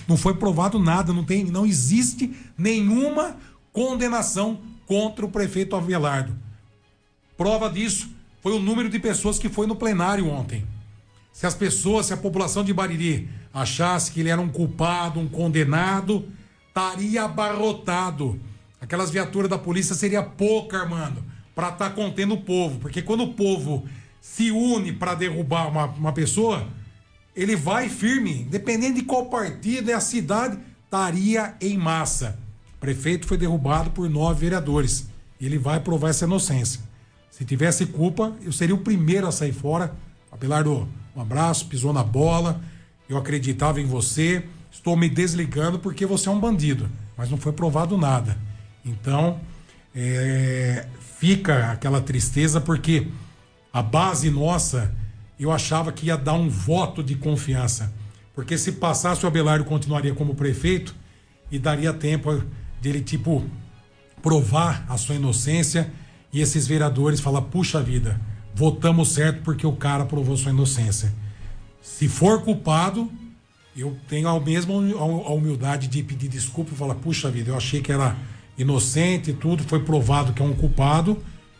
não 0.10 0.18
foi 0.18 0.34
provado 0.34 0.78
nada, 0.78 1.14
não, 1.14 1.24
tem, 1.24 1.46
não 1.46 1.66
existe 1.66 2.36
nenhuma 2.58 3.38
condenação 3.72 4.60
contra 4.86 5.26
o 5.26 5.30
prefeito 5.30 5.74
Abelardo. 5.74 6.49
Prova 7.40 7.70
disso 7.70 8.10
foi 8.42 8.52
o 8.52 8.60
número 8.60 8.90
de 8.90 9.00
pessoas 9.00 9.40
que 9.40 9.48
foi 9.48 9.66
no 9.66 9.74
plenário 9.74 10.28
ontem. 10.28 10.68
Se 11.32 11.48
as 11.48 11.56
pessoas, 11.56 12.08
se 12.08 12.14
a 12.14 12.18
população 12.18 12.66
de 12.66 12.74
Bariri 12.74 13.30
achasse 13.54 14.12
que 14.12 14.20
ele 14.20 14.28
era 14.28 14.42
um 14.42 14.50
culpado, 14.50 15.22
um 15.22 15.28
condenado, 15.30 16.28
estaria 16.68 17.24
abarrotado. 17.24 18.38
Aquelas 18.82 19.10
viaturas 19.10 19.50
da 19.50 19.58
polícia 19.58 19.96
seria 19.96 20.22
pouca, 20.22 20.80
Armando, 20.80 21.24
para 21.56 21.70
estar 21.70 21.92
tá 21.92 21.96
contendo 21.96 22.34
o 22.34 22.42
povo. 22.42 22.78
Porque 22.78 23.02
quando 23.02 23.24
o 23.24 23.34
povo 23.34 23.88
se 24.20 24.52
une 24.52 24.92
para 24.92 25.16
derrubar 25.16 25.70
uma, 25.70 25.86
uma 25.86 26.12
pessoa, 26.12 26.68
ele 27.34 27.56
vai 27.56 27.88
firme, 27.88 28.42
independente 28.42 28.96
de 28.96 29.04
qual 29.04 29.28
partido 29.28 29.90
é 29.90 29.94
a 29.94 30.02
cidade, 30.02 30.60
estaria 30.84 31.56
em 31.62 31.78
massa. 31.78 32.38
O 32.76 32.80
prefeito 32.82 33.26
foi 33.26 33.38
derrubado 33.38 33.92
por 33.92 34.10
nove 34.10 34.42
vereadores. 34.42 35.08
Ele 35.40 35.58
vai 35.58 35.80
provar 35.80 36.10
essa 36.10 36.26
inocência. 36.26 36.89
Se 37.40 37.46
tivesse 37.46 37.86
culpa, 37.86 38.34
eu 38.44 38.52
seria 38.52 38.76
o 38.76 38.80
primeiro 38.80 39.26
a 39.26 39.32
sair 39.32 39.54
fora. 39.54 39.96
Abelardo, 40.30 40.90
um 41.16 41.22
abraço, 41.22 41.68
pisou 41.68 41.94
na 41.94 42.04
bola. 42.04 42.60
Eu 43.08 43.16
acreditava 43.16 43.80
em 43.80 43.86
você. 43.86 44.44
Estou 44.70 44.98
me 44.98 45.08
desligando 45.08 45.80
porque 45.80 46.06
você 46.06 46.28
é 46.28 46.32
um 46.34 46.40
bandido. 46.40 46.90
Mas 47.16 47.32
não 47.32 47.38
foi 47.38 47.54
provado 47.54 47.98
nada. 47.98 48.38
Então, 48.84 49.40
é, 49.96 50.86
fica 51.18 51.72
aquela 51.72 52.02
tristeza 52.02 52.60
porque 52.60 53.08
a 53.72 53.82
base 53.82 54.30
nossa 54.30 54.94
eu 55.40 55.50
achava 55.50 55.94
que 55.94 56.08
ia 56.08 56.18
dar 56.18 56.34
um 56.34 56.50
voto 56.50 57.02
de 57.02 57.16
confiança. 57.16 57.94
Porque 58.36 58.58
se 58.58 58.74
passasse 58.74 59.24
o 59.24 59.30
Abelardo 59.30 59.64
continuaria 59.64 60.14
como 60.14 60.36
prefeito 60.36 60.94
e 61.50 61.58
daria 61.58 61.94
tempo 61.94 62.44
de 62.82 62.90
ele, 62.90 63.00
tipo, 63.00 63.46
provar 64.22 64.86
a 64.90 64.98
sua 64.98 65.16
inocência 65.16 65.90
e 66.32 66.42
esses 66.42 66.68
vereadores 66.68 67.20
falar, 67.20 67.42
puxa 67.44 67.82
vida, 67.82 68.20
votamos 68.54 69.10
certo 69.10 69.42
porque 69.44 69.66
o 69.66 69.74
cara 69.74 70.06
provou 70.06 70.38
sua 70.38 70.52
inocência. 70.52 71.14
Se 71.82 72.08
for 72.08 72.42
culpado, 72.44 73.12
eu 73.76 73.98
tenho 74.08 74.28
a 74.28 74.40
mesma 74.40 74.74
a 74.74 75.34
humildade 75.34 75.88
de 75.88 76.04
pedir 76.04 76.28
desculpa 76.28 76.72
e 76.74 76.78
falar, 76.78 76.96
puxa 76.96 77.32
vida, 77.32 77.52
eu 77.52 77.58
achei 77.58 77.82
que 77.82 77.92
era 77.92 78.16
inocente 78.58 79.32
e 79.32 79.34
tudo, 79.34 79.64
foi 79.64 79.80
provado 79.80 80.34
que 80.34 80.42
é 80.42 80.46
um 80.46 80.54
culpado, 80.54 81.18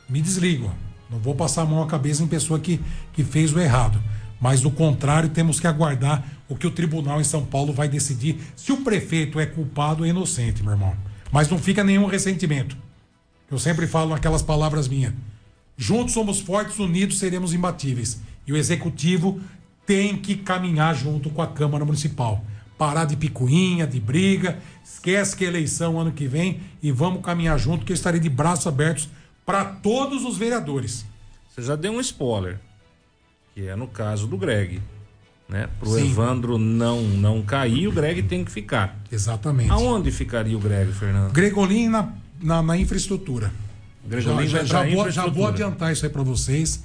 me 0.10 0.22
desligo. 0.22 0.72
Não 1.10 1.18
vou 1.18 1.34
passar 1.34 1.64
a 1.64 1.66
mão 1.66 1.82
à 1.82 1.88
cabeça 1.88 2.22
em 2.22 2.28
pessoa 2.28 2.60
que, 2.60 2.80
que 3.14 3.24
fez 3.24 3.54
o 3.54 3.60
errado. 3.60 4.00
Mas 4.40 4.62
do 4.62 4.70
contrário, 4.70 5.30
temos 5.30 5.60
que 5.60 5.68
aguardar 5.68 6.24
o 6.48 6.56
que 6.56 6.68
o 6.68 6.72
tribunal 6.72 7.20
em 7.20 7.24
São 7.24 7.46
Paulo 7.46 7.74
vai 7.74 7.88
decidir 7.88 8.38
se 8.56 8.72
o 8.72 8.78
prefeito 8.78 9.40
é 9.40 9.46
culpado 9.46 10.04
ou 10.04 10.08
inocente, 10.08 10.62
meu 10.62 10.74
irmão. 10.74 10.96
Mas 11.32 11.50
não 11.50 11.58
fica 11.58 11.84
nenhum 11.84 12.06
ressentimento. 12.06 12.78
Eu 13.52 13.58
sempre 13.58 13.88
falo 13.88 14.14
aquelas 14.14 14.42
palavras 14.42 14.88
minhas. 14.88 15.14
Juntos 15.78 16.14
somos 16.14 16.40
fortes, 16.40 16.78
unidos 16.78 17.20
seremos 17.20 17.54
imbatíveis. 17.54 18.22
E 18.46 18.54
o 18.54 18.58
executivo 18.58 19.40
tem 19.86 20.18
que 20.18 20.36
caminhar 20.36 20.96
junto 20.96 21.30
com 21.30 21.42
a 21.42 21.48
Câmara 21.48 21.86
Municipal. 21.86 22.44
Parar 22.78 23.06
de 23.06 23.16
picuinha, 23.16 23.88
de 23.88 24.00
briga, 24.00 24.60
esquece 24.84 25.36
que 25.36 25.44
é 25.44 25.48
eleição 25.48 26.00
ano 26.00 26.12
que 26.12 26.28
vem 26.28 26.60
e 26.82 26.92
vamos 26.92 27.22
caminhar 27.22 27.58
junto, 27.58 27.86
que 27.86 27.92
eu 27.92 27.96
estarei 27.96 28.20
de 28.20 28.30
braços 28.30 28.68
abertos 28.68 29.10
para 29.46 29.66
todos 29.66 30.24
os 30.26 30.38
vereadores. 30.38 31.06
Você 31.50 31.62
já 31.62 31.76
deu 31.76 31.94
um 31.94 32.00
spoiler, 32.00 32.60
que 33.54 33.68
é 33.68 33.76
no 33.76 33.88
caso 33.88 34.28
do 34.28 34.38
Greg. 34.38 34.82
Né? 35.50 35.68
Para 35.80 35.90
o 35.90 35.98
Evandro 35.98 36.58
não, 36.60 37.02
não 37.02 37.42
cair, 37.42 37.88
o 37.88 37.92
Greg 37.92 38.22
tem 38.24 38.46
que 38.46 38.52
ficar. 38.52 38.96
Exatamente. 39.12 39.72
Aonde 39.72 40.12
ficaria 40.12 40.56
o 40.56 40.60
Greg, 40.60 40.92
Fernando? 40.92 41.32
Gregolin 41.32 41.90
na, 41.90 42.14
na, 42.42 42.62
na 42.62 42.78
infraestrutura. 42.78 43.52
Já, 44.10 44.46
já, 44.46 44.64
já, 44.64 44.84
vou, 44.84 45.12
já 45.12 45.26
vou 45.28 45.48
adiantar 45.48 45.92
isso 45.92 46.06
aí 46.06 46.12
para 46.12 46.24
vocês. 46.24 46.84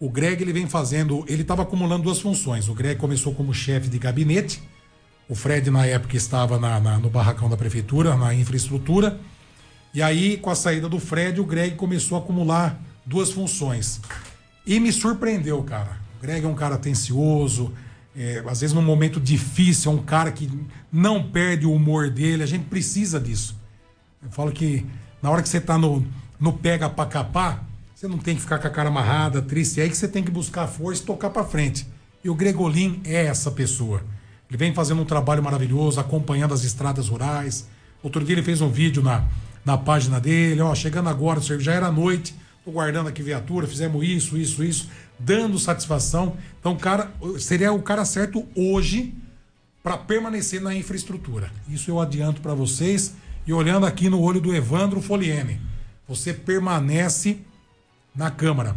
O 0.00 0.08
Greg 0.08 0.42
ele 0.42 0.52
vem 0.52 0.66
fazendo, 0.66 1.24
ele 1.28 1.42
estava 1.42 1.62
acumulando 1.62 2.04
duas 2.04 2.20
funções. 2.20 2.68
O 2.68 2.74
Greg 2.74 2.98
começou 2.98 3.34
como 3.34 3.52
chefe 3.52 3.88
de 3.88 3.98
gabinete. 3.98 4.62
O 5.28 5.34
Fred 5.34 5.70
na 5.70 5.86
época 5.86 6.16
estava 6.16 6.58
na, 6.58 6.80
na, 6.80 6.98
no 6.98 7.08
barracão 7.08 7.48
da 7.48 7.56
prefeitura, 7.56 8.16
na 8.16 8.34
infraestrutura. 8.34 9.18
E 9.94 10.02
aí, 10.02 10.36
com 10.36 10.50
a 10.50 10.54
saída 10.54 10.88
do 10.88 10.98
Fred, 10.98 11.40
o 11.40 11.44
Greg 11.44 11.76
começou 11.76 12.18
a 12.18 12.20
acumular 12.20 12.80
duas 13.04 13.30
funções. 13.30 14.00
E 14.66 14.80
me 14.80 14.92
surpreendeu, 14.92 15.62
cara. 15.62 16.00
O 16.18 16.22
Greg 16.22 16.44
é 16.44 16.48
um 16.48 16.54
cara 16.54 16.74
atencioso, 16.74 17.72
é, 18.16 18.42
às 18.46 18.60
vezes 18.60 18.74
num 18.74 18.82
momento 18.82 19.20
difícil, 19.20 19.90
é 19.90 19.94
um 19.94 20.02
cara 20.02 20.30
que 20.30 20.50
não 20.90 21.22
perde 21.30 21.66
o 21.66 21.72
humor 21.72 22.10
dele. 22.10 22.42
A 22.42 22.46
gente 22.46 22.64
precisa 22.64 23.20
disso. 23.20 23.56
Eu 24.22 24.30
falo 24.30 24.52
que 24.52 24.86
na 25.20 25.30
hora 25.30 25.42
que 25.42 25.48
você 25.48 25.60
tá 25.60 25.76
no, 25.76 26.06
no 26.38 26.52
pega 26.52 26.88
pra 26.88 27.06
capar, 27.06 27.64
você 27.94 28.08
não 28.08 28.18
tem 28.18 28.34
que 28.34 28.40
ficar 28.40 28.58
com 28.58 28.66
a 28.66 28.70
cara 28.70 28.88
amarrada, 28.88 29.42
triste. 29.42 29.80
É 29.80 29.84
aí 29.84 29.90
que 29.90 29.96
você 29.96 30.08
tem 30.08 30.22
que 30.24 30.30
buscar 30.30 30.66
força 30.66 31.02
e 31.02 31.06
tocar 31.06 31.30
para 31.30 31.44
frente. 31.44 31.86
E 32.24 32.30
o 32.30 32.34
Gregolin 32.34 33.00
é 33.04 33.26
essa 33.26 33.50
pessoa. 33.50 34.02
Ele 34.48 34.56
vem 34.56 34.74
fazendo 34.74 35.02
um 35.02 35.04
trabalho 35.04 35.42
maravilhoso, 35.42 35.98
acompanhando 35.98 36.52
as 36.52 36.64
estradas 36.64 37.08
rurais. 37.08 37.68
Outro 38.02 38.24
dia 38.24 38.34
ele 38.34 38.42
fez 38.42 38.60
um 38.60 38.68
vídeo 38.68 39.02
na, 39.02 39.24
na 39.64 39.78
página 39.78 40.20
dele, 40.20 40.60
ó, 40.60 40.74
chegando 40.74 41.08
agora, 41.08 41.40
já 41.40 41.72
era 41.72 41.90
noite, 41.90 42.34
tô 42.64 42.70
guardando 42.72 43.08
aqui 43.08 43.22
viatura, 43.22 43.66
fizemos 43.66 44.04
isso, 44.04 44.36
isso, 44.36 44.62
isso, 44.62 44.88
dando 45.18 45.58
satisfação. 45.58 46.36
Então, 46.60 46.76
cara, 46.76 47.10
seria 47.38 47.72
o 47.72 47.82
cara 47.82 48.04
certo 48.04 48.46
hoje 48.54 49.14
para 49.82 49.96
permanecer 49.96 50.60
na 50.60 50.74
infraestrutura. 50.74 51.50
Isso 51.68 51.90
eu 51.90 52.00
adianto 52.00 52.40
para 52.40 52.54
vocês. 52.54 53.14
E 53.46 53.52
olhando 53.52 53.86
aqui 53.86 54.08
no 54.08 54.20
olho 54.20 54.40
do 54.40 54.54
Evandro 54.54 55.00
Foliene, 55.00 55.60
você 56.06 56.32
permanece 56.32 57.38
na 58.14 58.30
Câmara. 58.30 58.76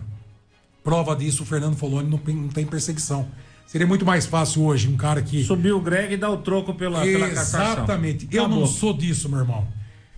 Prova 0.84 1.16
disso, 1.16 1.43
o 1.43 1.45
Fernando 1.45 1.76
Foloni 1.76 2.09
não, 2.09 2.20
não 2.34 2.49
tem 2.49 2.66
perseguição. 2.66 3.28
Seria 3.66 3.88
muito 3.88 4.05
mais 4.05 4.26
fácil 4.26 4.63
hoje 4.63 4.88
um 4.88 4.95
cara 4.95 5.22
que. 5.22 5.43
Subir 5.43 5.72
o 5.72 5.82
Greg 5.82 6.13
e 6.13 6.18
dar 6.18 6.30
o 6.30 6.38
troco 6.38 6.74
pela, 6.74 7.01
pela 7.01 7.28
Exatamente. 7.28 8.28
Eu 8.32 8.47
não 8.47 8.66
sou 8.68 8.93
disso, 8.93 9.28
meu 9.28 9.39
irmão. 9.39 9.68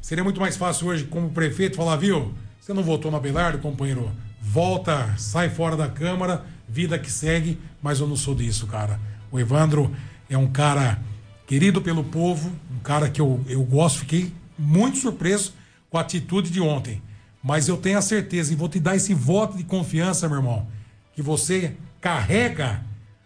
Seria 0.02 0.24
muito 0.24 0.40
mais 0.40 0.56
fácil 0.56 0.88
hoje, 0.88 1.06
como 1.06 1.30
prefeito, 1.30 1.76
falar, 1.76 1.96
viu? 1.98 2.34
Você 2.60 2.74
não 2.74 2.84
votou 2.84 3.10
na 3.10 3.20
Belardo, 3.20 3.60
companheiro? 3.60 4.12
Volta, 4.42 5.14
sai 5.18 5.50
fora 5.50 5.76
da 5.76 5.90
Câmara, 5.90 6.46
vida 6.68 7.00
que 7.00 7.12
segue, 7.12 7.58
mas 7.82 8.00
eu 8.00 8.08
não 8.08 8.16
sou 8.16 8.36
disso, 8.36 8.68
cara. 8.68 9.00
O 9.32 9.40
Evandro 9.40 9.92
é 10.30 10.38
um 10.38 10.48
cara 10.48 11.00
querido 11.46 11.82
pelo 11.82 12.04
povo, 12.04 12.52
cara 12.88 13.10
que 13.10 13.20
eu, 13.20 13.44
eu 13.50 13.62
gosto, 13.64 14.00
fiquei 14.00 14.32
muito 14.58 14.98
surpreso 14.98 15.54
com 15.90 15.98
a 15.98 16.02
atitude 16.02 16.50
de 16.50 16.62
ontem. 16.62 17.02
Mas 17.44 17.68
eu 17.68 17.76
tenho 17.76 17.98
a 17.98 18.02
certeza, 18.02 18.54
e 18.54 18.56
vou 18.56 18.70
te 18.70 18.80
dar 18.80 18.96
esse 18.96 19.14
voto 19.14 19.58
de 19.58 19.66
confiança, 19.66 20.26
meu 20.30 20.38
irmão, 20.38 20.66
que 21.14 21.22
você 21.22 21.76
carrega 22.00 22.82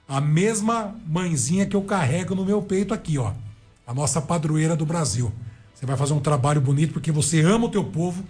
a 0.08 0.20
mesma 0.20 0.96
mãezinha 1.06 1.68
que 1.68 1.76
eu 1.76 1.84
carrego 1.84 2.34
no 2.34 2.44
meu 2.44 2.64
peito 2.64 2.92
aqui, 2.92 3.20
ó. 3.20 3.34
A 3.86 3.94
nossa 3.94 4.20
padroeira 4.20 4.76
do 4.76 4.84
Brasil. 4.84 5.32
Você 5.76 5.86
vai 5.86 5.96
fazer 5.96 6.14
um 6.14 6.20
trabalho 6.20 6.60
bonito 6.60 6.94
porque 6.94 7.12
você 7.12 7.42
ama 7.42 7.68
o 7.68 7.70
teu 7.70 7.84
povo, 7.84 8.24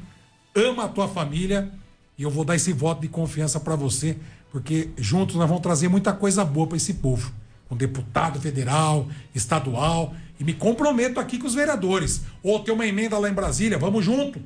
ama 0.53 0.83
a 0.83 0.89
tua 0.89 1.07
família, 1.07 1.71
e 2.17 2.23
eu 2.23 2.29
vou 2.29 2.43
dar 2.43 2.57
esse 2.57 2.73
voto 2.73 2.99
de 2.99 3.07
confiança 3.07 3.57
para 3.57 3.77
você, 3.77 4.17
porque 4.51 4.89
juntos 4.97 5.37
nós 5.37 5.47
vamos 5.47 5.63
trazer 5.63 5.87
muita 5.87 6.11
coisa 6.11 6.43
boa 6.43 6.67
para 6.67 6.75
esse 6.75 6.95
povo. 6.95 7.31
Com 7.69 7.77
deputado 7.77 8.37
federal, 8.41 9.07
estadual, 9.33 10.13
e 10.41 10.43
me 10.43 10.53
comprometo 10.55 11.19
aqui 11.19 11.37
com 11.37 11.45
os 11.45 11.53
vereadores. 11.53 12.23
Ou 12.41 12.59
tem 12.59 12.73
uma 12.73 12.87
emenda 12.87 13.15
lá 13.19 13.29
em 13.29 13.33
Brasília, 13.33 13.77
vamos 13.77 14.03
junto. 14.03 14.41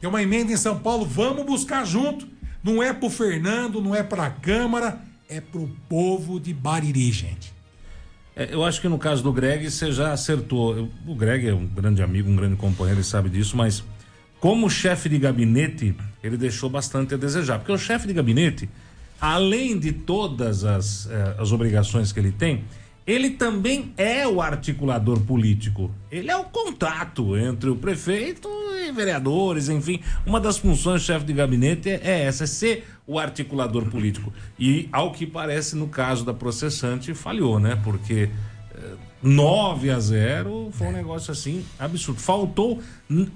Tem 0.00 0.08
uma 0.08 0.22
emenda 0.22 0.52
em 0.52 0.56
São 0.56 0.78
Paulo, 0.78 1.04
vamos 1.04 1.44
buscar 1.44 1.84
junto. 1.84 2.28
Não 2.62 2.80
é 2.80 2.92
pro 2.92 3.10
Fernando, 3.10 3.82
não 3.82 3.92
é 3.92 4.04
pra 4.04 4.30
Câmara, 4.30 5.00
é 5.28 5.40
pro 5.40 5.68
povo 5.88 6.38
de 6.38 6.54
Bariri, 6.54 7.10
gente. 7.10 7.52
É, 8.36 8.54
eu 8.54 8.64
acho 8.64 8.80
que 8.80 8.88
no 8.88 8.96
caso 8.96 9.20
do 9.20 9.32
Greg 9.32 9.68
você 9.68 9.90
já 9.90 10.12
acertou. 10.12 10.88
O 11.04 11.14
Greg 11.16 11.48
é 11.48 11.52
um 11.52 11.66
grande 11.66 12.00
amigo, 12.00 12.30
um 12.30 12.36
grande 12.36 12.54
companheiro, 12.54 13.00
ele 13.00 13.04
sabe 13.04 13.28
disso, 13.28 13.56
mas 13.56 13.82
como 14.38 14.70
chefe 14.70 15.08
de 15.08 15.18
gabinete, 15.18 15.96
ele 16.22 16.36
deixou 16.36 16.70
bastante 16.70 17.14
a 17.14 17.16
desejar. 17.16 17.58
Porque 17.58 17.72
o 17.72 17.78
chefe 17.78 18.06
de 18.06 18.12
gabinete, 18.12 18.70
além 19.20 19.76
de 19.76 19.90
todas 19.90 20.64
as, 20.64 21.08
eh, 21.10 21.34
as 21.36 21.50
obrigações 21.50 22.12
que 22.12 22.20
ele 22.20 22.30
tem, 22.30 22.62
ele 23.06 23.30
também 23.30 23.92
é 23.96 24.26
o 24.26 24.40
articulador 24.40 25.20
político. 25.20 25.90
Ele 26.10 26.30
é 26.30 26.36
o 26.36 26.44
contato 26.44 27.36
entre 27.36 27.68
o 27.68 27.76
prefeito 27.76 28.48
e 28.86 28.90
vereadores, 28.92 29.68
enfim. 29.68 30.00
Uma 30.24 30.40
das 30.40 30.56
funções 30.56 31.02
do 31.02 31.04
chefe 31.04 31.24
de 31.24 31.32
gabinete 31.32 31.90
é 31.90 32.24
essa, 32.24 32.44
é 32.44 32.46
ser 32.46 32.86
o 33.06 33.18
articulador 33.18 33.84
político. 33.86 34.32
E, 34.58 34.88
ao 34.90 35.12
que 35.12 35.26
parece, 35.26 35.76
no 35.76 35.88
caso 35.88 36.24
da 36.24 36.32
processante, 36.32 37.12
falhou, 37.12 37.60
né? 37.60 37.78
Porque 37.84 38.30
9 39.24 39.90
a 39.90 39.98
0 39.98 40.68
foi 40.72 40.86
um 40.88 40.92
negócio 40.92 41.32
assim 41.32 41.64
absurdo. 41.78 42.20
Faltou 42.20 42.80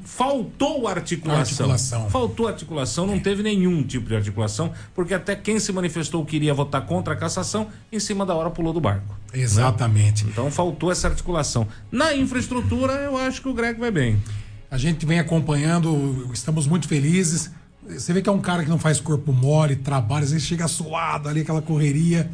faltou 0.05 0.87
articulação. 0.87 1.41
articulação. 1.41 2.11
Faltou 2.11 2.47
articulação, 2.47 3.07
não 3.07 3.19
teve 3.19 3.43
nenhum 3.43 3.83
tipo 3.83 4.07
de 4.07 4.15
articulação, 4.15 4.71
porque 4.95 5.15
até 5.15 5.35
quem 5.35 5.59
se 5.59 5.73
manifestou 5.73 6.25
queria 6.27 6.53
votar 6.53 6.85
contra 6.85 7.15
a 7.15 7.17
cassação, 7.17 7.69
em 7.91 7.99
cima 7.99 8.27
da 8.27 8.35
hora 8.35 8.51
pulou 8.51 8.73
do 8.73 8.81
barco. 8.81 9.17
Né? 9.33 9.41
Exatamente. 9.41 10.25
Né? 10.25 10.31
Então 10.33 10.51
faltou 10.51 10.93
essa 10.93 11.09
articulação. 11.09 11.67
Na 11.91 12.15
infraestrutura, 12.15 12.93
eu 12.95 13.17
acho 13.17 13.41
que 13.41 13.49
o 13.49 13.55
Greg 13.55 13.81
vai 13.81 13.91
bem. 13.91 14.23
A 14.71 14.77
gente 14.77 15.07
vem 15.07 15.19
acompanhando, 15.19 16.31
estamos 16.35 16.67
muito 16.67 16.87
felizes. 16.87 17.51
Você 17.89 18.13
vê 18.13 18.21
que 18.21 18.29
é 18.29 18.33
um 18.33 18.41
cara 18.41 18.63
que 18.63 18.69
não 18.69 18.79
faz 18.79 19.01
corpo 19.01 19.33
mole, 19.33 19.77
trabalha, 19.77 20.25
às 20.25 20.33
vezes 20.33 20.47
chega 20.47 20.69
suado 20.69 21.31
ali, 21.31 21.41
aquela 21.41 21.63
correria. 21.63 22.31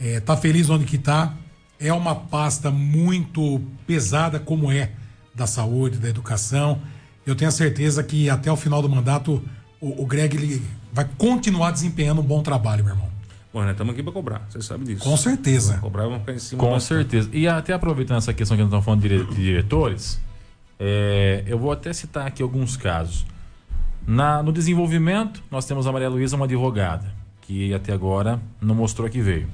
É, 0.00 0.18
tá 0.18 0.36
feliz 0.36 0.68
onde 0.68 0.84
que 0.84 0.98
tá 0.98 1.34
é 1.80 1.92
uma 1.92 2.14
pasta 2.14 2.70
muito 2.70 3.60
pesada, 3.86 4.38
como 4.38 4.70
é 4.70 4.90
da 5.34 5.46
saúde, 5.46 5.98
da 5.98 6.08
educação. 6.08 6.80
Eu 7.24 7.36
tenho 7.36 7.48
a 7.48 7.52
certeza 7.52 8.02
que 8.02 8.28
até 8.28 8.50
o 8.50 8.56
final 8.56 8.82
do 8.82 8.88
mandato 8.88 9.42
o, 9.80 10.02
o 10.02 10.06
Greg 10.06 10.36
ele 10.36 10.62
vai 10.92 11.08
continuar 11.16 11.70
desempenhando 11.70 12.20
um 12.20 12.24
bom 12.24 12.42
trabalho, 12.42 12.84
meu 12.84 12.94
irmão. 12.94 13.08
Bom, 13.52 13.62
né? 13.62 13.72
Estamos 13.72 13.94
aqui 13.94 14.02
para 14.02 14.12
cobrar, 14.12 14.46
você 14.48 14.60
sabe 14.60 14.84
disso. 14.84 15.02
Com 15.02 15.16
certeza. 15.16 15.68
Vamos 15.68 15.82
cobrar, 15.82 16.02
vamos 16.04 16.20
ficar 16.20 16.32
em 16.32 16.38
cima. 16.38 16.62
Com 16.62 16.70
bastante. 16.70 17.10
certeza. 17.10 17.30
E 17.32 17.48
até 17.48 17.72
aproveitando 17.72 18.18
essa 18.18 18.34
questão 18.34 18.56
que 18.56 18.62
nós 18.62 18.68
estamos 18.68 18.84
falando 18.84 19.02
de, 19.02 19.34
diretores, 19.34 20.20
é, 20.78 21.44
eu 21.46 21.58
vou 21.58 21.72
até 21.72 21.92
citar 21.92 22.26
aqui 22.26 22.42
alguns 22.42 22.76
casos. 22.76 23.24
Na, 24.06 24.42
no 24.42 24.52
desenvolvimento, 24.52 25.42
nós 25.50 25.64
temos 25.64 25.86
a 25.86 25.92
Maria 25.92 26.08
Luísa, 26.08 26.36
uma 26.36 26.44
advogada, 26.44 27.12
que 27.42 27.72
até 27.74 27.92
agora 27.92 28.40
não 28.60 28.74
mostrou 28.74 29.08
que 29.08 29.20
veio. 29.20 29.48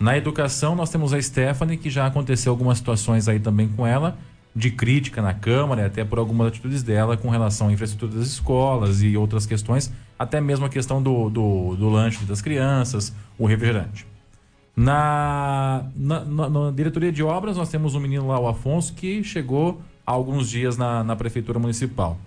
Na 0.00 0.16
educação, 0.16 0.74
nós 0.74 0.88
temos 0.88 1.12
a 1.12 1.20
Stephanie, 1.20 1.76
que 1.76 1.90
já 1.90 2.06
aconteceu 2.06 2.50
algumas 2.50 2.78
situações 2.78 3.28
aí 3.28 3.38
também 3.38 3.68
com 3.68 3.86
ela, 3.86 4.16
de 4.56 4.70
crítica 4.70 5.20
na 5.20 5.34
Câmara, 5.34 5.84
até 5.84 6.02
por 6.02 6.18
algumas 6.18 6.48
atitudes 6.48 6.82
dela 6.82 7.18
com 7.18 7.28
relação 7.28 7.68
à 7.68 7.72
infraestrutura 7.72 8.18
das 8.18 8.28
escolas 8.28 9.02
e 9.02 9.14
outras 9.14 9.44
questões, 9.44 9.92
até 10.18 10.40
mesmo 10.40 10.64
a 10.64 10.70
questão 10.70 11.02
do, 11.02 11.28
do, 11.28 11.76
do 11.76 11.90
lanche 11.90 12.24
das 12.24 12.40
crianças, 12.40 13.14
o 13.38 13.44
refrigerante. 13.44 14.06
Na, 14.74 15.84
na, 15.94 16.24
na, 16.24 16.48
na, 16.48 16.70
diretoria 16.70 17.12
de 17.12 17.22
obras, 17.22 17.58
nós 17.58 17.68
temos 17.68 17.94
um 17.94 18.00
menino 18.00 18.26
lá, 18.26 18.40
o 18.40 18.48
Afonso, 18.48 18.94
que 18.94 19.22
chegou 19.22 19.82
há 20.06 20.12
alguns 20.12 20.48
dias 20.48 20.78
na, 20.78 21.04
na 21.04 21.14
prefeitura 21.14 21.58
municipal. 21.58 22.18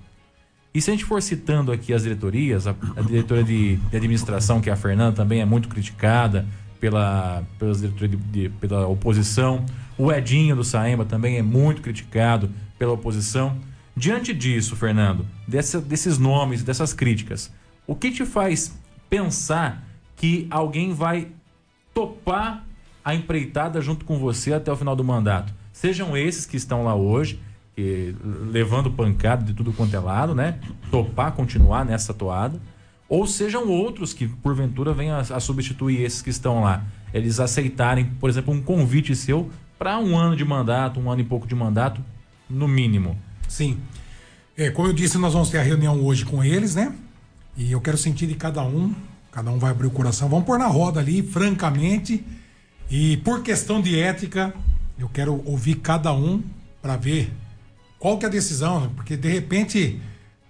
E 0.72 0.80
se 0.80 0.92
a 0.92 0.94
gente 0.94 1.06
for 1.06 1.22
citando 1.24 1.72
aqui 1.72 1.92
as 1.92 2.04
diretorias, 2.04 2.68
a, 2.68 2.76
a 2.96 3.02
diretora 3.02 3.44
de, 3.44 3.78
de, 3.78 3.98
administração, 3.98 4.62
que 4.62 4.70
é 4.70 4.74
a 4.74 4.76
Fernanda, 4.76 5.16
também 5.16 5.42
é 5.42 5.46
muito 5.46 5.68
criticada 5.68 6.46
pela, 6.84 7.42
diretoria 7.80 8.10
de, 8.10 8.18
de, 8.18 8.50
pela 8.50 8.86
oposição. 8.88 9.66
O 9.98 10.12
Edinho 10.12 10.54
do 10.54 10.66
Saemba 10.66 11.06
também 11.06 11.38
é 11.38 11.42
muito 11.42 11.82
criticado 11.82 12.52
pela 12.78 12.92
oposição. 12.92 13.56
Diante 13.96 14.34
disso, 14.34 14.76
Fernando, 14.76 15.26
dessa, 15.48 15.80
desses 15.80 16.18
nomes, 16.18 16.62
dessas 16.62 16.92
críticas, 16.94 17.54
o 17.88 17.96
que 17.96 18.12
te 18.12 18.26
faz 18.26 18.78
pensar 19.10 19.82
que 20.18 20.46
alguém 20.50 20.94
vai 20.94 21.30
topar 21.94 22.66
a 23.06 23.16
empreitada 23.16 23.80
junto 23.80 24.04
com 24.04 24.20
você 24.20 24.52
até 24.52 24.70
o 24.70 24.76
final 24.76 24.94
do 24.94 25.06
mandato? 25.06 25.54
Sejam 25.72 26.18
esses 26.18 26.46
que 26.46 26.58
estão 26.58 26.84
lá 26.84 26.96
hoje, 26.96 27.40
que, 27.78 28.14
levando 28.52 28.92
pancada 28.92 29.46
de 29.46 29.54
tudo 29.54 29.72
quanto 29.72 29.96
é 29.96 30.00
lado, 30.00 30.36
né? 30.36 30.60
Topar 30.92 31.32
continuar 31.32 31.86
nessa 31.86 32.14
toada. 32.14 32.60
Ou 33.08 33.28
sejam 33.28 33.68
outros 33.68 34.14
que, 34.14 34.28
porventura, 34.28 34.94
venham 34.94 35.18
a, 35.18 35.20
a 35.20 35.40
substituir 35.40 36.02
esses 36.02 36.22
que 36.22 36.30
estão 36.30 36.62
lá. 36.62 36.86
Eles 37.14 37.40
aceitarem, 37.40 38.06
por 38.20 38.30
exemplo, 38.30 38.54
um 38.54 38.62
convite 38.62 39.16
seu 39.16 39.50
para 39.78 40.00
um 40.00 40.18
ano 40.18 40.36
de 40.36 40.46
mandato, 40.46 41.00
um 41.00 41.12
ano 41.12 41.22
e 41.22 41.24
pouco 41.24 41.46
de 41.46 41.54
mandato, 41.54 42.04
no 42.50 42.68
mínimo. 42.68 43.18
Sim. 43.48 43.78
É, 44.58 44.70
como 44.70 44.88
eu 44.88 44.94
disse, 44.94 45.18
nós 45.18 45.34
vamos 45.34 45.50
ter 45.50 45.58
a 45.58 45.64
reunião 45.64 46.02
hoje 46.04 46.26
com 46.26 46.44
eles, 46.44 46.76
né? 46.76 46.94
E 47.58 47.72
eu 47.72 47.82
quero 47.82 47.98
sentir 47.98 48.28
de 48.28 48.36
cada 48.36 48.64
um. 48.64 48.94
Cada 49.32 49.52
um 49.52 49.58
vai 49.58 49.72
abrir 49.72 49.88
o 49.88 49.92
coração. 49.92 50.30
Vamos 50.30 50.46
pôr 50.46 50.58
na 50.58 50.68
roda 50.68 51.00
ali, 51.00 51.22
francamente. 51.22 52.24
E 52.90 53.18
por 53.18 53.42
questão 53.42 53.82
de 53.82 54.00
ética, 54.00 54.54
eu 54.98 55.10
quero 55.10 55.42
ouvir 55.46 55.76
cada 55.76 56.14
um 56.14 56.42
para 56.82 56.96
ver 56.96 57.32
qual 58.04 58.18
que 58.18 58.26
é 58.26 58.28
a 58.28 58.32
decisão? 58.32 58.92
Porque 58.98 59.16
de 59.16 59.30
repente, 59.30 59.98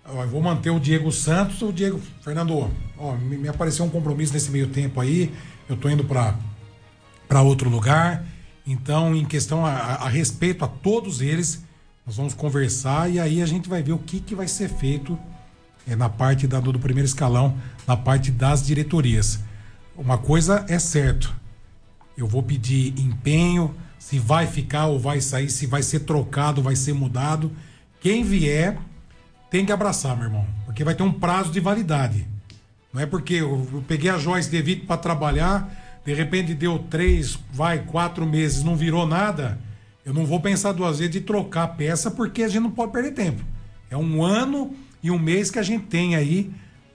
eu 0.05 0.27
vou 0.27 0.41
manter 0.41 0.69
o 0.69 0.79
Diego 0.79 1.11
Santos, 1.11 1.61
o 1.61 1.71
Diego 1.71 1.99
Fernando, 2.21 2.69
ó, 2.97 3.15
me, 3.15 3.47
apareceu 3.47 3.85
um 3.85 3.89
compromisso 3.89 4.33
nesse 4.33 4.51
meio 4.51 4.67
tempo 4.67 4.99
aí, 4.99 5.33
eu 5.69 5.77
tô 5.77 5.89
indo 5.89 6.03
para 6.03 6.35
para 7.27 7.41
outro 7.41 7.69
lugar. 7.69 8.23
Então, 8.65 9.15
em 9.15 9.25
questão 9.25 9.65
a, 9.65 9.71
a, 9.71 10.07
respeito 10.09 10.63
a 10.63 10.67
todos 10.67 11.19
eles, 11.19 11.63
nós 12.05 12.17
vamos 12.17 12.33
conversar 12.33 13.09
e 13.09 13.19
aí 13.19 13.41
a 13.41 13.45
gente 13.45 13.67
vai 13.67 13.81
ver 13.81 13.93
o 13.93 13.97
que, 13.97 14.19
que 14.19 14.35
vai 14.35 14.47
ser 14.47 14.69
feito 14.69 15.17
é, 15.87 15.95
na 15.95 16.09
parte 16.09 16.45
da, 16.47 16.59
do 16.59 16.77
primeiro 16.77 17.07
escalão, 17.07 17.57
na 17.87 17.97
parte 17.97 18.29
das 18.29 18.63
diretorias. 18.63 19.39
Uma 19.97 20.17
coisa 20.17 20.65
é 20.69 20.77
certo, 20.77 21.33
eu 22.15 22.27
vou 22.27 22.43
pedir 22.43 22.93
empenho, 22.99 23.73
se 23.97 24.19
vai 24.19 24.47
ficar 24.47 24.87
ou 24.87 24.99
vai 24.99 25.19
sair, 25.19 25.49
se 25.49 25.65
vai 25.65 25.81
ser 25.81 26.01
trocado, 26.01 26.61
vai 26.61 26.75
ser 26.75 26.93
mudado. 26.93 27.51
Quem 27.99 28.23
vier 28.23 28.77
tem 29.53 29.63
que 29.63 29.71
abraçar, 29.71 30.15
meu 30.15 30.25
irmão, 30.25 30.47
porque 30.65 30.83
vai 30.83 30.95
ter 30.95 31.03
um 31.03 31.11
prazo 31.11 31.51
de 31.51 31.59
validade. 31.59 32.27
Não 32.91 32.99
é 32.99 33.05
porque 33.05 33.35
eu, 33.35 33.83
peguei 33.87 34.09
a 34.09 34.17
Joyce 34.17 34.49
Devido 34.49 34.87
para 34.87 34.97
trabalhar, 34.97 36.01
de 36.03 36.11
repente 36.11 36.55
deu 36.55 36.79
três, 36.79 37.37
vai, 37.53 37.77
quatro 37.77 38.25
meses, 38.25 38.63
não 38.63 38.75
virou 38.75 39.05
nada. 39.05 39.59
Eu 40.03 40.11
não 40.11 40.25
vou 40.25 40.39
pensar 40.39 40.71
duas 40.71 40.97
vezes 40.97 41.13
de 41.13 41.21
trocar 41.21 41.63
a 41.65 41.67
peça 41.67 42.09
porque 42.09 42.41
a 42.41 42.47
gente 42.47 42.63
não 42.63 42.71
pode 42.71 42.91
perder 42.91 43.11
tempo. 43.11 43.43
É 43.91 43.95
um 43.95 44.23
ano 44.23 44.73
e 45.03 45.11
um 45.11 45.19
mês 45.19 45.51
que 45.51 45.59
a 45.59 45.63
gente 45.63 45.85
tem 45.85 46.15
aí 46.15 46.51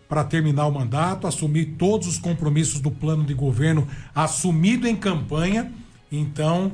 para 0.09 0.25
terminar 0.25 0.67
o 0.67 0.73
mandato, 0.73 1.29
assumir 1.29 1.77
todos 1.79 2.09
os 2.09 2.19
compromissos 2.19 2.81
do 2.81 2.91
plano 2.91 3.23
de 3.23 3.35
governo 3.35 3.87
assumido 4.13 4.89
em 4.89 4.97
campanha. 4.97 5.71
Então, 6.11 6.73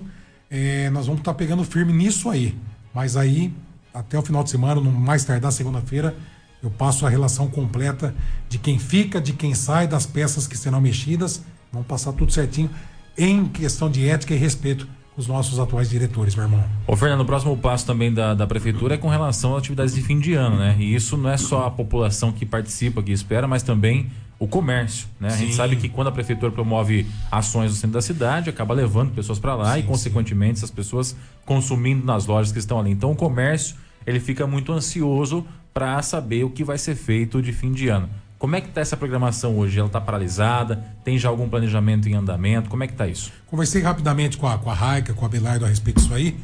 é, 0.51 0.89
nós 0.89 1.05
vamos 1.05 1.21
estar 1.21 1.35
tá 1.35 1.39
pegando 1.39 1.63
firme 1.63 1.93
nisso 1.93 2.31
aí. 2.31 2.57
Mas 2.95 3.19
aí, 3.19 3.53
até 3.95 4.19
o 4.19 4.23
final 4.23 4.43
de 4.43 4.51
semana, 4.51 4.81
no 4.81 4.91
mais 4.91 5.25
tardar 5.25 5.53
segunda-feira, 5.53 6.15
eu 6.61 6.71
passo 6.71 7.07
a 7.07 7.09
relação 7.09 7.49
completa 7.49 8.15
de 8.49 8.59
quem 8.59 8.79
fica, 8.79 9.21
de 9.21 9.33
quem 9.33 9.55
sai, 9.55 9.87
das 9.87 10.05
peças 10.05 10.49
que 10.49 10.59
serão 10.59 10.81
mexidas. 10.81 11.43
Vamos 11.73 11.87
passar 11.87 12.13
tudo 12.13 12.33
certinho 12.33 12.69
em 13.17 13.47
questão 13.47 13.89
de 13.89 14.09
ética 14.09 14.35
e 14.35 14.37
respeito 14.37 14.89
com 15.15 15.21
os 15.21 15.29
nossos 15.29 15.61
atuais 15.61 15.89
diretores, 15.89 16.35
meu 16.35 16.45
irmão. 16.45 16.65
Ô 16.87 16.97
Fernando, 16.97 17.21
o 17.21 17.25
próximo 17.25 17.57
passo 17.57 17.87
também 17.87 18.13
da, 18.13 18.35
da 18.35 18.47
prefeitura 18.47 18.95
é 18.95 18.99
com 18.99 19.09
relação 19.09 19.53
às 19.53 19.61
atividades 19.61 19.95
de 19.95 20.03
fim 20.03 20.19
de 20.19 20.35
ano, 20.35 20.57
né? 20.57 20.75
E 20.79 20.95
isso 20.95 21.17
não 21.17 21.31
é 21.31 21.37
só 21.37 21.67
a 21.67 21.71
população 21.71 22.33
que 22.33 22.45
participa, 22.45 23.01
que 23.03 23.13
espera, 23.13 23.47
mas 23.47 23.63
também 23.63 24.11
o 24.39 24.49
comércio, 24.49 25.07
né? 25.21 25.29
A 25.29 25.37
gente 25.37 25.55
sabe 25.55 25.77
que 25.77 25.89
quando 25.89 26.09
a 26.09 26.13
prefeitura 26.13 26.51
promove 26.51 27.07
ações 27.31 27.71
no 27.71 27.77
centro 27.77 27.93
da 27.93 28.03
cidade, 28.03 28.51
acaba 28.51 28.75
levando 28.75 29.13
pessoas 29.13 29.39
para 29.39 29.55
lá 29.55 29.75
sim, 29.75 29.81
e 29.81 29.83
consequentemente 29.85 30.59
sim. 30.59 30.65
essas 30.65 30.71
pessoas 30.71 31.17
consumindo 31.45 32.05
nas 32.05 32.27
lojas 32.27 32.51
que 32.51 32.59
estão 32.59 32.81
ali. 32.81 32.91
Então 32.91 33.13
o 33.13 33.17
comércio, 33.17 33.77
ele 34.07 34.21
fica 34.21 34.47
muito 34.47 34.73
ansioso 34.73 35.47
para 35.73 36.01
saber 36.03 36.45
o 36.45 36.51
que 36.51 36.63
vai 36.63 36.79
ser 36.79 36.95
feito 36.95 37.43
de 37.43 37.53
fim 37.53 37.73
de 37.73 37.89
ano. 37.89 38.09
Como 38.39 38.57
é 38.57 38.61
que 38.61 38.69
está 38.69 38.81
essa 38.81 38.97
programação 38.97 39.57
hoje? 39.59 39.79
Ela 39.79 39.87
está 39.87 40.01
paralisada? 40.01 40.85
Tem 41.03 41.19
já 41.19 41.29
algum 41.29 41.49
planejamento 41.49 42.09
em 42.09 42.15
andamento? 42.15 42.69
Como 42.69 42.85
é 42.85 42.87
que 42.87 42.93
está 42.93 43.07
isso? 43.07 43.33
Conversei 43.47 43.81
rapidamente 43.81 44.37
com 44.37 44.47
a, 44.47 44.59
com 44.59 44.71
a 44.71 44.75
Raica, 44.75 45.15
com 45.15 45.25
a 45.25 45.29
Belardo 45.29 45.65
a 45.65 45.69
respeito 45.69 46.01
disso 46.01 46.13
aí. 46.13 46.37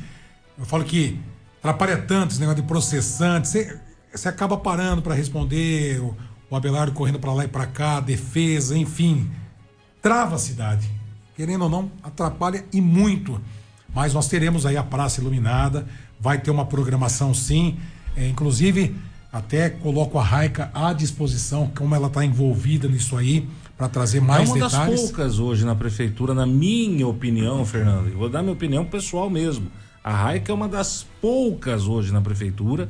Eu 0.58 0.64
falo 0.64 0.82
que 0.84 1.20
atrapalha 1.58 1.98
tanto 1.98 2.30
esse 2.30 2.40
negócio 2.40 2.62
de 2.62 2.66
processante. 2.66 3.48
Você, 3.48 4.28
acaba 4.28 4.56
parando 4.56 5.02
para 5.02 5.14
responder 5.14 6.00
o 6.00 6.56
Abelardo 6.56 6.92
correndo 6.92 7.18
para 7.18 7.32
lá 7.32 7.44
e 7.44 7.48
para 7.48 7.66
cá, 7.66 8.00
defesa, 8.00 8.76
enfim, 8.76 9.30
trava 10.00 10.36
a 10.36 10.38
cidade. 10.38 10.90
Querendo 11.36 11.64
ou 11.64 11.70
não, 11.70 11.92
atrapalha 12.02 12.64
e 12.72 12.80
muito. 12.80 13.40
Mas 13.94 14.14
nós 14.14 14.26
teremos 14.28 14.64
aí 14.64 14.76
a 14.76 14.82
praça 14.82 15.20
iluminada, 15.20 15.86
vai 16.20 16.38
ter 16.38 16.50
uma 16.50 16.66
programação 16.66 17.32
sim. 17.32 17.76
É, 18.16 18.28
inclusive, 18.28 18.94
até 19.32 19.70
coloco 19.70 20.18
a 20.18 20.22
Raica 20.22 20.70
à 20.74 20.92
disposição, 20.92 21.70
como 21.76 21.94
ela 21.94 22.08
está 22.08 22.24
envolvida 22.24 22.88
nisso 22.88 23.16
aí, 23.16 23.48
para 23.76 23.88
trazer 23.88 24.20
mais 24.20 24.52
detalhes. 24.52 24.74
É 24.74 24.76
uma 24.76 24.84
detalhes. 24.84 25.00
das 25.00 25.10
poucas 25.10 25.38
hoje 25.38 25.64
na 25.64 25.74
prefeitura, 25.74 26.34
na 26.34 26.46
minha 26.46 27.06
opinião, 27.06 27.64
Fernando. 27.64 28.08
Eu 28.08 28.18
vou 28.18 28.28
dar 28.28 28.42
minha 28.42 28.52
opinião 28.52 28.84
pessoal 28.84 29.30
mesmo. 29.30 29.70
A 30.02 30.12
Raica 30.12 30.52
é 30.52 30.54
uma 30.54 30.68
das 30.68 31.06
poucas 31.20 31.86
hoje 31.86 32.12
na 32.12 32.20
prefeitura 32.20 32.88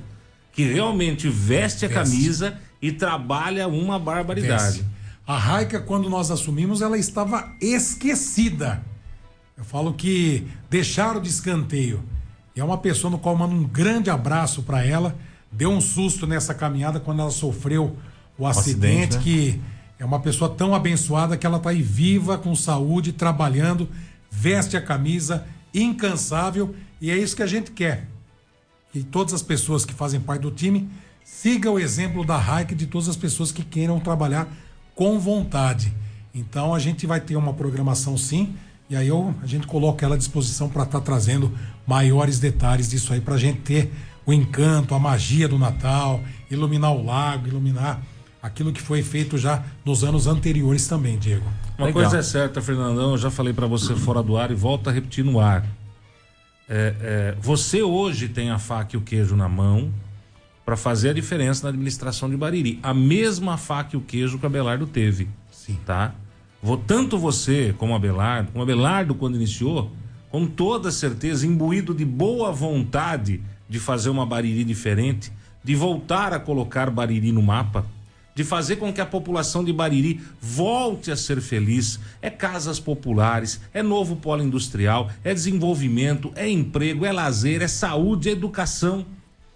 que 0.53 0.65
realmente 0.65 1.29
veste 1.29 1.87
a 1.87 1.89
camisa 1.89 2.59
e 2.83 2.91
trabalha 2.91 3.69
uma 3.69 3.99
barbaridade. 3.99 4.85
A 5.27 5.37
Raica, 5.37 5.81
quando 5.81 6.11
nós 6.11 6.31
assumimos, 6.31 6.83
ela 6.83 6.99
estava 6.99 7.53
esquecida. 7.61 8.83
Eu 9.57 9.65
falo 9.65 9.93
que 9.93 10.47
deixaram 10.69 11.21
de 11.21 11.29
escanteio. 11.29 12.03
E 12.55 12.61
é 12.61 12.65
uma 12.65 12.79
pessoa 12.79 13.11
no 13.11 13.19
qual 13.19 13.37
mando 13.37 13.55
um 13.55 13.65
grande 13.65 14.11
abraço 14.11 14.63
para 14.63 14.85
ela. 14.85 15.17
Deu 15.51 15.71
um 15.71 15.81
susto 15.81 16.27
nessa 16.27 16.55
caminhada 16.55 17.01
quando 17.01 17.21
ela 17.21 17.31
sofreu 17.31 17.97
o, 18.39 18.43
o 18.43 18.47
acidente, 18.47 19.17
acidente 19.17 19.17
né? 19.17 19.23
que 19.23 19.61
é 19.99 20.05
uma 20.05 20.21
pessoa 20.21 20.49
tão 20.49 20.75
abençoada 20.75 21.37
que 21.37 21.47
ela 21.47 21.59
está 21.59 21.71
aí 21.71 21.83
viva, 21.83 22.39
com 22.39 22.55
saúde, 22.55 23.13
trabalhando, 23.13 23.89
veste 24.31 24.77
a 24.77 24.81
camisa, 24.81 25.47
incansável, 25.75 26.75
e 27.01 27.11
é 27.11 27.17
isso 27.17 27.37
que 27.37 27.43
a 27.43 27.47
gente 27.47 27.71
quer. 27.71 28.07
E 28.95 29.03
todas 29.03 29.35
as 29.35 29.43
pessoas 29.43 29.85
que 29.85 29.93
fazem 29.93 30.19
parte 30.19 30.43
do 30.43 30.51
time 30.51 30.89
siga 31.23 31.71
o 31.71 31.79
exemplo 31.79 32.25
da 32.25 32.37
Raik 32.37 32.75
de 32.75 32.87
todas 32.87 33.09
as 33.09 33.17
pessoas 33.17 33.53
que 33.53 33.63
queiram 33.63 34.01
trabalhar 34.01 34.49
com 34.95 35.19
vontade. 35.19 35.93
Então 36.35 36.75
a 36.75 36.79
gente 36.79 37.07
vai 37.07 37.21
ter 37.21 37.37
uma 37.37 37.53
programação 37.53 38.17
sim, 38.17 38.55
e 38.91 38.97
aí 38.97 39.07
eu, 39.07 39.33
a 39.41 39.47
gente 39.47 39.69
coloca 39.69 40.05
ela 40.05 40.17
à 40.17 40.19
disposição 40.19 40.69
para 40.69 40.83
estar 40.83 40.99
tá 40.99 41.05
trazendo 41.05 41.57
maiores 41.87 42.41
detalhes 42.41 42.91
disso 42.91 43.13
aí, 43.13 43.21
para 43.21 43.37
a 43.37 43.39
gente 43.39 43.61
ter 43.61 43.93
o 44.27 44.33
encanto, 44.33 44.95
a 44.95 44.99
magia 44.99 45.47
do 45.47 45.57
Natal, 45.57 46.21
iluminar 46.51 46.93
o 46.93 47.05
lago, 47.05 47.47
iluminar 47.47 48.03
aquilo 48.43 48.73
que 48.73 48.83
foi 48.83 49.03
feito 49.03 49.39
já 49.39 49.63
nos 49.85 50.03
anos 50.03 50.27
anteriores 50.27 50.89
também, 50.89 51.17
Diego. 51.17 51.47
Uma 51.79 51.87
Legal. 51.87 52.03
coisa 52.03 52.19
é 52.19 52.23
certa, 52.23 52.61
Fernandão, 52.61 53.13
eu 53.13 53.19
já 53.19 53.31
falei 53.31 53.53
para 53.53 53.67
você 53.67 53.95
fora 53.95 54.23
do 54.23 54.37
ar 54.37 54.51
e 54.51 54.55
volto 54.55 54.91
a 54.91 54.93
repetir 54.93 55.25
no 55.25 55.39
ar. 55.39 55.65
É, 56.69 56.95
é, 57.01 57.37
você 57.41 57.83
hoje 57.83 58.29
tem 58.29 58.51
a 58.51 58.59
faca 58.59 58.97
e 58.97 58.99
o 58.99 59.01
queijo 59.01 59.37
na 59.37 59.49
mão, 59.49 59.93
para 60.65 60.77
fazer 60.77 61.11
a 61.11 61.13
diferença 61.13 61.65
na 61.65 61.71
administração 61.71 62.29
de 62.29 62.37
Bariri. 62.37 62.79
A 62.83 62.93
mesma 62.93 63.57
faca 63.57 63.95
e 63.95 63.97
o 63.97 64.01
queijo 64.01 64.39
que 64.39 64.45
o 64.45 64.47
Abelardo 64.47 64.87
teve. 64.87 65.29
Sim. 65.51 65.79
Tá? 65.85 66.15
Tanto 66.87 67.19
você 67.19 67.75
como 67.79 67.95
Abelardo, 67.95 68.53
como 68.53 68.63
Abelardo 68.63 69.15
quando 69.15 69.37
iniciou, 69.37 69.91
com 70.31 70.47
toda 70.47 70.91
certeza, 70.91 71.47
imbuído 71.47 71.95
de 71.95 72.05
boa 72.05 72.53
vontade 72.53 73.41
de 73.69 73.79
fazer 73.79 74.11
uma 74.11 74.27
Bariri 74.27 74.65
diferente, 74.65 75.33
de 75.63 75.75
voltar 75.75 76.33
a 76.33 76.41
colocar 76.41 76.91
Bariri 76.91 77.33
no 77.33 77.43
mapa, 77.43 77.87
de 78.35 78.45
fazer 78.45 78.77
com 78.77 78.93
que 78.93 79.01
a 79.01 79.07
população 79.07 79.65
de 79.65 79.73
Bariri 79.73 80.21
volte 80.41 81.11
a 81.11 81.17
ser 81.17 81.41
feliz. 81.41 81.99
É 82.23 82.31
casas 82.31 82.79
populares, 82.79 83.61
é 83.75 83.83
novo 83.83 84.17
polo 84.17 84.43
industrial, 84.43 85.11
é 85.25 85.35
desenvolvimento, 85.35 86.33
é 86.35 86.49
emprego, 86.49 87.05
é 87.05 87.13
lazer, 87.13 87.63
é 87.63 87.69
saúde, 87.69 88.29
é 88.29 88.33
educação. 88.33 89.05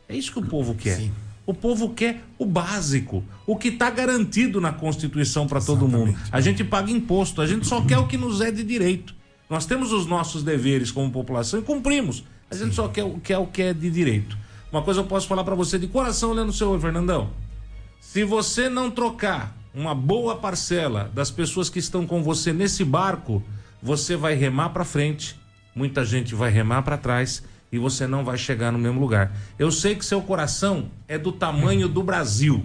É 0.08 0.16
isso 0.16 0.32
que 0.32 0.38
o 0.38 0.46
povo 0.46 0.74
quer. 0.74 0.96
Sim. 0.96 1.12
O 1.46 1.52
povo 1.52 1.90
quer 1.90 2.22
o 2.38 2.46
básico, 2.46 3.22
o 3.46 3.56
que 3.56 3.68
está 3.68 3.90
garantido 3.90 4.60
na 4.60 4.72
Constituição 4.72 5.46
para 5.46 5.60
todo 5.60 5.86
mundo. 5.86 6.16
A 6.32 6.40
gente 6.40 6.64
paga 6.64 6.90
imposto, 6.90 7.42
a 7.42 7.46
gente 7.46 7.66
só 7.66 7.82
quer 7.82 7.98
o 7.98 8.06
que 8.06 8.16
nos 8.16 8.40
é 8.40 8.50
de 8.50 8.62
direito. 8.62 9.14
Nós 9.48 9.66
temos 9.66 9.92
os 9.92 10.06
nossos 10.06 10.42
deveres 10.42 10.90
como 10.90 11.10
população 11.10 11.60
e 11.60 11.62
cumprimos. 11.62 12.24
A 12.50 12.54
gente 12.54 12.70
Sim. 12.70 12.76
só 12.76 12.88
quer, 12.88 13.04
quer 13.22 13.38
o 13.38 13.46
que 13.46 13.62
é 13.62 13.74
de 13.74 13.90
direito. 13.90 14.36
Uma 14.72 14.82
coisa 14.82 15.00
eu 15.00 15.04
posso 15.04 15.28
falar 15.28 15.44
para 15.44 15.54
você 15.54 15.78
de 15.78 15.86
coração 15.86 16.30
olhando 16.30 16.48
o 16.48 16.52
seu 16.52 16.70
olho, 16.70 16.80
Fernandão. 16.80 17.30
Se 18.00 18.24
você 18.24 18.68
não 18.68 18.90
trocar 18.90 19.56
uma 19.74 19.94
boa 19.94 20.36
parcela 20.36 21.10
das 21.14 21.30
pessoas 21.30 21.68
que 21.68 21.78
estão 21.78 22.06
com 22.06 22.22
você 22.22 22.52
nesse 22.52 22.84
barco, 22.84 23.42
você 23.82 24.16
vai 24.16 24.34
remar 24.34 24.70
para 24.70 24.84
frente, 24.84 25.36
muita 25.74 26.04
gente 26.04 26.34
vai 26.34 26.50
remar 26.50 26.82
para 26.82 26.96
trás 26.96 27.42
e 27.74 27.78
você 27.78 28.06
não 28.06 28.24
vai 28.24 28.38
chegar 28.38 28.70
no 28.70 28.78
mesmo 28.78 29.00
lugar. 29.00 29.36
Eu 29.58 29.68
sei 29.72 29.96
que 29.96 30.04
seu 30.04 30.22
coração 30.22 30.88
é 31.08 31.18
do 31.18 31.32
tamanho 31.32 31.88
do 31.88 32.04
Brasil. 32.04 32.64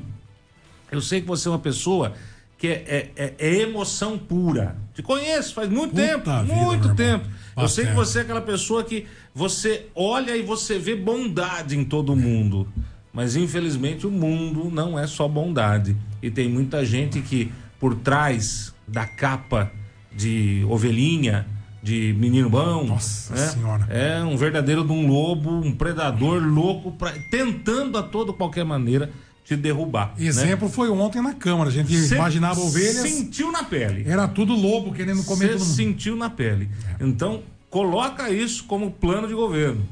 Eu 0.91 1.01
sei 1.01 1.20
que 1.20 1.26
você 1.26 1.47
é 1.47 1.51
uma 1.51 1.57
pessoa 1.57 2.14
que 2.60 2.68
é, 2.68 2.72
é, 3.18 3.24
é, 3.26 3.36
é 3.39 3.62
emoção 3.62 4.20
pura. 4.20 4.76
Te 4.93 5.01
conheço 5.01 5.55
faz 5.55 5.68
muito 5.68 5.95
Puta 5.95 6.03
tempo, 6.03 6.32
vida, 6.43 6.43
muito 6.43 6.93
tempo. 6.93 7.26
Eu 7.57 7.68
sei 7.68 7.88
que 7.88 7.93
você 7.93 8.20
é 8.20 8.22
aquela 8.22 8.41
pessoa 8.41 8.84
que 8.84 9.07
você 9.34 9.88
olha 9.95 10.38
e 10.38 10.43
você 10.43 10.78
vê 10.78 10.95
bondade 10.95 11.76
em 11.76 11.84
todo 11.84 12.16
mundo. 12.16 12.68
Mas 13.12 13.36
infelizmente 13.36 14.05
o 14.05 14.12
mundo 14.12 14.70
não 14.72 14.97
é 14.99 15.07
só 15.07 15.28
bondade. 15.28 15.97
E 16.22 16.30
tem 16.30 16.47
muita 16.47 16.86
gente 16.86 17.20
que 17.22 17.51
por 17.80 17.95
trás 17.95 18.76
da 18.88 19.07
capa 19.07 19.72
de 20.16 20.64
ovelhinha, 20.70 21.47
de 21.90 22.14
menino 22.14 22.50
bom. 22.50 22.86
Nossa 22.86 23.34
né? 23.34 23.48
senhora. 23.48 23.88
É 23.90 24.24
um 24.24 24.38
verdadeiro 24.38 24.84
de 24.84 24.92
um 24.92 25.08
lobo, 25.08 25.50
um 25.50 25.72
predador 25.72 26.42
louco, 26.42 26.92
pra, 26.92 27.12
tentando 27.32 27.98
a 27.98 28.04
toda 28.04 28.32
qualquer 28.32 28.64
maneira 28.64 29.10
te 29.44 29.56
derrubar. 29.56 30.14
Né? 30.18 30.28
Exemplo 30.28 30.68
né? 30.68 30.74
foi 30.74 30.90
ontem 30.90 31.22
na 31.22 31.34
Câmara. 31.34 31.70
A 31.70 31.74
gente 31.74 31.96
Cê 31.96 32.16
imaginava 32.16 32.60
ovelhas. 32.60 33.10
Sentiu 33.10 33.52
na 33.52 33.64
pele. 33.64 34.04
Era 34.08 34.28
tudo 34.28 34.54
lobo 34.54 34.94
querendo 34.94 35.24
comer 35.24 35.58
Você 35.58 35.74
sentiu 35.74 36.16
na 36.16 36.30
pele. 36.30 36.70
É. 37.00 37.04
Então, 37.04 37.42
coloca 37.70 38.30
isso 38.30 38.66
como 38.66 38.92
plano 38.92 39.28
de 39.28 39.34
governo 39.34 39.84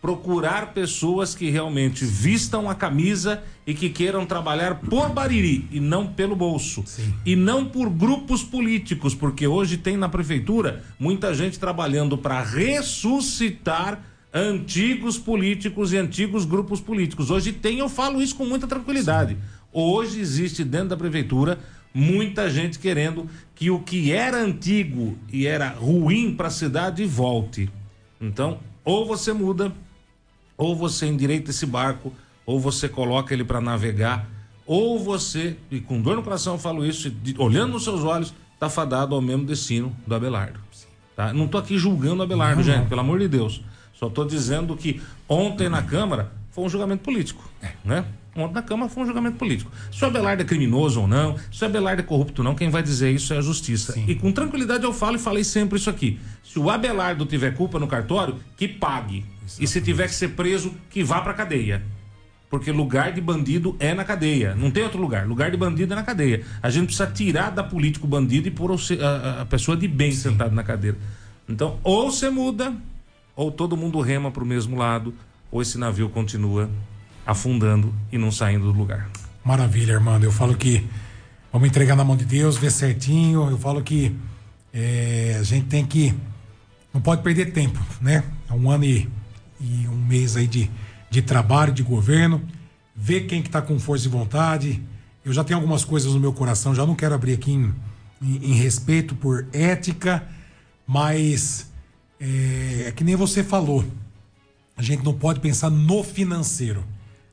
procurar 0.00 0.72
pessoas 0.72 1.34
que 1.34 1.50
realmente 1.50 2.04
vistam 2.04 2.70
a 2.70 2.74
camisa 2.74 3.42
e 3.66 3.74
que 3.74 3.90
queiram 3.90 4.24
trabalhar 4.24 4.76
por 4.76 5.08
Bariri 5.10 5.68
e 5.72 5.80
não 5.80 6.06
pelo 6.06 6.36
bolso. 6.36 6.84
Sim. 6.86 7.12
E 7.26 7.34
não 7.34 7.66
por 7.66 7.90
grupos 7.90 8.42
políticos, 8.42 9.14
porque 9.14 9.46
hoje 9.46 9.76
tem 9.76 9.96
na 9.96 10.08
prefeitura 10.08 10.84
muita 10.98 11.34
gente 11.34 11.58
trabalhando 11.58 12.16
para 12.16 12.42
ressuscitar 12.42 14.00
antigos 14.32 15.18
políticos 15.18 15.92
e 15.92 15.96
antigos 15.96 16.44
grupos 16.44 16.80
políticos. 16.80 17.30
Hoje 17.30 17.52
tem, 17.52 17.78
eu 17.78 17.88
falo 17.88 18.22
isso 18.22 18.36
com 18.36 18.44
muita 18.44 18.66
tranquilidade. 18.66 19.36
Hoje 19.72 20.20
existe 20.20 20.62
dentro 20.64 20.90
da 20.90 20.96
prefeitura 20.96 21.58
muita 21.92 22.48
gente 22.48 22.78
querendo 22.78 23.28
que 23.54 23.70
o 23.70 23.80
que 23.80 24.12
era 24.12 24.38
antigo 24.38 25.18
e 25.32 25.46
era 25.46 25.68
ruim 25.68 26.34
para 26.34 26.48
a 26.48 26.50
cidade 26.50 27.04
volte. 27.04 27.68
Então, 28.20 28.60
ou 28.84 29.06
você 29.06 29.32
muda 29.32 29.72
ou 30.58 30.74
você 30.74 31.06
endireita 31.06 31.50
esse 31.50 31.64
barco, 31.64 32.12
ou 32.44 32.58
você 32.58 32.88
coloca 32.88 33.32
ele 33.32 33.44
para 33.44 33.60
navegar, 33.60 34.28
ou 34.66 34.98
você, 34.98 35.56
e 35.70 35.80
com 35.80 36.02
dor 36.02 36.16
no 36.16 36.22
coração 36.22 36.54
eu 36.54 36.58
falo 36.58 36.84
isso, 36.84 37.08
de, 37.08 37.34
olhando 37.38 37.72
nos 37.72 37.84
seus 37.84 38.02
olhos, 38.02 38.34
tá 38.58 38.68
fadado 38.68 39.14
ao 39.14 39.22
mesmo 39.22 39.46
destino 39.46 39.96
do 40.06 40.14
Abelardo. 40.14 40.58
Tá? 41.14 41.32
Não 41.32 41.48
tô 41.48 41.58
aqui 41.58 41.78
julgando 41.78 42.20
o 42.20 42.22
Abelardo, 42.22 42.56
não, 42.56 42.62
gente, 42.62 42.80
não. 42.80 42.86
pelo 42.88 43.00
amor 43.00 43.18
de 43.18 43.28
Deus. 43.28 43.62
Só 43.94 44.10
tô 44.10 44.24
dizendo 44.24 44.76
que 44.76 45.00
ontem 45.28 45.68
na 45.68 45.82
Câmara 45.82 46.32
foi 46.50 46.64
um 46.64 46.68
julgamento 46.68 47.02
político, 47.02 47.48
é. 47.62 47.72
né? 47.84 48.04
Ontem 48.42 48.54
na 48.54 48.62
Câmara 48.62 48.90
foi 48.90 49.02
um 49.02 49.06
julgamento 49.06 49.36
político. 49.36 49.70
Se 49.92 50.02
o 50.04 50.06
Abelardo 50.06 50.42
é 50.42 50.44
criminoso 50.44 51.00
ou 51.00 51.08
não, 51.08 51.36
se 51.52 51.62
o 51.62 51.66
Abelardo 51.66 52.02
é 52.02 52.04
corrupto 52.04 52.42
ou 52.42 52.44
não, 52.44 52.54
quem 52.54 52.70
vai 52.70 52.82
dizer 52.82 53.12
isso 53.12 53.32
é 53.32 53.38
a 53.38 53.40
justiça. 53.40 53.92
Sim. 53.92 54.04
E 54.06 54.14
com 54.14 54.32
tranquilidade 54.32 54.84
eu 54.84 54.92
falo 54.92 55.16
e 55.16 55.18
falei 55.18 55.44
sempre 55.44 55.78
isso 55.78 55.90
aqui. 55.90 56.18
Se 56.42 56.58
o 56.58 56.70
Abelardo 56.70 57.26
tiver 57.26 57.54
culpa 57.54 57.78
no 57.78 57.86
cartório, 57.86 58.36
que 58.56 58.68
pague. 58.68 59.24
Exatamente. 59.44 59.64
E 59.64 59.66
se 59.66 59.80
tiver 59.80 60.08
que 60.08 60.14
ser 60.14 60.28
preso, 60.28 60.72
que 60.90 61.02
vá 61.02 61.20
pra 61.20 61.34
cadeia. 61.34 61.82
Porque 62.50 62.72
lugar 62.72 63.12
de 63.12 63.20
bandido 63.20 63.76
é 63.78 63.92
na 63.92 64.04
cadeia. 64.04 64.54
Não 64.54 64.70
tem 64.70 64.82
outro 64.82 64.98
lugar. 65.00 65.26
Lugar 65.26 65.50
de 65.50 65.56
bandido 65.56 65.92
é 65.92 65.96
na 65.96 66.02
cadeia. 66.02 66.44
A 66.62 66.70
gente 66.70 66.86
precisa 66.86 67.06
tirar 67.06 67.50
da 67.50 67.62
política 67.62 68.06
o 68.06 68.08
bandido 68.08 68.48
e 68.48 68.50
pôr 68.50 68.70
a, 68.72 69.42
a 69.42 69.46
pessoa 69.46 69.76
de 69.76 69.86
bem 69.86 70.10
Sim. 70.12 70.30
sentada 70.30 70.54
na 70.54 70.62
cadeira. 70.62 70.96
Então, 71.48 71.78
ou 71.82 72.10
você 72.10 72.30
muda, 72.30 72.74
ou 73.36 73.50
todo 73.50 73.76
mundo 73.76 74.00
rema 74.00 74.30
para 74.30 74.42
o 74.42 74.46
mesmo 74.46 74.76
lado, 74.76 75.14
ou 75.50 75.60
esse 75.60 75.78
navio 75.78 76.08
continua 76.08 76.70
afundando 77.28 77.94
e 78.10 78.18
não 78.18 78.32
saindo 78.32 78.72
do 78.72 78.76
lugar. 78.76 79.08
Maravilha, 79.44 79.94
Armando. 79.94 80.24
Eu 80.24 80.32
falo 80.32 80.56
que 80.56 80.84
vamos 81.52 81.68
entregar 81.68 81.94
na 81.94 82.04
mão 82.04 82.16
de 82.16 82.24
Deus, 82.24 82.56
ver 82.56 82.72
certinho. 82.72 83.48
Eu 83.48 83.58
falo 83.58 83.82
que 83.82 84.16
é, 84.72 85.36
a 85.38 85.42
gente 85.44 85.66
tem 85.66 85.86
que. 85.86 86.12
Não 86.92 87.00
pode 87.00 87.22
perder 87.22 87.52
tempo, 87.52 87.78
né? 88.00 88.24
É 88.50 88.52
um 88.52 88.70
ano 88.70 88.84
e 88.84 89.08
e 89.60 89.88
um 89.88 89.96
mês 89.96 90.36
aí 90.36 90.46
de, 90.46 90.70
de 91.10 91.22
trabalho, 91.22 91.72
de 91.72 91.82
governo, 91.82 92.42
ver 92.94 93.22
quem 93.22 93.42
que 93.42 93.50
tá 93.50 93.60
com 93.60 93.78
força 93.78 94.06
e 94.06 94.10
vontade. 94.10 94.82
Eu 95.24 95.32
já 95.32 95.42
tenho 95.44 95.58
algumas 95.58 95.84
coisas 95.84 96.12
no 96.12 96.20
meu 96.20 96.32
coração, 96.32 96.74
já 96.74 96.86
não 96.86 96.94
quero 96.94 97.14
abrir 97.14 97.34
aqui 97.34 97.52
em, 97.52 97.74
em, 98.22 98.52
em 98.52 98.54
respeito 98.54 99.14
por 99.14 99.46
ética, 99.52 100.26
mas 100.86 101.70
é, 102.20 102.84
é 102.86 102.92
que 102.92 103.04
nem 103.04 103.16
você 103.16 103.42
falou. 103.42 103.84
A 104.76 104.82
gente 104.82 105.04
não 105.04 105.12
pode 105.12 105.40
pensar 105.40 105.70
no 105.70 106.04
financeiro. 106.04 106.84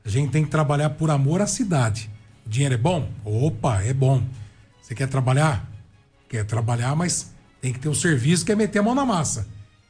A 0.05 0.09
gente 0.09 0.29
tem 0.29 0.43
que 0.43 0.51
trabalhar 0.51 0.91
por 0.91 1.09
amor 1.09 1.41
à 1.41 1.47
cidade. 1.47 2.09
O 2.45 2.49
dinheiro 2.49 2.75
é 2.75 2.77
bom? 2.77 3.09
Opa, 3.23 3.81
é 3.81 3.93
bom. 3.93 4.23
Você 4.79 4.93
quer 4.93 5.07
trabalhar? 5.07 5.67
Quer 6.29 6.45
trabalhar, 6.45 6.95
mas 6.95 7.33
tem 7.59 7.73
que 7.73 7.79
ter 7.79 7.89
o 7.89 7.95
serviço 7.95 8.45
que 8.45 8.51
é 8.51 8.55
meter 8.55 8.79
a 8.79 8.83
mão 8.83 8.93
na 8.93 9.03
massa. 9.03 9.47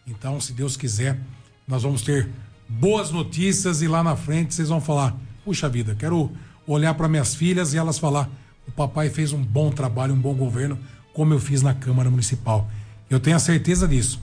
Então, 0.08 0.40
se 0.40 0.54
Deus 0.54 0.78
quiser, 0.78 1.20
nós 1.68 1.84
vamos 1.84 2.02
ter 2.02 2.30
boas 2.70 3.12
notícias 3.12 3.82
e 3.82 3.88
lá 3.88 4.02
na 4.02 4.16
frente 4.16 4.54
vocês 4.54 4.70
vão 4.70 4.80
falar: 4.80 5.16
puxa 5.44 5.68
vida, 5.68 5.96
quero 5.96 6.32
olhar 6.66 6.94
para 6.94 7.10
minhas 7.10 7.36
filhas 7.36 7.74
e 7.74 7.78
elas 7.78 8.00
falar: 8.00 8.30
o 8.66 8.72
papai 8.72 9.10
fez 9.10 9.34
um 9.34 9.44
bom 9.44 9.70
trabalho, 9.70 10.14
um 10.14 10.20
bom 10.20 10.34
governo, 10.34 10.80
como 11.14 11.34
eu 11.34 11.40
fiz 11.40 11.62
na 11.62 11.74
Câmara 11.74 12.10
Municipal. 12.10 12.70
Eu 13.10 13.20
tenho 13.20 13.36
a 13.36 13.40
certeza 13.40 13.88
disso. 13.88 14.22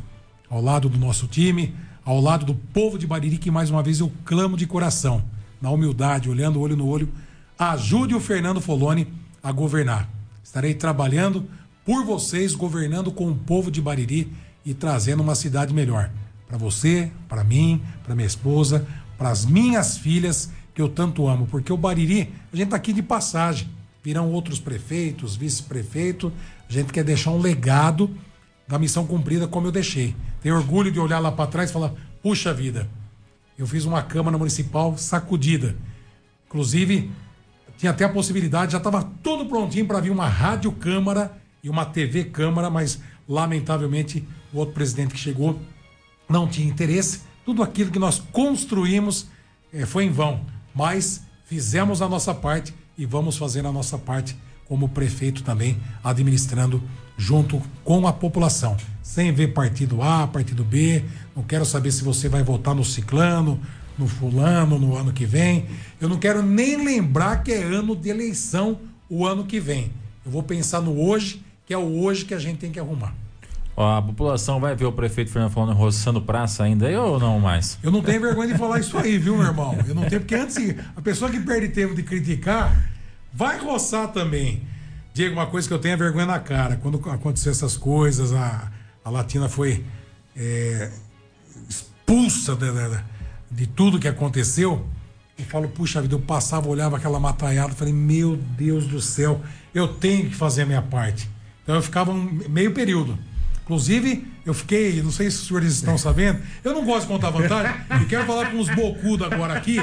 Ao 0.49 0.61
lado 0.61 0.89
do 0.89 0.99
nosso 0.99 1.27
time, 1.27 1.75
ao 2.05 2.21
lado 2.21 2.47
do 2.47 2.55
povo 2.55 2.99
de 2.99 3.07
Bariri, 3.07 3.39
que 3.39 3.51
mais 3.51 3.71
uma 3.71 3.83
vez 3.83 4.01
eu 4.01 4.13
clamo 4.25 4.57
de 4.57 4.67
coração, 4.67 5.23
na 5.63 5.71
humildade, 5.71 6.29
olhando 6.29 6.61
olho 6.61 6.77
no 6.77 6.89
olho, 6.89 7.09
ajude 7.57 8.15
o 8.15 8.21
Fernando 8.21 8.61
Foloni 8.61 9.07
a 9.41 9.53
governar. 9.53 10.09
Estarei 10.43 10.75
trabalhando 10.75 11.49
por 11.85 12.05
vocês, 12.05 12.55
governando 12.55 13.13
com 13.13 13.31
o 13.31 13.35
povo 13.35 13.71
de 13.71 13.81
Bariri 13.81 14.33
e 14.67 14.75
trazendo 14.75 15.23
uma 15.23 15.37
cidade 15.37 15.73
melhor 15.73 16.11
para 16.49 16.59
você, 16.59 17.11
para 17.29 17.43
mim, 17.43 17.81
para 18.05 18.15
minha 18.15 18.27
esposa, 18.27 18.87
para 19.17 19.31
as 19.31 19.47
minhas 19.47 19.97
filhas 19.97 20.51
que 20.75 20.83
eu 20.83 20.89
tanto 20.89 21.29
amo, 21.29 21.47
porque 21.47 21.73
o 21.73 21.77
Bariri, 21.77 22.33
a 22.53 22.57
gente 22.57 22.71
tá 22.71 22.77
aqui 22.77 22.93
de 22.93 23.03
passagem. 23.03 23.69
Virão 24.03 24.33
outros 24.33 24.59
prefeitos, 24.59 25.37
vice-prefeito, 25.37 26.33
a 26.69 26.73
gente 26.73 26.93
quer 26.93 27.05
deixar 27.05 27.31
um 27.31 27.39
legado 27.39 28.11
da 28.67 28.79
missão 28.79 29.07
cumprida 29.07 29.47
como 29.47 29.69
eu 29.69 29.73
deixei. 29.73 30.17
Tenho 30.43 30.57
orgulho 30.57 30.91
de 30.91 30.99
olhar 30.99 31.21
lá 31.21 31.31
para 31.31 31.49
trás 31.49 31.71
e 31.71 31.73
falar: 31.73 31.93
"Puxa 32.21 32.53
vida, 32.53 32.89
eu 33.59 33.67
fiz 33.67 33.85
uma 33.85 34.03
câmara 34.03 34.37
municipal 34.39 34.97
sacudida". 34.97 35.77
Inclusive, 36.47 37.11
tinha 37.79 37.91
até 37.91 38.05
a 38.05 38.09
possibilidade, 38.09 38.73
já 38.73 38.79
estava 38.79 39.03
tudo 39.23 39.47
prontinho 39.47 39.87
para 39.87 40.01
vir 40.01 40.11
uma 40.11 40.29
rádio 40.29 40.71
câmara 40.73 41.37
e 41.63 41.69
uma 41.71 41.85
TV 41.85 42.25
câmara, 42.25 42.69
mas 42.71 43.01
lamentavelmente 43.29 44.27
o 44.53 44.59
outro 44.59 44.75
presidente 44.75 45.15
que 45.15 45.21
chegou 45.21 45.61
não 46.29 46.47
tinha 46.47 46.69
interesse, 46.69 47.23
tudo 47.45 47.63
aquilo 47.63 47.91
que 47.91 47.99
nós 47.99 48.19
construímos 48.19 49.27
é, 49.73 49.85
foi 49.87 50.05
em 50.05 50.11
vão. 50.11 50.45
Mas 50.75 51.23
fizemos 51.45 52.01
a 52.03 52.09
nossa 52.09 52.35
parte 52.35 52.75
e 52.97 53.05
vamos 53.05 53.37
fazer 53.37 53.67
a 53.67 53.73
nossa 53.73 53.99
parte 53.99 54.37
como 54.67 54.89
prefeito 54.89 55.43
também, 55.43 55.79
administrando 56.03 56.83
junto 57.23 57.63
com 57.85 58.07
a 58.07 58.13
população. 58.13 58.77
Sem 59.01 59.33
ver 59.33 59.49
partido 59.49 60.03
A, 60.03 60.27
partido 60.27 60.65
B. 60.65 61.05
Não 61.37 61.45
quero 61.45 61.65
saber 61.65 61.93
se 61.93 62.03
você 62.03 62.29
vai 62.29 62.43
votar 62.43 62.75
no 62.75 62.85
ciclano, 62.85 63.61
no 63.97 64.09
fulano, 64.09 64.77
no 64.79 64.97
ano 64.97 65.13
que 65.13 65.25
vem. 65.25 65.67
Eu 66.01 66.09
não 66.09 66.19
quero 66.19 66.43
nem 66.43 66.85
lembrar 66.85 67.45
que 67.45 67.53
é 67.53 67.63
ano 67.63 67.95
de 67.95 68.09
eleição 68.09 68.81
o 69.09 69.25
ano 69.25 69.45
que 69.45 69.61
vem. 69.61 69.93
Eu 70.27 70.33
vou 70.33 70.43
pensar 70.43 70.81
no 70.81 71.01
hoje, 71.01 71.41
que 71.65 71.73
é 71.73 71.79
o 71.79 72.03
hoje 72.03 72.25
que 72.25 72.35
a 72.35 72.39
gente 72.39 72.59
tem 72.59 72.73
que 72.73 72.81
arrumar. 72.81 73.15
A 73.77 74.03
população 74.03 74.61
vai 74.61 74.75
ver 74.75 74.85
o 74.85 74.93
prefeito 74.93 75.31
Fernando 75.31 75.53
falando 75.53 75.73
roçando 75.75 76.21
praça 76.21 76.65
ainda 76.65 76.89
aí 76.89 76.97
ou 76.97 77.19
não 77.19 77.39
mais? 77.39 77.79
Eu 77.83 77.91
não 77.91 78.03
tenho 78.03 78.21
vergonha 78.21 78.53
de 78.53 78.59
falar 78.59 78.81
isso 78.81 78.99
aí, 78.99 79.17
viu, 79.17 79.37
meu 79.37 79.47
irmão? 79.47 79.79
Eu 79.87 79.95
não 79.95 80.03
tenho, 80.09 80.21
porque 80.21 80.35
antes 80.35 80.57
a 80.95 81.01
pessoa 81.01 81.31
que 81.31 81.41
perde 81.41 81.69
tempo 81.69 81.95
de 81.95 82.03
criticar, 82.03 82.77
Vai 83.33 83.59
roçar 83.59 84.09
também. 84.09 84.63
Diego, 85.15 85.35
uma 85.35 85.47
coisa 85.47 85.69
que 85.69 85.75
eu 85.75 85.79
tenho 85.79 85.93
é 85.93 85.97
vergonha 85.97 86.25
na 86.25 86.41
cara. 86.41 86.77
Quando 86.77 86.97
aconteceu 87.11 87.53
essas 87.53 87.77
coisas, 87.77 88.33
a, 88.33 88.73
a 89.05 89.11
Latina 89.11 89.47
foi 89.47 89.85
é, 90.35 90.91
expulsa 91.69 92.57
de, 92.57 92.71
de, 92.73 93.05
de, 93.51 93.67
tudo 93.67 93.99
que 93.99 94.09
aconteceu. 94.09 94.87
Eu 95.39 95.45
falo, 95.45 95.69
puxa 95.69 96.01
vida, 96.01 96.15
eu 96.15 96.21
passava, 96.21 96.67
olhava 96.67 96.97
aquela 96.97 97.21
mataiada, 97.21 97.75
falei, 97.75 97.93
meu 97.93 98.37
Deus 98.37 98.87
do 98.87 99.03
céu, 99.03 99.43
eu 99.75 99.87
tenho 99.87 100.31
que 100.31 100.35
fazer 100.35 100.63
a 100.63 100.67
minha 100.67 100.83
parte. 100.83 101.29
Então 101.63 101.75
eu 101.75 101.83
ficava 101.83 102.11
um 102.11 102.41
meio 102.49 102.73
período. 102.73 103.19
Inclusive, 103.65 104.27
eu 104.47 104.55
fiquei, 104.55 105.03
não 105.03 105.11
sei 105.11 105.31
se 105.31 105.43
os 105.43 105.47
senhores 105.47 105.75
estão 105.75 105.99
sabendo, 105.99 106.41
eu 106.65 106.73
não 106.73 106.85
gosto 106.87 107.03
de 107.03 107.09
contar 107.09 107.31
vantagem, 107.31 107.75
e 108.03 108.07
quero 108.07 108.27
falar 108.27 108.51
com 108.51 108.57
uns 108.57 108.69
bocudos 108.75 109.31
agora 109.31 109.55
aqui, 109.55 109.77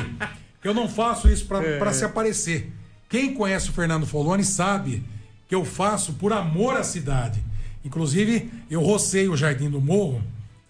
que 0.61 0.67
eu 0.67 0.73
não 0.73 0.89
faço 0.89 1.29
isso 1.29 1.45
para 1.45 1.63
é. 1.65 1.93
se 1.93 2.03
aparecer. 2.03 2.73
Quem 3.07 3.33
conhece 3.33 3.69
o 3.69 3.73
Fernando 3.73 4.05
Foloni 4.05 4.43
sabe 4.43 5.03
que 5.49 5.55
eu 5.55 5.65
faço 5.65 6.13
por 6.13 6.31
amor 6.31 6.77
à 6.77 6.83
cidade. 6.83 7.43
Inclusive, 7.83 8.51
eu 8.69 8.81
rocei 8.81 9.27
o 9.27 9.35
Jardim 9.35 9.67
do 9.67 9.81
Morro. 9.81 10.21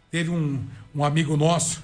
Teve 0.09 0.29
um, 0.29 0.63
um 0.95 1.03
amigo 1.03 1.35
nosso, 1.35 1.83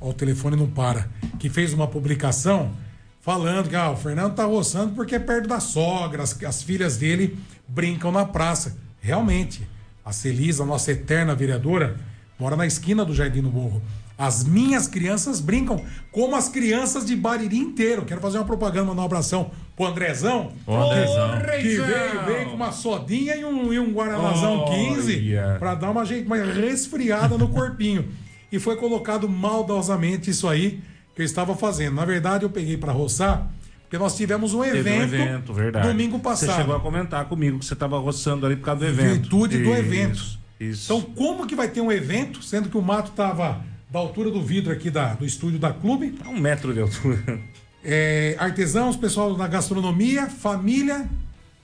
ó, 0.00 0.10
o 0.10 0.12
telefone 0.12 0.56
não 0.56 0.66
para, 0.66 1.08
que 1.38 1.48
fez 1.48 1.72
uma 1.72 1.86
publicação 1.86 2.72
falando 3.20 3.68
que 3.68 3.76
ah, 3.76 3.92
o 3.92 3.96
Fernando 3.96 4.34
tá 4.34 4.44
roçando 4.44 4.92
porque 4.94 5.14
é 5.14 5.20
perto 5.20 5.48
da 5.48 5.60
sogra, 5.60 6.24
as, 6.24 6.42
as 6.42 6.62
filhas 6.62 6.96
dele 6.96 7.38
brincam 7.68 8.10
na 8.10 8.24
praça. 8.24 8.76
Realmente, 9.00 9.66
a 10.04 10.12
Celisa, 10.12 10.64
nossa 10.64 10.90
eterna 10.90 11.36
vereadora, 11.36 11.96
mora 12.38 12.56
na 12.56 12.66
esquina 12.66 13.04
do 13.04 13.14
Jardim 13.14 13.40
do 13.40 13.52
Morro. 13.52 13.80
As 14.22 14.44
minhas 14.44 14.86
crianças 14.86 15.40
brincam 15.40 15.84
como 16.12 16.36
as 16.36 16.48
crianças 16.48 17.04
de 17.04 17.16
Bariri 17.16 17.58
inteiro. 17.58 18.04
Quero 18.04 18.20
fazer 18.20 18.38
uma 18.38 18.44
propaganda, 18.44 18.86
mandar 18.86 19.02
um 19.02 19.06
abração 19.06 19.50
pro 19.74 19.84
Andrezão. 19.84 20.52
O 20.64 20.76
Andrezão. 20.76 21.40
Que 21.60 21.76
veio, 21.80 22.24
veio 22.24 22.48
com 22.50 22.54
uma 22.54 22.70
sodinha 22.70 23.34
e 23.34 23.44
um, 23.44 23.72
e 23.72 23.80
um 23.80 23.92
Guaranazão 23.92 24.60
oh, 24.60 24.70
15 24.70 25.12
yeah. 25.12 25.58
para 25.58 25.74
dar 25.74 25.90
uma, 25.90 26.04
uma 26.04 26.36
resfriada 26.36 27.36
no 27.36 27.48
corpinho. 27.48 28.10
E 28.52 28.60
foi 28.60 28.76
colocado 28.76 29.28
maldosamente 29.28 30.30
isso 30.30 30.48
aí 30.48 30.80
que 31.16 31.22
eu 31.22 31.26
estava 31.26 31.56
fazendo. 31.56 31.96
Na 31.96 32.04
verdade, 32.04 32.44
eu 32.44 32.50
peguei 32.50 32.76
para 32.76 32.92
roçar, 32.92 33.50
porque 33.82 33.98
nós 33.98 34.16
tivemos 34.16 34.54
um 34.54 34.64
evento, 34.64 35.52
um 35.52 35.58
evento 35.58 35.82
domingo 35.82 36.20
passado. 36.20 36.50
Você 36.50 36.56
chegou 36.58 36.76
a 36.76 36.80
comentar 36.80 37.24
comigo 37.24 37.58
que 37.58 37.64
você 37.64 37.74
estava 37.74 37.98
roçando 37.98 38.46
ali 38.46 38.54
por 38.54 38.66
causa 38.66 38.84
do 38.84 38.86
evento. 38.86 39.22
Virtude 39.22 39.58
do 39.58 39.74
evento. 39.74 40.40
Isso. 40.60 40.92
Então, 40.92 41.00
como 41.00 41.44
que 41.44 41.56
vai 41.56 41.66
ter 41.66 41.80
um 41.80 41.90
evento, 41.90 42.40
sendo 42.40 42.68
que 42.68 42.78
o 42.78 42.82
mato 42.82 43.10
estava 43.10 43.71
da 43.92 43.98
altura 43.98 44.30
do 44.30 44.40
vidro 44.40 44.72
aqui 44.72 44.90
da, 44.90 45.12
do 45.12 45.26
estúdio 45.26 45.58
da 45.58 45.70
clube. 45.70 46.18
Um 46.26 46.40
metro 46.40 46.72
de 46.72 46.80
altura. 46.80 47.38
É, 47.84 48.34
artesãos, 48.38 48.96
pessoal 48.96 49.34
da 49.34 49.46
gastronomia, 49.46 50.30
família. 50.30 51.06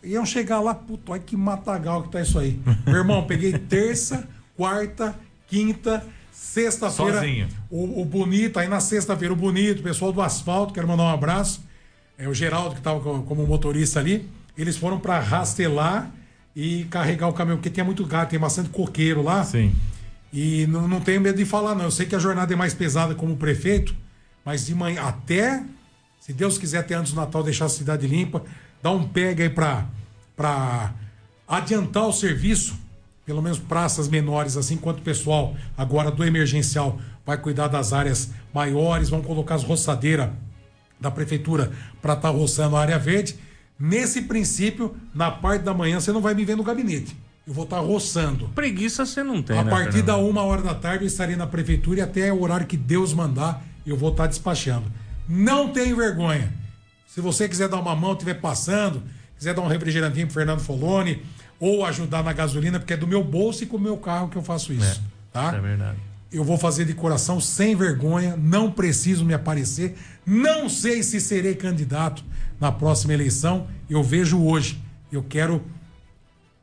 Iam 0.05 0.26
chegar 0.26 0.61
lá, 0.61 0.74
puto, 0.74 1.12
olha 1.12 1.22
que 1.22 1.37
matagal 1.37 2.03
que 2.03 2.11
tá 2.11 2.20
isso 2.20 2.39
aí. 2.39 2.61
Meu 2.85 2.97
irmão, 2.97 3.26
peguei 3.26 3.53
terça, 3.53 4.29
quarta, 4.57 5.18
quinta, 5.47 6.05
sexta-feira. 6.31 7.20
Sozinho. 7.20 7.49
O, 7.70 8.03
o 8.03 8.05
Bonito, 8.05 8.59
aí 8.59 8.68
na 8.68 8.81
sexta-feira, 8.81 9.33
o 9.33 9.37
Bonito, 9.37 9.81
o 9.81 9.83
pessoal 9.83 10.12
do 10.12 10.20
asfalto, 10.20 10.74
quero 10.74 10.87
mandar 10.87 11.05
um 11.05 11.09
abraço. 11.09 11.64
É, 12.18 12.29
o 12.29 12.35
Geraldo, 12.35 12.72
que 12.72 12.81
estava 12.81 13.01
como 13.01 13.47
motorista 13.47 14.01
ali. 14.01 14.29
Eles 14.57 14.76
foram 14.76 15.01
para 15.01 15.18
rastelar 15.18 16.11
e 16.55 16.85
carregar 16.91 17.29
o 17.29 17.33
caminhão, 17.33 17.57
porque 17.57 17.70
tinha 17.70 17.85
muito 17.85 18.05
gato, 18.05 18.31
tem 18.31 18.39
bastante 18.39 18.68
coqueiro 18.68 19.22
lá. 19.22 19.45
Sim. 19.45 19.72
E 20.33 20.66
não, 20.66 20.87
não 20.87 21.01
tenho 21.01 21.20
medo 21.20 21.37
de 21.37 21.45
falar, 21.45 21.74
não. 21.74 21.85
Eu 21.85 21.91
sei 21.91 22.07
que 22.07 22.14
a 22.14 22.18
jornada 22.18 22.53
é 22.53 22.57
mais 22.57 22.74
pesada 22.74 23.14
como 23.14 23.37
prefeito, 23.37 23.95
mas 24.45 24.66
de 24.66 24.74
manhã 24.74 25.03
até, 25.03 25.62
se 26.20 26.33
Deus 26.33 26.59
quiser, 26.59 26.79
até 26.79 26.95
antes 26.95 27.12
do 27.12 27.20
Natal, 27.20 27.43
deixar 27.43 27.66
a 27.66 27.70
cidade 27.70 28.07
limpa, 28.07 28.43
dar 28.83 28.91
um 28.91 29.09
pega 29.09 29.45
aí 29.45 29.51
para 29.51 30.95
adiantar 31.47 32.07
o 32.07 32.12
serviço, 32.12 32.79
pelo 33.24 33.43
menos 33.43 33.59
praças 33.59 34.09
menores, 34.09 34.57
assim, 34.57 34.74
enquanto 34.74 34.99
o 34.99 35.03
pessoal 35.03 35.55
agora 35.76 36.11
do 36.11 36.24
emergencial 36.24 36.99
vai 37.24 37.37
cuidar 37.37 37.68
das 37.68 37.93
áreas 37.93 38.31
maiores, 38.55 39.09
vão 39.09 39.22
colocar 39.22 39.55
as 39.55 39.64
roçadeiras 39.64 40.31
da 41.01 41.11
prefeitura 41.11 41.70
para 42.01 42.14
estar 42.14 42.33
tá 42.33 42.37
roçando 42.37 42.76
a 42.76 42.81
área 42.81 42.99
verde. 42.99 43.37
Nesse 43.79 44.22
princípio, 44.22 44.97
na 45.14 45.31
parte 45.31 45.62
da 45.62 45.72
manhã, 45.72 46.01
você 46.01 46.11
não 46.11 46.20
vai 46.20 46.35
me 46.35 46.45
ver 46.45 46.57
no 46.57 46.64
gabinete 46.64 47.16
eu 47.49 47.55
vou 47.55 47.64
estar 47.64 47.80
roçando. 47.80 48.49
Preguiça 48.55 49.07
você 49.07 49.22
não 49.22 49.42
tem, 49.42 49.59
A 49.59 49.64
né, 49.64 49.70
partir 49.70 49.92
Fernando? 49.92 50.07
da 50.07 50.16
uma 50.18 50.42
hora 50.42 50.61
da 50.61 50.74
tarde 50.74 51.05
eu 51.05 51.09
estarei 51.09 51.34
na 51.34 51.46
prefeitura 51.46 52.01
e 52.01 52.03
até 52.03 52.30
o 52.30 52.42
horário 52.42 52.66
que 52.66 52.76
Deus 52.76 53.14
mandar 53.14 53.64
eu 53.86 53.96
vou 53.96 54.11
estar 54.11 54.26
despachando. 54.26 54.84
Não 55.26 55.72
tenho 55.72 55.96
vergonha. 55.96 56.53
Se 57.07 57.22
você 57.22 57.49
quiser 57.49 57.68
dar 57.68 57.78
uma 57.80 57.96
mão, 57.96 58.12
estiver 58.12 58.34
passando, 58.34 59.03
quiser 59.38 59.55
dar 59.55 59.62
um 59.62 59.66
refrigerantinho 59.66 60.26
pro 60.26 60.34
Fernando 60.34 60.61
Foloni 60.61 61.22
ou 61.59 61.86
ajudar 61.86 62.22
na 62.22 62.34
gasolina, 62.34 62.78
porque 62.78 62.92
é 62.92 62.96
do 62.99 63.07
meu 63.07 63.24
bolso 63.24 63.64
e 63.64 63.66
com 63.66 63.78
o 63.78 63.80
meu 63.80 63.96
carro 63.96 64.28
que 64.28 64.36
eu 64.36 64.42
faço 64.42 64.70
isso. 64.74 65.01
É, 65.01 65.32
tá? 65.32 65.46
Isso 65.46 65.57
é 65.57 65.61
verdade. 65.61 65.99
Eu 66.30 66.44
vou 66.44 66.59
fazer 66.59 66.84
de 66.84 66.92
coração, 66.92 67.40
sem 67.40 67.74
vergonha, 67.74 68.36
não 68.36 68.70
preciso 68.70 69.24
me 69.24 69.32
aparecer. 69.32 69.96
Não 70.26 70.68
sei 70.68 71.03
se 71.03 71.18
serei 71.18 71.55
candidato 71.55 72.22
na 72.61 72.70
próxima 72.70 73.14
eleição. 73.14 73.66
Eu 73.88 74.03
vejo 74.03 74.38
hoje. 74.44 74.78
Eu 75.11 75.22
quero 75.22 75.62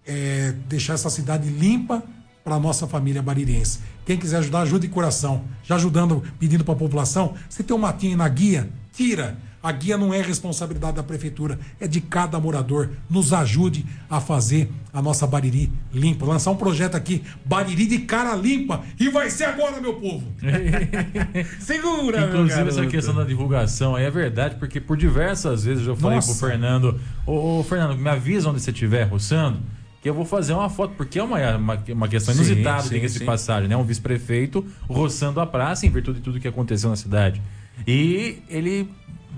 é, 0.06 0.54
deixar 0.68 0.94
essa 0.94 1.10
cidade 1.10 1.50
limpa 1.50 2.04
para 2.44 2.60
nossa 2.60 2.86
família 2.86 3.24
baririense. 3.24 3.80
Quem 4.06 4.18
quiser 4.18 4.38
ajudar, 4.38 4.62
ajude 4.62 4.88
de 4.88 4.94
coração. 4.94 5.44
Já 5.64 5.76
ajudando, 5.76 6.24
pedindo 6.40 6.64
para 6.64 6.76
a 6.76 6.78
população, 6.78 7.34
você 7.50 7.64
tem 7.64 7.76
um 7.76 7.80
matinho 7.80 8.16
na 8.16 8.30
guia, 8.30 8.70
tira. 8.94 9.36
A 9.64 9.72
guia 9.72 9.98
não 9.98 10.14
é 10.14 10.22
responsabilidade 10.22 10.98
da 10.98 11.02
prefeitura, 11.02 11.58
é 11.80 11.88
de 11.88 12.00
cada 12.00 12.40
morador. 12.40 12.92
Nos 13.10 13.34
ajude 13.34 13.84
a 14.08 14.22
fazer 14.22 14.72
a 14.94 15.02
nossa 15.02 15.26
Bariri 15.26 15.72
limpa. 15.92 16.24
Lançar 16.24 16.52
um 16.52 16.56
projeto 16.56 16.94
aqui, 16.94 17.24
Bariri 17.44 17.88
de 17.88 17.98
cara 17.98 18.36
limpa. 18.36 18.84
E 19.00 19.10
vai 19.10 19.28
ser 19.32 19.46
agora, 19.46 19.82
meu 19.82 19.96
povo. 19.96 20.24
Segura, 21.60 22.28
Inclusive, 22.28 22.70
essa 22.70 22.86
questão 22.86 23.16
da 23.16 23.24
divulgação 23.24 23.96
aí 23.96 24.06
é 24.06 24.12
verdade, 24.12 24.58
porque 24.60 24.80
por 24.80 24.96
diversas 24.96 25.64
vezes 25.64 25.88
eu 25.88 25.96
falei 25.96 26.18
nossa. 26.18 26.32
pro 26.32 26.48
Fernando: 26.48 27.02
Ô, 27.26 27.58
ô 27.58 27.64
Fernando, 27.64 27.98
me 27.98 28.08
avisa 28.08 28.52
onde 28.52 28.62
você 28.62 28.70
estiver 28.70 29.06
roçando 29.06 29.58
que 30.06 30.10
eu 30.10 30.14
vou 30.14 30.24
fazer 30.24 30.54
uma 30.54 30.70
foto, 30.70 30.94
porque 30.96 31.18
é 31.18 31.24
uma, 31.24 31.58
uma, 31.58 31.84
uma 31.90 32.08
questão 32.08 32.32
inusitada, 32.36 32.88
diga-se 32.88 33.18
de 33.18 33.26
passagem, 33.26 33.68
né? 33.68 33.76
Um 33.76 33.84
vice-prefeito 33.84 34.64
roçando 34.88 35.40
a 35.40 35.48
praça 35.48 35.88
em 35.88 35.90
virtude 35.90 36.20
de 36.20 36.24
tudo 36.24 36.40
que 36.40 36.48
aconteceu 36.48 36.92
na 36.92 36.96
cidade. 36.96 37.42
E 37.88 38.38
ele 38.48 38.88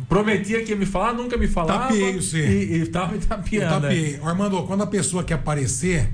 prometia 0.09 0.61
que 0.65 0.72
ia 0.72 0.76
me 0.76 0.86
falar, 0.86 1.13
nunca 1.13 1.38
me 1.38 1.47
falava. 1.47 1.84
Tapeei 1.84 2.20
você. 2.20 2.45
E, 2.45 2.82
e 2.82 2.86
tava 2.88 3.13
me 3.13 3.20
tapeando. 3.20 3.80
Tapeei. 3.80 4.20
Armando, 4.22 4.61
quando 4.63 4.84
a 4.84 4.88
pessoa 4.88 5.24
quer 5.24 5.36
aparecer, 5.36 6.09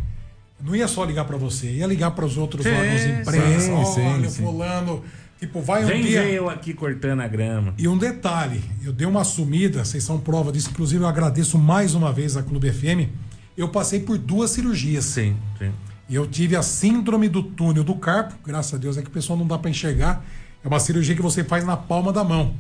não 0.62 0.76
ia 0.76 0.88
só 0.88 1.04
ligar 1.04 1.26
para 1.26 1.36
você, 1.36 1.72
ia 1.72 1.88
ligar 1.88 2.12
para 2.12 2.24
os 2.24 2.38
outros 2.38 2.64
órgãos 2.64 3.02
de 3.02 3.10
imprensa. 3.10 3.72
Olha, 3.74 4.30
sim, 4.30 4.44
fulano. 4.44 5.04
Tipo, 5.40 5.62
vai 5.62 5.84
um 5.84 5.88
Vem 5.88 6.04
dia. 6.04 6.26
eu 6.26 6.48
aqui 6.48 6.76
cortando 6.76 7.22
a 7.22 7.28
grama. 7.28 7.74
E 7.76 7.88
um 7.88 7.98
detalhe, 7.98 8.62
eu 8.86 8.94
dei 8.94 9.08
uma 9.08 9.24
sumida, 9.24 9.84
vocês 9.84 10.04
são 10.04 10.20
prova 10.20 10.52
disso. 10.52 10.70
Inclusive, 10.70 11.04
eu 11.04 11.08
agradeço 11.08 11.58
mais 11.58 11.96
uma 11.96 12.14
vez 12.14 12.38
a 12.38 12.44
Clube 12.44 12.72
FM 12.72 13.10
eu 13.58 13.70
passei 13.70 14.00
por 14.00 14.18
duas 14.18 14.52
cirurgias. 14.52 15.06
Sim, 15.06 15.38
sim. 15.58 15.72
E 16.10 16.16
eu 16.16 16.28
tive 16.28 16.56
a 16.56 16.62
síndrome 16.62 17.30
do 17.30 17.42
túnel 17.42 17.84
do 17.84 17.96
carpo, 17.96 18.36
graças 18.46 18.74
a 18.74 18.78
Deus 18.78 18.98
é 18.98 19.02
que 19.02 19.08
o 19.08 19.12
pessoal 19.12 19.38
não 19.38 19.48
dá 19.48 19.58
para 19.58 19.70
enxergar. 19.70 20.24
É 20.64 20.68
uma 20.68 20.80
cirurgia 20.80 21.16
que 21.16 21.22
você 21.22 21.44
faz 21.44 21.66
na 21.66 21.78
palma 21.78 22.12
da 22.12 22.24
mão. 22.24 22.56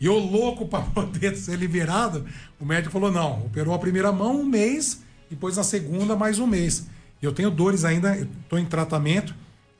E 0.00 0.06
eu 0.06 0.18
louco 0.18 0.66
para 0.68 0.82
poder 0.82 1.36
ser 1.36 1.56
liberado, 1.56 2.26
o 2.60 2.64
médico 2.64 2.92
falou: 2.92 3.10
não, 3.10 3.46
operou 3.46 3.74
a 3.74 3.78
primeira 3.78 4.12
mão 4.12 4.40
um 4.40 4.44
mês, 4.44 5.02
depois 5.30 5.58
a 5.58 5.64
segunda 5.64 6.16
mais 6.16 6.38
um 6.38 6.46
mês. 6.46 6.86
Eu 7.20 7.32
tenho 7.32 7.50
dores 7.50 7.84
ainda, 7.84 8.16
estou 8.16 8.58
em 8.58 8.64
tratamento, 8.64 9.32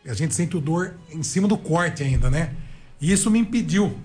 a 0.06 0.14
gente 0.14 0.34
sente 0.34 0.58
dor 0.60 0.94
em 1.10 1.24
cima 1.24 1.48
do 1.48 1.58
corte 1.58 2.02
ainda, 2.02 2.30
né? 2.30 2.54
E 3.00 3.10
isso 3.10 3.30
me 3.30 3.40
impediu 3.40 3.96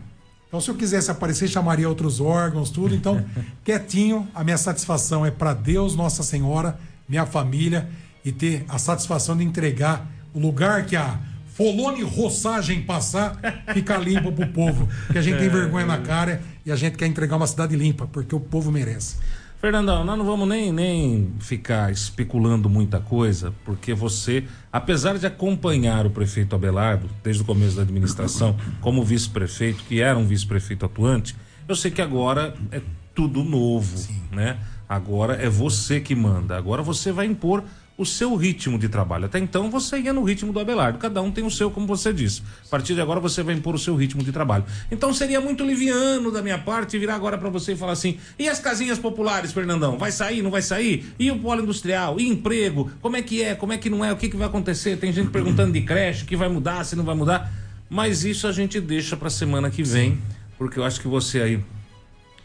então, 0.48 0.62
se 0.62 0.70
eu 0.70 0.76
quisesse 0.76 1.12
aparecer, 1.12 1.48
chamaria 1.48 1.90
outros 1.90 2.22
órgãos, 2.22 2.70
tudo. 2.70 2.96
Então, 2.96 3.24
quietinho, 3.66 4.28
a 4.34 4.44
minha 4.44 4.58
satisfação 4.58 5.26
é 5.26 5.32
para 5.32 5.54
Deus, 5.54 5.96
Nossa 5.96 6.24
Senhora, 6.24 6.80
minha 7.08 7.26
família 7.26 7.90
e 8.24 8.32
ter 8.32 8.66
a 8.70 8.78
satisfação 8.78 9.36
de 9.36 9.44
entregar 9.44 10.08
o 10.34 10.40
lugar 10.40 10.86
que 10.86 10.96
a 10.96 11.20
Folone 11.58 12.04
Roçagem 12.04 12.84
passar, 12.84 13.40
fica 13.74 13.98
limpo 13.98 14.32
pro 14.32 14.48
povo. 14.48 14.88
Porque 15.06 15.18
a 15.18 15.22
gente 15.22 15.40
tem 15.40 15.50
vergonha 15.50 15.86
na 15.86 15.98
cara 15.98 16.42
e 16.66 16.72
a 16.72 16.76
gente 16.76 16.98
quer 16.98 17.08
entregar 17.08 17.36
uma 17.36 17.48
cidade 17.48 17.76
limpa, 17.76 18.08
porque 18.08 18.36
o 18.36 18.40
povo 18.40 18.72
merece. 18.72 19.16
Fernandão, 19.60 20.06
nós 20.06 20.18
não 20.18 20.24
vamos 20.24 20.48
nem, 20.48 20.72
nem 20.72 21.34
ficar 21.40 21.92
especulando 21.92 22.70
muita 22.70 23.00
coisa, 23.00 23.52
porque 23.66 23.92
você, 23.92 24.44
apesar 24.72 25.18
de 25.18 25.26
acompanhar 25.26 26.06
o 26.06 26.12
prefeito 26.12 26.56
Abelardo 26.56 27.10
desde 27.24 27.42
o 27.42 27.46
começo 27.46 27.76
da 27.76 27.82
administração, 27.82 28.56
como 28.82 29.04
vice-prefeito, 29.04 29.84
que 29.86 30.00
era 30.00 30.18
um 30.18 30.28
vice-prefeito 30.28 30.86
atuante, 30.86 31.36
eu 31.68 31.76
sei 31.76 31.90
que 31.90 32.04
agora 32.04 32.54
é 32.72 32.82
tudo 33.16 33.44
novo, 33.44 33.98
Sim. 33.98 34.22
né? 34.32 34.58
Agora 34.88 35.34
é 35.34 35.50
você 35.50 36.00
que 36.00 36.14
manda. 36.14 36.56
Agora 36.56 36.84
você 36.84 37.12
vai 37.12 37.26
impor 37.26 37.64
o 37.98 38.06
seu 38.06 38.36
ritmo 38.36 38.78
de 38.78 38.88
trabalho. 38.88 39.26
Até 39.26 39.40
então 39.40 39.72
você 39.72 39.98
ia 39.98 40.14
no 40.14 40.24
ritmo 40.24 40.54
do 40.54 40.60
Abelardo, 40.60 41.00
cada 41.00 41.22
um 41.22 41.32
tem 41.32 41.44
o 41.44 41.50
seu, 41.50 41.72
como 41.72 41.88
você 41.88 42.14
disse. 42.14 42.44
A 42.66 42.70
partir 42.70 42.94
de 42.94 43.02
agora 43.02 43.20
você 43.20 43.42
vai 43.42 43.56
impor 43.56 43.74
o 43.74 43.80
seu 43.80 43.96
ritmo 43.96 44.24
de 44.24 44.32
trabalho. 44.32 44.64
Então 44.92 45.12
seria 45.14 45.42
muito 45.42 45.66
liviano 45.66 46.32
da 46.32 46.42
minha 46.44 46.60
parte 46.60 47.00
virar 47.00 47.16
agora 47.16 47.38
para 47.38 47.50
você 47.50 47.74
e 47.74 47.76
falar 47.76 47.94
assim: 47.94 48.20
e 48.38 48.48
as 48.48 48.60
casinhas 48.60 49.00
populares, 49.00 49.52
Fernandão? 49.52 49.98
Vai 49.98 50.12
sair, 50.12 50.44
não 50.44 50.52
vai 50.52 50.62
sair? 50.62 51.12
E 51.18 51.32
o 51.32 51.40
polo 51.40 51.64
industrial? 51.64 52.20
E 52.20 52.28
emprego? 52.28 52.92
Como 53.02 53.18
é 53.18 53.22
que 53.22 53.42
é? 53.42 53.56
Como 53.56 53.74
é 53.74 53.78
que 53.78 53.90
não 53.90 54.06
é? 54.06 54.14
O 54.14 54.18
que, 54.18 54.30
que 54.30 54.38
vai 54.38 54.48
acontecer? 54.48 54.98
Tem 54.98 55.12
gente 55.12 55.32
perguntando 55.32 55.74
de 55.74 55.82
creche, 55.82 56.26
que 56.26 56.36
vai 56.36 56.50
mudar, 56.50 56.84
se 56.84 56.96
não 56.96 57.04
vai 57.04 57.16
mudar. 57.16 57.52
Mas 57.90 58.24
isso 58.24 58.48
a 58.48 58.52
gente 58.52 58.80
deixa 58.80 59.18
para 59.18 59.30
semana 59.30 59.72
que 59.72 59.82
vem, 59.82 60.20
porque 60.58 60.78
eu 60.78 60.84
acho 60.84 61.00
que 61.02 61.08
você 61.08 61.42
aí 61.42 61.60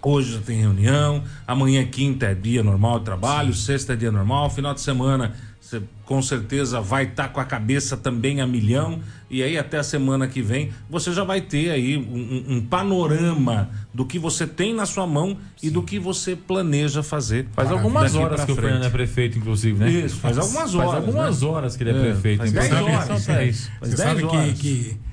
Hoje 0.05 0.35
já 0.35 0.41
tem 0.41 0.61
reunião, 0.61 1.23
amanhã 1.47 1.85
quinta 1.87 2.27
é 2.27 2.35
dia 2.35 2.63
normal 2.63 2.99
de 2.99 3.05
trabalho, 3.05 3.55
Sim. 3.55 3.63
sexta 3.63 3.93
é 3.93 3.97
dia 3.97 4.11
normal, 4.11 4.51
final 4.51 4.75
de 4.75 4.81
semana 4.81 5.33
você 5.73 5.81
com 6.05 6.21
certeza 6.21 6.81
vai 6.81 7.05
estar 7.05 7.25
tá 7.25 7.29
com 7.29 7.41
a 7.41 7.45
cabeça 7.45 7.97
também 7.97 8.41
a 8.41 8.47
milhão 8.47 9.01
e 9.31 9.43
aí 9.43 9.57
até 9.57 9.79
a 9.79 9.83
semana 9.83 10.27
que 10.27 10.43
vem 10.43 10.71
você 10.91 11.13
já 11.13 11.25
vai 11.25 11.41
ter 11.41 11.71
aí 11.71 11.97
um, 11.97 12.57
um 12.57 12.61
panorama 12.61 13.71
do 13.95 14.05
que 14.05 14.19
você 14.19 14.47
tem 14.47 14.75
na 14.75 14.85
sua 14.85 15.07
mão 15.07 15.39
Sim. 15.57 15.69
e 15.69 15.71
do 15.71 15.83
que 15.83 15.99
você 15.99 16.35
planeja 16.37 17.03
fazer. 17.03 17.47
Faz 17.53 17.71
algumas 17.71 18.15
horas 18.15 18.41
que 18.41 18.47
frente. 18.47 18.59
o 18.59 18.63
Fernando 18.63 18.85
é 18.85 18.91
prefeito, 18.91 19.39
inclusive, 19.39 19.79
né? 19.79 19.91
Isso, 19.91 20.17
faz, 20.17 20.37
faz 20.37 20.39
algumas 20.39 20.75
horas. 20.75 20.91
Faz 20.91 21.05
algumas 21.07 21.43
né? 21.43 21.49
horas 21.49 21.77
que 21.77 21.83
ele 21.85 21.91
é, 21.91 21.95
é 21.95 22.03
prefeito. 22.11 22.39
Faz 22.39 22.53
10 22.53 22.73
horas. 22.73 23.29
É 23.29 23.45
isso. 23.47 23.71
Faz 23.79 23.91
você 23.93 23.97
sabe 23.97 24.25
horas. 24.25 24.53
que, 24.53 24.55
que 24.55 25.12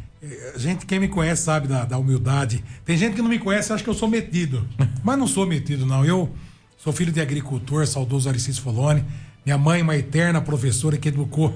gente, 0.55 0.85
quem 0.85 0.99
me 0.99 1.07
conhece 1.07 1.43
sabe 1.43 1.67
da, 1.67 1.85
da, 1.85 1.97
humildade. 1.97 2.63
Tem 2.83 2.97
gente 2.97 3.15
que 3.15 3.21
não 3.21 3.29
me 3.29 3.39
conhece 3.39 3.71
acha 3.71 3.83
que 3.83 3.89
eu 3.89 3.93
sou 3.93 4.07
metido. 4.07 4.67
Mas 5.03 5.17
não 5.17 5.27
sou 5.27 5.45
metido, 5.45 5.85
não. 5.85 6.03
Eu 6.03 6.29
sou 6.77 6.91
filho 6.91 7.11
de 7.11 7.21
agricultor, 7.21 7.87
saudoso 7.87 8.27
Aricis 8.27 8.57
Foloni. 8.57 9.03
Minha 9.45 9.57
mãe, 9.57 9.81
uma 9.81 9.95
eterna 9.95 10.41
professora 10.41 10.97
que 10.97 11.07
educou 11.07 11.55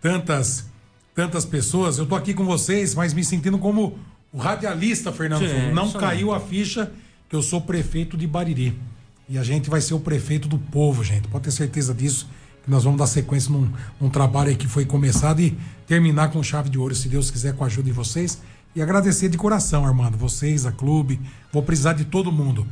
tantas, 0.00 0.66
tantas 1.14 1.44
pessoas. 1.44 1.98
Eu 1.98 2.06
tô 2.06 2.14
aqui 2.14 2.32
com 2.32 2.44
vocês, 2.44 2.94
mas 2.94 3.12
me 3.12 3.24
sentindo 3.24 3.58
como 3.58 3.98
o 4.32 4.38
radialista, 4.38 5.12
Fernando. 5.12 5.48
Sim, 5.48 5.72
não 5.72 5.90
caiu 5.92 6.32
a 6.32 6.40
ficha 6.40 6.92
que 7.28 7.34
eu 7.34 7.42
sou 7.42 7.60
prefeito 7.60 8.16
de 8.16 8.26
Bariri. 8.26 8.78
E 9.28 9.38
a 9.38 9.42
gente 9.42 9.68
vai 9.70 9.80
ser 9.80 9.94
o 9.94 10.00
prefeito 10.00 10.46
do 10.46 10.58
povo, 10.58 11.02
gente. 11.02 11.26
Pode 11.28 11.44
ter 11.44 11.50
certeza 11.50 11.94
disso 11.94 12.28
nós 12.66 12.84
vamos 12.84 12.98
dar 12.98 13.06
sequência 13.06 13.50
num, 13.50 13.70
num 14.00 14.08
trabalho 14.08 14.56
que 14.56 14.66
foi 14.66 14.84
começado 14.84 15.40
e 15.40 15.56
terminar 15.86 16.30
com 16.30 16.42
chave 16.42 16.70
de 16.70 16.78
ouro, 16.78 16.94
se 16.94 17.08
Deus 17.08 17.30
quiser, 17.30 17.54
com 17.54 17.64
a 17.64 17.66
ajuda 17.66 17.84
de 17.84 17.92
vocês. 17.92 18.40
E 18.74 18.82
agradecer 18.82 19.28
de 19.28 19.38
coração, 19.38 19.86
Armando, 19.86 20.16
vocês, 20.16 20.66
a 20.66 20.72
clube. 20.72 21.20
Vou 21.52 21.62
precisar 21.62 21.92
de 21.92 22.04
todo 22.04 22.32
mundo. 22.32 22.66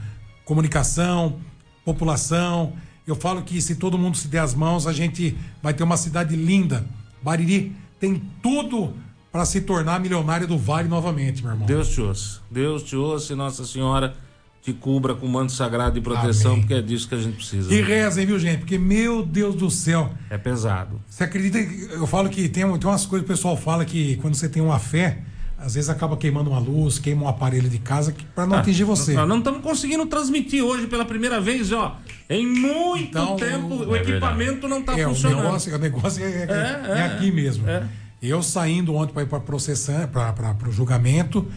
Comunicação, 0.44 1.38
população. 1.84 2.72
Eu 3.06 3.14
falo 3.14 3.42
que 3.42 3.60
se 3.60 3.76
todo 3.76 3.98
mundo 3.98 4.16
se 4.16 4.28
der 4.28 4.40
as 4.40 4.54
mãos, 4.54 4.86
a 4.86 4.92
gente 4.92 5.36
vai 5.62 5.72
ter 5.74 5.84
uma 5.84 5.96
cidade 5.96 6.34
linda. 6.34 6.84
Bariri 7.22 7.74
tem 8.00 8.20
tudo 8.42 8.94
para 9.30 9.44
se 9.44 9.60
tornar 9.60 10.00
milionária 10.00 10.46
do 10.46 10.58
Vale 10.58 10.88
novamente, 10.88 11.42
meu 11.42 11.52
irmão. 11.52 11.66
Deus 11.66 11.88
te 11.88 12.00
ouça. 12.00 12.40
Deus 12.50 12.82
te 12.82 12.96
ouça 12.96 13.36
Nossa 13.36 13.64
Senhora 13.64 14.14
te 14.62 14.72
cubra 14.72 15.14
com 15.14 15.26
manto 15.26 15.50
sagrado 15.50 15.94
de 15.94 16.00
proteção, 16.00 16.52
Amém. 16.52 16.62
porque 16.62 16.74
é 16.74 16.80
disso 16.80 17.08
que 17.08 17.16
a 17.16 17.18
gente 17.18 17.34
precisa. 17.34 17.74
E 17.74 17.82
né? 17.82 17.86
rezem, 17.86 18.24
viu, 18.24 18.38
gente? 18.38 18.60
Porque, 18.60 18.78
meu 18.78 19.26
Deus 19.26 19.56
do 19.56 19.68
céu. 19.68 20.12
É 20.30 20.38
pesado. 20.38 21.00
Você 21.10 21.24
acredita? 21.24 21.58
Eu 21.58 22.06
falo 22.06 22.28
que 22.28 22.48
tem, 22.48 22.64
tem 22.78 22.88
umas 22.88 23.04
coisas 23.04 23.26
que 23.26 23.32
o 23.32 23.36
pessoal 23.36 23.56
fala 23.56 23.84
que 23.84 24.16
quando 24.16 24.36
você 24.36 24.48
tem 24.48 24.62
uma 24.62 24.78
fé, 24.78 25.18
às 25.58 25.74
vezes 25.74 25.90
acaba 25.90 26.16
queimando 26.16 26.50
uma 26.50 26.60
luz, 26.60 27.00
queima 27.00 27.24
um 27.24 27.28
aparelho 27.28 27.68
de 27.68 27.78
casa 27.78 28.14
para 28.36 28.46
não 28.46 28.56
ah, 28.56 28.60
atingir 28.60 28.84
você. 28.84 29.14
Nós 29.14 29.28
não 29.28 29.38
estamos 29.38 29.62
conseguindo 29.62 30.06
transmitir 30.06 30.62
hoje 30.62 30.86
pela 30.86 31.04
primeira 31.04 31.40
vez, 31.40 31.72
ó. 31.72 31.98
Em 32.30 32.46
muito 32.46 33.08
então, 33.08 33.34
tempo 33.36 33.74
o, 33.74 33.96
é 33.96 34.00
equipamento 34.00 34.68
não 34.68 34.78
está 34.78 34.96
é, 34.96 35.04
funcionando. 35.04 35.40
O 35.40 35.42
negócio, 35.42 35.74
o 35.74 35.78
negócio 35.78 36.24
é, 36.24 36.28
é, 36.28 36.82
é, 36.88 36.98
é 36.98 37.02
aqui 37.06 37.32
mesmo. 37.32 37.68
É. 37.68 37.84
Eu 38.22 38.44
saindo 38.44 38.94
ontem 38.94 39.12
para 39.12 39.22
ir 39.24 39.26
para 39.26 39.40
processar, 39.40 40.06
para 40.06 40.68
o 40.68 40.72
julgamento, 40.72 41.48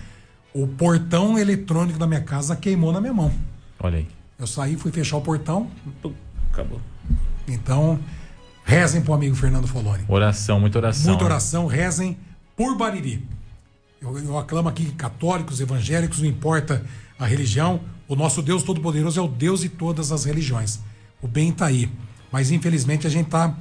o 0.56 0.66
portão 0.66 1.38
eletrônico 1.38 1.99
da 1.99 2.08
minha 2.08 2.22
casa 2.22 2.56
queimou 2.56 2.93
na 2.93 3.01
minha 3.01 3.14
mão. 3.14 3.30
Olha 3.78 3.97
aí. 3.97 4.08
Eu 4.39 4.47
saí, 4.47 4.78
fui 4.78 4.89
fechar 4.89 5.18
o 5.18 5.22
portão. 5.22 5.70
Acabou. 6.49 6.80
Então, 7.45 7.99
rezem 8.64 9.01
pro 9.01 9.14
amigo 9.14 9.36
Fernando 9.36 9.68
Foloni. 9.68 10.06
Oração, 10.08 10.58
muita 10.58 10.78
oração. 10.78 11.10
Muita 11.10 11.26
oração, 11.26 11.68
né? 11.68 11.76
rezem 11.76 12.18
por 12.56 12.78
Bariri. 12.78 13.28
Eu, 14.01 14.18
eu 14.18 14.38
aclamo 14.38 14.70
aqui 14.70 14.93
católicos, 14.93 15.60
evangélicos, 15.60 16.22
não 16.22 16.30
importa 16.30 16.86
a 17.20 17.26
religião. 17.26 17.82
O 18.08 18.16
nosso 18.16 18.41
Deus 18.41 18.64
Todo-Poderoso 18.64 19.20
é 19.20 19.24
o 19.24 19.28
Deus 19.28 19.60
de 19.60 19.68
todas 19.68 20.14
as 20.14 20.24
religiões. 20.24 20.80
O 21.22 21.28
bem 21.28 21.49
está 21.49 21.66
aí. 21.66 21.91
Mas 22.32 22.49
infelizmente 22.49 23.06
a 23.06 23.10
gente 23.10 23.26
está 23.26 23.53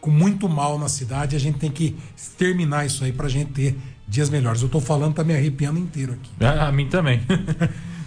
com 0.00 0.12
muito 0.12 0.48
mal 0.48 0.78
na 0.78 0.88
cidade. 0.88 1.34
A 1.34 1.40
gente 1.40 1.58
tem 1.58 1.72
que 1.72 1.96
exterminar 2.16 2.86
isso 2.86 3.02
aí 3.02 3.10
para 3.10 3.26
a 3.26 3.30
gente 3.30 3.50
ter 3.50 3.76
dias 4.08 4.30
melhores. 4.30 4.62
Eu 4.62 4.68
tô 4.68 4.80
falando, 4.80 5.14
tá 5.14 5.24
me 5.24 5.34
arrepiando 5.34 5.78
inteiro 5.78 6.12
aqui. 6.12 6.30
Ah, 6.40 6.68
a 6.68 6.72
mim 6.72 6.86
também. 6.86 7.20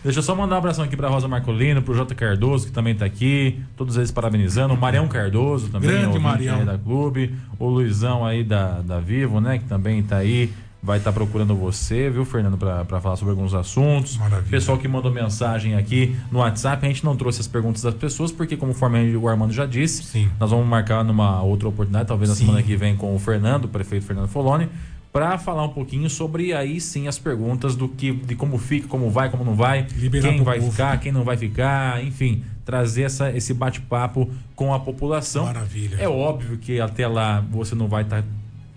Deixa 0.03 0.19
eu 0.19 0.23
só 0.23 0.33
mandar 0.33 0.55
um 0.55 0.59
abração 0.59 0.85
aqui 0.85 0.95
pra 0.95 1.09
Rosa 1.09 1.27
Marcolino, 1.27 1.81
pro 1.81 1.93
J 1.93 2.15
Cardoso, 2.15 2.67
que 2.67 2.71
também 2.71 2.95
tá 2.95 3.03
aqui. 3.03 3.59
Todos 3.75 3.97
eles 3.97 4.11
parabenizando. 4.11 4.73
O 4.73 4.77
Marião 4.77 5.07
Cardoso 5.09 5.67
também, 5.69 5.89
Grande 5.89 6.17
Marião. 6.17 6.63
da 6.63 6.77
Clube. 6.77 7.35
O 7.57 7.67
Luizão 7.67 8.25
aí 8.25 8.43
da, 8.43 8.79
da 8.79 8.99
Vivo, 9.01 9.41
né? 9.41 9.57
Que 9.57 9.65
também 9.65 10.01
tá 10.01 10.17
aí. 10.17 10.53
Vai 10.81 10.97
estar 10.99 11.11
tá 11.11 11.13
procurando 11.13 11.53
você, 11.53 12.09
viu, 12.09 12.23
Fernando, 12.23 12.57
para 12.57 13.01
falar 13.01 13.17
sobre 13.17 13.31
alguns 13.31 13.53
assuntos. 13.53 14.15
Maravilha. 14.15 14.49
Pessoal 14.49 14.77
que 14.77 14.87
mandou 14.87 15.11
mensagem 15.11 15.75
aqui 15.75 16.15
no 16.31 16.39
WhatsApp, 16.39 16.85
a 16.85 16.87
gente 16.87 17.03
não 17.03 17.17
trouxe 17.17 17.41
as 17.41 17.47
perguntas 17.47 17.81
das 17.81 17.93
pessoas, 17.93 18.31
porque, 18.31 18.55
conforme 18.55 19.13
o 19.17 19.27
Armando 19.27 19.51
já 19.51 19.65
disse, 19.65 20.03
Sim. 20.03 20.29
nós 20.39 20.51
vamos 20.51 20.65
marcar 20.65 21.03
numa 21.03 21.41
outra 21.41 21.67
oportunidade, 21.67 22.07
talvez 22.07 22.29
na 22.29 22.35
Sim. 22.37 22.45
semana 22.45 22.63
que 22.63 22.77
vem, 22.77 22.95
com 22.95 23.13
o 23.13 23.19
Fernando, 23.19 23.65
o 23.65 23.67
prefeito 23.67 24.05
Fernando 24.05 24.29
Foloni, 24.29 24.69
para 25.11 25.37
falar 25.37 25.65
um 25.65 25.69
pouquinho 25.69 26.09
sobre 26.09 26.53
aí 26.53 26.79
sim 26.79 27.07
as 27.07 27.17
perguntas 27.17 27.75
do 27.75 27.87
que 27.87 28.11
de 28.11 28.35
como 28.35 28.57
fica, 28.57 28.87
como 28.87 29.09
vai, 29.09 29.29
como 29.29 29.43
não 29.43 29.55
vai, 29.55 29.87
Liberar 29.95 30.29
quem 30.29 30.43
vai 30.43 30.59
povo. 30.59 30.71
ficar, 30.71 30.99
quem 30.99 31.11
não 31.11 31.23
vai 31.23 31.35
ficar, 31.35 32.03
enfim, 32.03 32.43
trazer 32.63 33.03
essa, 33.03 33.31
esse 33.31 33.53
bate-papo 33.53 34.29
com 34.55 34.73
a 34.73 34.79
população. 34.79 35.45
Maravilha. 35.45 35.97
É 35.99 36.07
óbvio 36.07 36.57
que 36.57 36.79
até 36.79 37.07
lá 37.07 37.41
você 37.49 37.73
não 37.73 37.87
vai 37.87 38.03
estar 38.03 38.21
tá, 38.21 38.27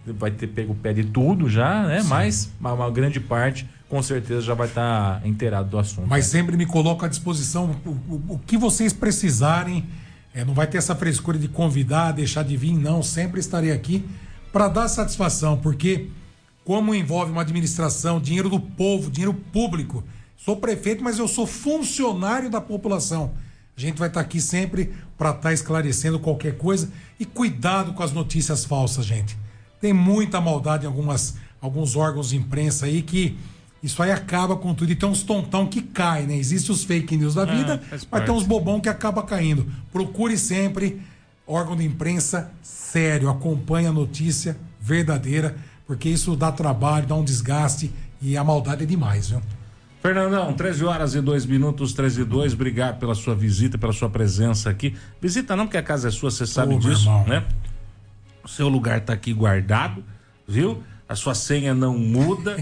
vai 0.06 0.30
ter 0.30 0.46
pego 0.46 0.72
o 0.72 0.76
pé 0.76 0.94
de 0.94 1.04
tudo 1.04 1.48
já, 1.50 1.86
né? 1.86 2.00
Sim. 2.00 2.08
Mas 2.08 2.50
uma, 2.58 2.72
uma, 2.72 2.90
grande 2.90 3.20
parte 3.20 3.68
com 3.88 4.02
certeza 4.02 4.40
já 4.40 4.54
vai 4.54 4.68
estar 4.68 5.20
tá 5.20 5.28
inteirado 5.28 5.68
do 5.68 5.78
assunto. 5.78 6.08
Mas 6.08 6.32
né? 6.32 6.40
sempre 6.40 6.56
me 6.56 6.64
coloco 6.64 7.04
à 7.04 7.08
disposição 7.08 7.76
o, 7.84 7.90
o, 7.90 8.22
o 8.34 8.38
que 8.38 8.56
vocês 8.56 8.92
precisarem. 8.92 9.84
É, 10.34 10.46
não 10.46 10.54
vai 10.54 10.66
ter 10.66 10.78
essa 10.78 10.96
frescura 10.96 11.36
de 11.36 11.46
convidar, 11.46 12.12
deixar 12.12 12.42
de 12.42 12.56
vir, 12.56 12.72
não. 12.72 13.02
Sempre 13.02 13.38
estarei 13.38 13.70
aqui 13.70 14.02
para 14.50 14.68
dar 14.68 14.88
satisfação, 14.88 15.58
porque 15.58 16.08
como 16.64 16.94
envolve 16.94 17.32
uma 17.32 17.42
administração, 17.42 18.20
dinheiro 18.20 18.48
do 18.48 18.60
povo, 18.60 19.10
dinheiro 19.10 19.34
público. 19.34 20.04
Sou 20.36 20.56
prefeito, 20.56 21.02
mas 21.02 21.18
eu 21.18 21.28
sou 21.28 21.46
funcionário 21.46 22.50
da 22.50 22.60
população. 22.60 23.32
A 23.76 23.80
gente 23.80 23.98
vai 23.98 24.08
estar 24.08 24.20
aqui 24.20 24.40
sempre 24.40 24.92
para 25.16 25.30
estar 25.30 25.42
tá 25.42 25.52
esclarecendo 25.52 26.18
qualquer 26.18 26.56
coisa 26.56 26.90
e 27.18 27.24
cuidado 27.24 27.92
com 27.92 28.02
as 28.02 28.12
notícias 28.12 28.64
falsas, 28.64 29.06
gente. 29.06 29.36
Tem 29.80 29.92
muita 29.92 30.40
maldade 30.40 30.84
em 30.84 30.86
algumas, 30.86 31.36
alguns 31.60 31.96
órgãos 31.96 32.30
de 32.30 32.36
imprensa 32.36 32.86
aí 32.86 33.02
que 33.02 33.36
isso 33.82 34.02
aí 34.02 34.12
acaba 34.12 34.56
com 34.56 34.74
tudo. 34.74 34.92
E 34.92 34.96
tem 34.96 35.08
uns 35.08 35.22
tontão 35.22 35.66
que 35.66 35.82
caem, 35.82 36.26
né? 36.26 36.36
Existem 36.36 36.72
os 36.72 36.84
fake 36.84 37.16
news 37.16 37.34
da 37.34 37.42
é, 37.42 37.56
vida, 37.56 37.82
é, 37.90 37.98
mas 38.10 38.24
tem 38.24 38.34
uns 38.34 38.44
bobão 38.44 38.80
que 38.80 38.88
acaba 38.88 39.22
caindo. 39.22 39.66
Procure 39.92 40.36
sempre 40.38 41.00
órgão 41.46 41.76
de 41.76 41.84
imprensa 41.84 42.52
sério, 42.62 43.28
acompanhe 43.28 43.86
a 43.86 43.92
notícia 43.92 44.56
verdadeira 44.80 45.56
porque 45.86 46.08
isso 46.08 46.34
dá 46.36 46.52
trabalho, 46.52 47.06
dá 47.06 47.14
um 47.14 47.24
desgaste 47.24 47.90
e 48.20 48.36
a 48.36 48.44
maldade 48.44 48.84
é 48.84 48.86
demais, 48.86 49.30
viu? 49.30 49.42
Fernandão, 50.02 50.52
13 50.52 50.84
horas 50.84 51.14
e 51.14 51.20
2 51.20 51.46
minutos, 51.46 51.92
13 51.92 52.22
e 52.22 52.24
2. 52.24 52.54
Obrigado 52.54 52.98
pela 52.98 53.14
sua 53.14 53.36
visita, 53.36 53.78
pela 53.78 53.92
sua 53.92 54.10
presença 54.10 54.68
aqui. 54.68 54.96
Visita 55.20 55.54
não, 55.54 55.64
porque 55.66 55.76
a 55.76 55.82
casa 55.82 56.08
é 56.08 56.10
sua, 56.10 56.28
você 56.28 56.44
sabe 56.44 56.74
Ô, 56.74 56.78
disso, 56.78 57.08
né? 57.24 57.44
O 58.42 58.48
seu 58.48 58.68
lugar 58.68 58.98
está 58.98 59.12
aqui 59.12 59.32
guardado, 59.32 60.02
viu? 60.46 60.82
A 61.08 61.14
sua 61.14 61.34
senha 61.34 61.72
não 61.72 61.96
muda. 61.96 62.56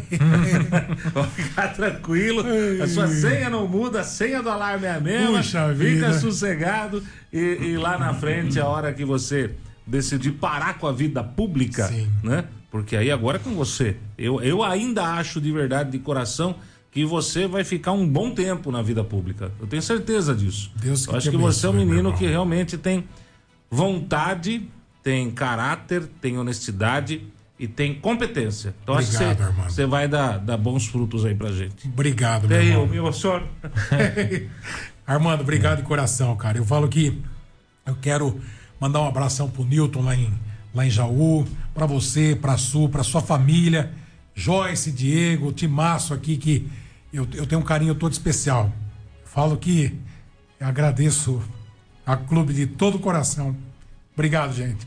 Pode 1.15 1.31
ficar 1.31 1.69
tranquilo. 1.69 2.45
A 2.83 2.87
sua 2.87 3.07
senha 3.07 3.49
não 3.49 3.67
muda, 3.67 4.01
a 4.01 4.05
senha 4.05 4.43
do 4.43 4.51
alarme 4.51 4.87
é 4.87 4.95
a 4.97 5.01
mesma. 5.01 5.39
Puxa 5.39 5.69
Fica 5.69 5.85
vida. 5.85 6.19
sossegado 6.19 7.03
e, 7.33 7.39
e 7.39 7.77
lá 7.79 7.97
na 7.97 8.13
frente, 8.13 8.61
a 8.61 8.67
hora 8.67 8.93
que 8.93 9.05
você 9.05 9.55
decidir 9.87 10.33
parar 10.33 10.79
com 10.79 10.87
a 10.87 10.93
vida 10.93 11.25
pública, 11.25 11.87
Sim. 11.89 12.11
né? 12.23 12.45
Porque 12.71 12.97
aí 12.97 13.11
agora 13.11 13.37
é 13.37 13.41
com 13.41 13.55
você. 13.55 13.97
Eu, 14.17 14.41
eu 14.41 14.63
ainda 14.63 15.05
acho 15.15 15.41
de 15.41 15.51
verdade, 15.51 15.91
de 15.91 15.99
coração, 15.99 16.55
que 16.91 17.05
você 17.05 17.47
vai 17.47 17.65
ficar 17.65 17.93
um 17.93 18.07
bom 18.07 18.31
tempo 18.33 18.71
na 18.71 18.81
vida 18.83 19.03
pública. 19.03 19.51
Eu 19.61 19.67
tenho 19.67 19.83
certeza 19.83 20.35
disso. 20.35 20.71
Deus 20.77 21.07
que 21.07 21.13
eu 21.13 21.17
acho 21.17 21.31
que, 21.31 21.37
você 21.37 21.67
é 21.67 21.71
um 21.71 21.73
menino 21.73 22.13
que 22.13 22.27
realmente 22.27 22.79
tem 22.79 23.05
vontade, 23.71 24.69
tem 25.03 25.31
caráter, 25.31 26.09
tem 26.21 26.39
honestidade 26.39 27.27
e 27.59 27.67
tem 27.67 27.95
competência. 27.95 28.75
Então 28.83 28.95
Obrigado, 28.95 29.43
acho 29.43 29.55
que 29.67 29.73
você, 29.73 29.87
vai 29.87 30.07
dar, 30.07 30.39
dar 30.39 30.57
bons 30.57 30.87
frutos 30.87 31.25
aí 31.25 31.35
pra 31.35 31.51
gente. 31.51 31.89
Obrigado, 31.89 32.49
meu 32.49 32.63
irmão. 32.63 32.83
Eu 32.83 32.89
me 32.89 32.97
emociono. 32.97 33.47
Armando, 35.07 35.41
obrigado 35.41 35.79
de 35.79 35.85
coração, 35.85 36.37
cara. 36.37 36.59
Eu 36.59 36.65
falo 36.65 36.89
que 36.89 37.21
eu 37.85 37.97
quero 38.01 38.41
Mandar 38.81 39.03
um 39.03 39.07
abração 39.07 39.51
pro 39.51 39.63
Newton 39.63 40.01
lá 40.01 40.17
em, 40.17 40.33
lá 40.75 40.87
em 40.87 40.91
Jaú, 40.91 41.47
para 41.75 41.87
você, 41.87 42.37
pra 42.41 42.57
Su, 42.57 42.89
pra 42.89 43.03
sua 43.03 43.21
família, 43.21 43.91
Joyce, 44.35 44.91
Diego, 44.93 45.53
Timaço 45.53 46.15
aqui, 46.15 46.37
que 46.37 46.69
eu, 47.13 47.27
eu 47.35 47.47
tenho 47.47 47.61
um 47.61 47.65
carinho 47.65 47.95
todo 47.95 48.13
especial. 48.13 48.73
Falo 49.25 49.57
que 49.57 49.95
agradeço 50.61 51.43
a 52.07 52.17
clube 52.17 52.53
de 52.53 52.67
todo 52.67 52.97
o 52.97 53.01
coração. 53.01 53.57
Obrigado, 54.15 54.53
gente. 54.55 54.87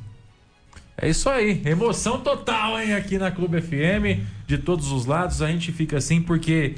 É 0.98 1.10
isso 1.10 1.28
aí, 1.28 1.62
emoção 1.66 2.20
total, 2.20 2.80
hein, 2.80 2.94
aqui 2.94 3.18
na 3.18 3.32
Clube 3.32 3.60
FM, 3.60 4.22
de 4.46 4.58
todos 4.58 4.92
os 4.92 5.06
lados. 5.06 5.42
A 5.42 5.48
gente 5.48 5.72
fica 5.72 5.98
assim 5.98 6.22
porque 6.22 6.76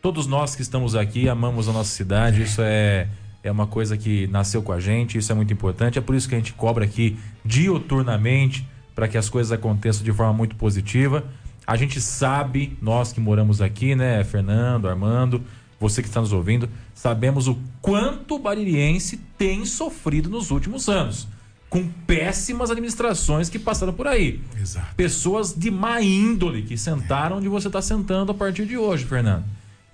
todos 0.00 0.26
nós 0.26 0.56
que 0.56 0.62
estamos 0.62 0.96
aqui 0.96 1.28
amamos 1.28 1.68
a 1.68 1.72
nossa 1.72 1.90
cidade. 1.90 2.42
Isso 2.42 2.60
é, 2.60 3.06
é 3.42 3.50
uma 3.50 3.66
coisa 3.66 3.96
que 3.96 4.26
nasceu 4.28 4.62
com 4.62 4.72
a 4.72 4.80
gente, 4.80 5.18
isso 5.18 5.32
é 5.32 5.34
muito 5.34 5.52
importante. 5.52 5.98
É 5.98 6.02
por 6.02 6.14
isso 6.14 6.28
que 6.28 6.34
a 6.34 6.38
gente 6.38 6.52
cobra 6.52 6.84
aqui 6.84 7.16
dioturnamente 7.44 8.66
para 8.94 9.08
que 9.08 9.18
as 9.18 9.28
coisas 9.28 9.52
aconteçam 9.52 10.04
de 10.04 10.12
forma 10.12 10.32
muito 10.32 10.54
positiva. 10.56 11.24
A 11.66 11.76
gente 11.76 12.00
sabe, 12.00 12.76
nós 12.80 13.12
que 13.12 13.20
moramos 13.20 13.60
aqui, 13.60 13.94
né, 13.94 14.22
Fernando, 14.24 14.88
Armando, 14.88 15.42
você 15.78 16.02
que 16.02 16.08
está 16.08 16.20
nos 16.20 16.32
ouvindo, 16.32 16.68
sabemos 16.94 17.48
o 17.48 17.58
quanto 17.80 18.36
o 18.36 18.38
baririense 18.38 19.16
tem 19.36 19.64
sofrido 19.64 20.30
nos 20.30 20.50
últimos 20.50 20.88
anos 20.88 21.26
com 21.72 21.88
péssimas 22.06 22.70
administrações 22.70 23.48
que 23.48 23.58
passaram 23.58 23.94
por 23.94 24.06
aí. 24.06 24.42
Exato. 24.60 24.94
Pessoas 24.94 25.54
de 25.54 25.70
má 25.70 26.02
índole 26.02 26.62
que 26.62 26.76
sentaram 26.76 27.38
onde 27.38 27.48
você 27.48 27.68
está 27.68 27.80
sentando 27.80 28.30
a 28.30 28.34
partir 28.34 28.66
de 28.66 28.76
hoje, 28.76 29.06
Fernando. 29.06 29.44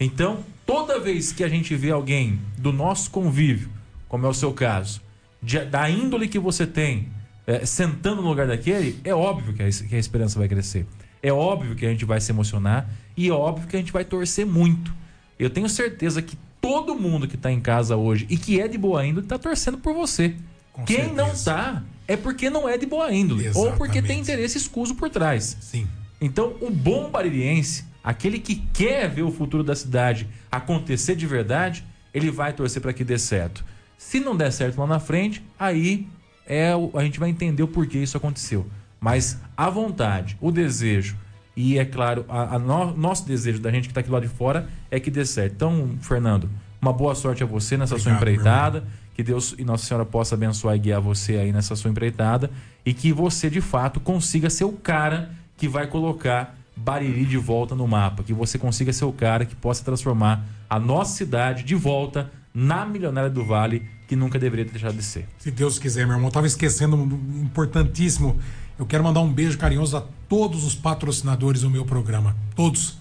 Então, 0.00 0.40
toda 0.68 1.00
vez 1.00 1.32
que 1.32 1.42
a 1.42 1.48
gente 1.48 1.74
vê 1.74 1.90
alguém 1.90 2.38
do 2.58 2.70
nosso 2.74 3.10
convívio, 3.10 3.70
como 4.06 4.26
é 4.26 4.28
o 4.28 4.34
seu 4.34 4.52
caso, 4.52 5.00
de, 5.42 5.64
da 5.64 5.88
índole 5.88 6.28
que 6.28 6.38
você 6.38 6.66
tem, 6.66 7.08
é, 7.46 7.64
sentando 7.64 8.20
no 8.20 8.28
lugar 8.28 8.46
daquele, 8.46 9.00
é 9.02 9.14
óbvio 9.14 9.54
que 9.54 9.62
a, 9.62 9.70
que 9.70 9.96
a 9.96 9.98
esperança 9.98 10.38
vai 10.38 10.46
crescer. 10.46 10.84
É 11.22 11.32
óbvio 11.32 11.74
que 11.74 11.86
a 11.86 11.88
gente 11.88 12.04
vai 12.04 12.20
se 12.20 12.30
emocionar 12.30 12.86
e 13.16 13.28
é 13.28 13.32
óbvio 13.32 13.66
que 13.66 13.76
a 13.76 13.78
gente 13.78 13.90
vai 13.90 14.04
torcer 14.04 14.44
muito. 14.44 14.92
Eu 15.38 15.48
tenho 15.48 15.70
certeza 15.70 16.20
que 16.20 16.36
todo 16.60 16.94
mundo 16.94 17.26
que 17.26 17.36
está 17.36 17.50
em 17.50 17.60
casa 17.60 17.96
hoje 17.96 18.26
e 18.28 18.36
que 18.36 18.60
é 18.60 18.68
de 18.68 18.76
boa 18.76 19.06
índole 19.06 19.24
está 19.24 19.38
torcendo 19.38 19.78
por 19.78 19.94
você. 19.94 20.34
Com 20.70 20.84
Quem 20.84 20.96
certeza. 20.96 21.16
não 21.16 21.34
tá 21.34 21.82
é 22.06 22.14
porque 22.14 22.50
não 22.50 22.68
é 22.68 22.76
de 22.76 22.84
boa 22.84 23.10
índole 23.10 23.48
ou 23.54 23.72
porque 23.72 24.02
tem 24.02 24.18
Exatamente. 24.18 24.20
interesse 24.20 24.58
escuso 24.58 24.94
por 24.94 25.08
trás. 25.08 25.56
Sim. 25.62 25.88
Então, 26.20 26.56
o 26.60 26.70
bom 26.70 27.10
baririense, 27.10 27.84
aquele 28.10 28.38
que 28.38 28.56
quer 28.72 29.08
ver 29.08 29.22
o 29.22 29.30
futuro 29.30 29.62
da 29.62 29.74
cidade 29.76 30.26
acontecer 30.50 31.14
de 31.14 31.26
verdade, 31.26 31.84
ele 32.14 32.30
vai 32.30 32.52
torcer 32.54 32.80
para 32.80 32.92
que 32.92 33.04
dê 33.04 33.18
certo. 33.18 33.62
Se 33.98 34.18
não 34.18 34.34
der 34.36 34.50
certo 34.50 34.78
lá 34.80 34.86
na 34.86 34.98
frente, 34.98 35.44
aí 35.58 36.06
é 36.46 36.74
o- 36.74 36.90
a 36.94 37.04
gente 37.04 37.20
vai 37.20 37.28
entender 37.28 37.62
o 37.62 37.68
porquê 37.68 37.98
isso 37.98 38.16
aconteceu. 38.16 38.66
Mas 38.98 39.38
a 39.56 39.68
vontade, 39.68 40.36
o 40.40 40.50
desejo 40.50 41.16
e, 41.54 41.78
é 41.78 41.84
claro, 41.84 42.24
a, 42.28 42.54
a 42.54 42.58
no- 42.58 42.96
nosso 42.96 43.26
desejo 43.26 43.58
da 43.60 43.70
gente 43.70 43.84
que 43.84 43.90
está 43.90 44.00
aqui 44.00 44.10
lá 44.10 44.20
de 44.20 44.28
fora 44.28 44.68
é 44.90 44.98
que 44.98 45.10
dê 45.10 45.24
certo. 45.26 45.52
Então, 45.54 45.90
Fernando, 46.00 46.48
uma 46.80 46.92
boa 46.92 47.14
sorte 47.14 47.42
a 47.42 47.46
você 47.46 47.76
nessa 47.76 47.98
sua 47.98 48.12
Obrigado, 48.14 48.24
meu 48.72 48.80
empreitada. 48.80 48.84
Que 49.14 49.22
Deus 49.22 49.54
e 49.58 49.64
Nossa 49.64 49.84
Senhora 49.84 50.06
possa 50.06 50.34
abençoar 50.36 50.76
e 50.76 50.78
guiar 50.78 51.00
você 51.00 51.36
aí 51.36 51.52
nessa 51.52 51.74
sua 51.76 51.90
empreitada. 51.90 52.50
E 52.86 52.94
que 52.94 53.12
você, 53.12 53.50
de 53.50 53.60
fato, 53.60 53.98
consiga 54.00 54.48
ser 54.48 54.64
o 54.64 54.72
cara 54.72 55.30
que 55.56 55.66
vai 55.68 55.86
colocar 55.88 56.56
Bariri 56.78 57.24
de 57.24 57.36
volta 57.36 57.74
no 57.74 57.86
mapa. 57.86 58.22
Que 58.22 58.32
você 58.32 58.58
consiga 58.58 58.92
ser 58.92 59.04
o 59.04 59.12
cara 59.12 59.44
que 59.44 59.54
possa 59.54 59.84
transformar 59.84 60.44
a 60.68 60.78
nossa 60.78 61.16
cidade 61.16 61.62
de 61.62 61.74
volta 61.74 62.30
na 62.54 62.84
milionária 62.84 63.30
do 63.30 63.44
Vale, 63.44 63.88
que 64.06 64.16
nunca 64.16 64.38
deveria 64.38 64.64
ter 64.64 64.72
deixado 64.72 64.96
de 64.96 65.02
ser. 65.02 65.28
Se 65.38 65.50
Deus 65.50 65.78
quiser, 65.78 66.06
meu 66.06 66.16
irmão. 66.16 66.28
Eu 66.28 66.32
tava 66.32 66.46
esquecendo 66.46 66.96
um 66.96 67.42
importantíssimo. 67.42 68.36
Eu 68.78 68.86
quero 68.86 69.04
mandar 69.04 69.20
um 69.20 69.32
beijo 69.32 69.58
carinhoso 69.58 69.96
a 69.96 70.04
todos 70.28 70.64
os 70.64 70.74
patrocinadores 70.74 71.62
do 71.62 71.70
meu 71.70 71.84
programa. 71.84 72.36
Todos. 72.54 72.98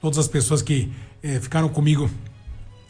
Todas 0.00 0.18
as 0.18 0.28
pessoas 0.28 0.62
que 0.62 0.92
eh, 1.22 1.40
ficaram 1.40 1.68
comigo 1.68 2.10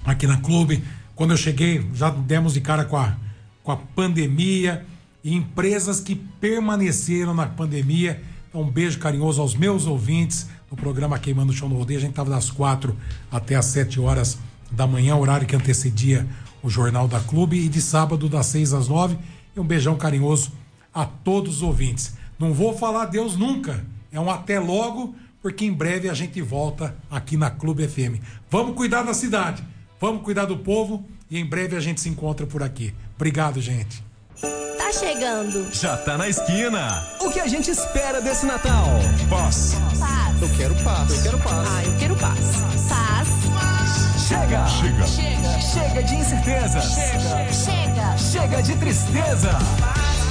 aqui 0.04 0.26
na 0.26 0.38
clube. 0.38 0.82
Quando 1.14 1.32
eu 1.32 1.36
cheguei, 1.36 1.86
já 1.94 2.10
demos 2.10 2.54
de 2.54 2.60
cara 2.60 2.84
com 2.84 2.96
a, 2.96 3.16
com 3.62 3.72
a 3.72 3.76
pandemia. 3.76 4.86
E 5.24 5.34
empresas 5.34 6.00
que 6.00 6.14
permaneceram 6.14 7.34
na 7.34 7.46
pandemia. 7.46 8.22
Então, 8.56 8.66
um 8.66 8.70
beijo 8.70 8.98
carinhoso 8.98 9.42
aos 9.42 9.54
meus 9.54 9.86
ouvintes 9.86 10.48
do 10.70 10.76
programa 10.76 11.18
Queimando 11.18 11.52
o 11.52 11.54
Chão 11.54 11.68
do 11.68 11.74
Rodeio. 11.74 11.98
A 11.98 12.00
gente 12.00 12.14
tava 12.14 12.30
das 12.30 12.50
quatro 12.50 12.96
até 13.30 13.54
as 13.54 13.66
sete 13.66 14.00
horas 14.00 14.38
da 14.70 14.86
manhã, 14.86 15.14
horário 15.14 15.46
que 15.46 15.54
antecedia 15.54 16.26
o 16.62 16.70
Jornal 16.70 17.06
da 17.06 17.20
Clube. 17.20 17.58
E 17.58 17.68
de 17.68 17.82
sábado, 17.82 18.30
das 18.30 18.46
seis 18.46 18.72
às 18.72 18.88
nove. 18.88 19.18
E 19.54 19.60
um 19.60 19.64
beijão 19.66 19.94
carinhoso 19.94 20.52
a 20.94 21.04
todos 21.04 21.56
os 21.56 21.62
ouvintes. 21.62 22.14
Não 22.38 22.54
vou 22.54 22.74
falar 22.74 23.04
Deus 23.04 23.36
nunca. 23.36 23.84
É 24.10 24.18
um 24.18 24.30
até 24.30 24.58
logo, 24.58 25.14
porque 25.42 25.66
em 25.66 25.72
breve 25.74 26.08
a 26.08 26.14
gente 26.14 26.40
volta 26.40 26.96
aqui 27.10 27.36
na 27.36 27.50
Clube 27.50 27.86
FM. 27.86 28.22
Vamos 28.50 28.74
cuidar 28.74 29.02
da 29.02 29.12
cidade, 29.12 29.62
vamos 30.00 30.22
cuidar 30.22 30.46
do 30.46 30.56
povo 30.56 31.04
e 31.30 31.38
em 31.38 31.44
breve 31.44 31.76
a 31.76 31.80
gente 31.80 32.00
se 32.00 32.08
encontra 32.08 32.46
por 32.46 32.62
aqui. 32.62 32.94
Obrigado, 33.16 33.60
gente. 33.60 34.02
Tá 34.86 34.92
chegando. 34.92 35.66
Já 35.72 35.96
tá 35.96 36.16
na 36.16 36.28
esquina. 36.28 37.04
O 37.18 37.28
que 37.28 37.40
a 37.40 37.48
gente 37.48 37.68
espera 37.72 38.20
desse 38.20 38.46
Natal? 38.46 38.86
Paz. 39.28 39.74
Paz. 39.98 40.40
Eu 40.40 40.48
quero 40.56 40.76
paz. 40.76 41.10
Eu 41.10 41.22
quero 41.24 41.38
paz. 41.40 41.68
Ah, 41.68 41.84
eu 41.84 41.98
quero 41.98 42.14
paz. 42.14 42.38
Paz. 42.88 43.28
Chega. 44.28 44.64
Chega. 44.68 45.60
Chega 45.60 46.02
de 46.04 46.14
incertezas. 46.14 46.84
Chega. 47.64 48.16
Chega 48.16 48.62
de 48.62 48.76
tristeza. 48.76 49.58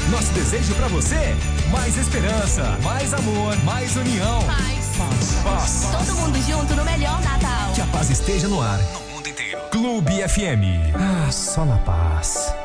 Nosso 0.10 0.32
desejo 0.32 0.74
pra 0.76 0.88
você: 0.88 1.36
mais 1.70 1.97
esperança, 1.97 2.78
mais 2.82 3.14
amor, 3.14 3.58
mais 3.66 3.93
união. 3.97 4.41
Paz. 4.43 5.36
Paz. 5.43 5.89
Todo 5.91 6.16
mundo 6.16 6.41
junto 6.43 6.74
no 6.76 6.86
melhor 6.86 7.22
Natal. 7.22 7.74
Que 7.74 7.82
a 7.82 7.86
paz 7.88 8.10
esteja 8.10 8.47
no 8.47 8.62
ar. 8.62 8.80
No 8.93 9.01
mundo 9.16 9.28
inteiro. 9.28 9.60
Clube 9.70 10.26
FM. 10.26 10.95
Ah, 10.95 11.30
só 11.30 11.66
na 11.66 11.76
paz. 11.80 12.56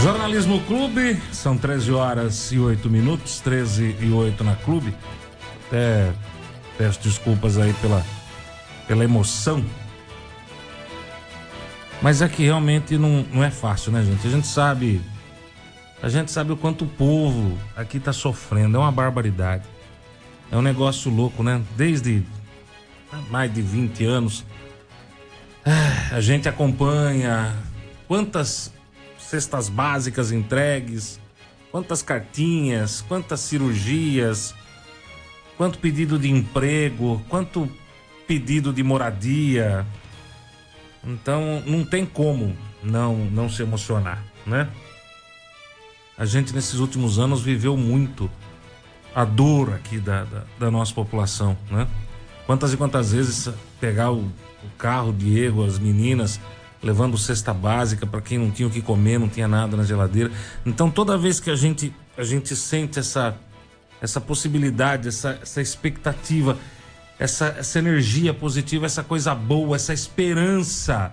Jornalismo 0.00 0.60
Clube, 0.66 1.20
são 1.32 1.56
13 1.56 1.90
horas 1.92 2.52
e 2.52 2.58
8 2.58 2.88
minutos, 2.90 3.40
13 3.40 3.96
e 4.00 4.10
8 4.10 4.44
na 4.44 4.54
Clube. 4.54 4.94
Até 5.66 6.12
peço 6.76 7.00
desculpas 7.00 7.58
aí 7.58 7.72
pela, 7.74 8.04
pela 8.86 9.02
emoção. 9.02 9.64
Mas 12.02 12.20
é 12.20 12.28
que 12.28 12.44
realmente 12.44 12.98
não, 12.98 13.24
não 13.32 13.42
é 13.42 13.50
fácil, 13.50 13.90
né, 13.90 14.02
gente? 14.04 14.26
A 14.26 14.30
gente 14.30 14.46
sabe. 14.46 15.00
A 16.02 16.10
gente 16.10 16.30
sabe 16.30 16.52
o 16.52 16.56
quanto 16.56 16.84
o 16.84 16.88
povo 16.88 17.58
aqui 17.74 17.98
tá 17.98 18.12
sofrendo. 18.12 18.76
É 18.76 18.80
uma 18.80 18.92
barbaridade. 18.92 19.64
É 20.52 20.56
um 20.56 20.62
negócio 20.62 21.10
louco, 21.10 21.42
né? 21.42 21.62
Desde 21.74 22.22
mais 23.30 23.52
de 23.52 23.62
20 23.62 24.04
anos. 24.04 24.44
ah, 25.64 26.14
A 26.16 26.20
gente 26.20 26.48
acompanha 26.48 27.56
quantas 28.06 28.75
cestas 29.28 29.68
básicas 29.68 30.32
entregues, 30.32 31.20
quantas 31.70 32.02
cartinhas, 32.02 33.02
quantas 33.02 33.40
cirurgias, 33.40 34.54
quanto 35.56 35.78
pedido 35.78 36.18
de 36.18 36.30
emprego, 36.30 37.22
quanto 37.28 37.68
pedido 38.26 38.72
de 38.72 38.82
moradia. 38.82 39.86
Então 41.04 41.62
não 41.66 41.84
tem 41.84 42.04
como 42.04 42.56
não 42.82 43.16
não 43.16 43.48
se 43.48 43.62
emocionar, 43.62 44.22
né? 44.46 44.68
A 46.16 46.24
gente 46.24 46.54
nesses 46.54 46.78
últimos 46.78 47.18
anos 47.18 47.42
viveu 47.42 47.76
muito 47.76 48.30
a 49.14 49.24
dor 49.24 49.74
aqui 49.74 49.98
da, 49.98 50.24
da, 50.24 50.44
da 50.58 50.70
nossa 50.70 50.94
população, 50.94 51.56
né? 51.70 51.86
Quantas 52.46 52.72
e 52.72 52.76
quantas 52.76 53.12
vezes 53.12 53.52
pegar 53.80 54.12
o, 54.12 54.20
o 54.20 54.70
carro, 54.78 55.10
o 55.10 55.12
Diego, 55.12 55.64
as 55.64 55.78
meninas, 55.78 56.40
levando 56.82 57.16
cesta 57.16 57.52
básica 57.52 58.06
para 58.06 58.20
quem 58.20 58.38
não 58.38 58.50
tinha 58.50 58.68
o 58.68 58.70
que 58.70 58.82
comer, 58.82 59.18
não 59.18 59.28
tinha 59.28 59.48
nada 59.48 59.76
na 59.76 59.84
geladeira. 59.84 60.30
Então 60.64 60.90
toda 60.90 61.16
vez 61.16 61.40
que 61.40 61.50
a 61.50 61.56
gente 61.56 61.94
a 62.16 62.24
gente 62.24 62.54
sente 62.56 62.98
essa 62.98 63.36
essa 64.00 64.20
possibilidade, 64.20 65.08
essa, 65.08 65.38
essa 65.40 65.60
expectativa, 65.60 66.58
essa, 67.18 67.56
essa 67.58 67.78
energia 67.78 68.34
positiva, 68.34 68.86
essa 68.86 69.02
coisa 69.02 69.34
boa, 69.34 69.76
essa 69.76 69.92
esperança 69.92 71.12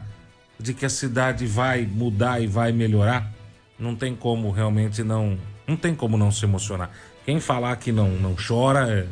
de 0.59 0.73
que 0.73 0.85
a 0.85 0.89
cidade 0.89 1.45
vai 1.45 1.85
mudar 1.85 2.41
e 2.41 2.47
vai 2.47 2.71
melhorar, 2.71 3.31
não 3.79 3.95
tem 3.95 4.15
como 4.15 4.51
realmente 4.51 5.03
não 5.03 5.37
não 5.65 5.77
tem 5.77 5.95
como 5.95 6.17
não 6.17 6.31
se 6.31 6.45
emocionar. 6.45 6.91
Quem 7.25 7.39
falar 7.39 7.75
que 7.77 7.91
não 7.91 8.09
não 8.09 8.35
chora 8.35 8.89
é, 8.89 9.07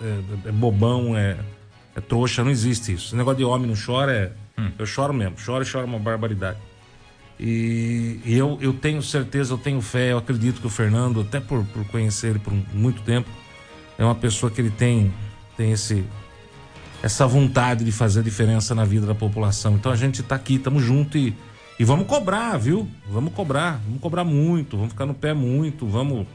é, 0.00 0.48
é 0.48 0.52
bobão, 0.52 1.16
é, 1.16 1.38
é 1.96 2.00
trouxa, 2.00 2.44
não 2.44 2.50
existe 2.50 2.92
isso. 2.92 3.06
Esse 3.08 3.16
negócio 3.16 3.38
de 3.38 3.44
homem 3.44 3.66
não 3.66 3.74
chora 3.74 4.12
é. 4.14 4.32
Eu 4.78 4.86
choro 4.86 5.12
mesmo, 5.14 5.38
choro 5.38 5.62
e 5.62 5.66
choro 5.66 5.86
uma 5.86 5.98
barbaridade. 5.98 6.58
E, 7.38 8.20
e 8.24 8.36
eu, 8.36 8.58
eu 8.60 8.72
tenho 8.72 9.00
certeza, 9.02 9.52
eu 9.54 9.58
tenho 9.58 9.80
fé, 9.80 10.12
eu 10.12 10.18
acredito 10.18 10.60
que 10.60 10.66
o 10.66 10.70
Fernando, 10.70 11.20
até 11.20 11.38
por, 11.38 11.64
por 11.66 11.84
conhecer 11.86 12.30
ele 12.30 12.38
por 12.40 12.52
muito 12.74 13.00
tempo, 13.02 13.28
é 13.96 14.04
uma 14.04 14.14
pessoa 14.14 14.50
que 14.50 14.60
ele 14.60 14.70
tem, 14.70 15.12
tem 15.56 15.70
esse, 15.70 16.04
essa 17.02 17.26
vontade 17.26 17.84
de 17.84 17.92
fazer 17.92 18.22
diferença 18.24 18.74
na 18.74 18.84
vida 18.84 19.06
da 19.06 19.14
população. 19.14 19.74
Então 19.74 19.92
a 19.92 19.96
gente 19.96 20.20
está 20.20 20.34
aqui, 20.34 20.56
estamos 20.56 20.82
juntos 20.82 21.14
e, 21.20 21.34
e 21.78 21.84
vamos 21.84 22.06
cobrar, 22.08 22.56
viu? 22.58 22.88
Vamos 23.08 23.32
cobrar, 23.32 23.80
vamos 23.84 24.00
cobrar 24.00 24.24
muito, 24.24 24.76
vamos 24.76 24.92
ficar 24.92 25.06
no 25.06 25.14
pé 25.14 25.32
muito, 25.32 25.86
vamos, 25.86 26.26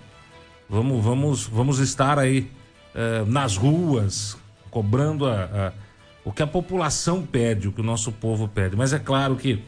vamos, 0.69 1.03
vamos, 1.03 1.43
vamos 1.47 1.79
estar 1.79 2.17
aí 2.17 2.49
eh, 2.95 3.25
nas 3.27 3.57
ruas 3.57 4.37
cobrando 4.71 5.25
a- 5.27 5.73
o 6.25 6.31
que 6.31 6.41
a 6.41 6.47
população 6.47 7.25
pede, 7.25 7.67
o 7.67 7.71
que 7.71 7.81
o 7.81 7.83
nosso 7.83 8.11
povo 8.11 8.47
pede. 8.47 8.75
Mas 8.75 8.93
é 8.93 8.99
claro 8.99 9.35
que 9.35 9.61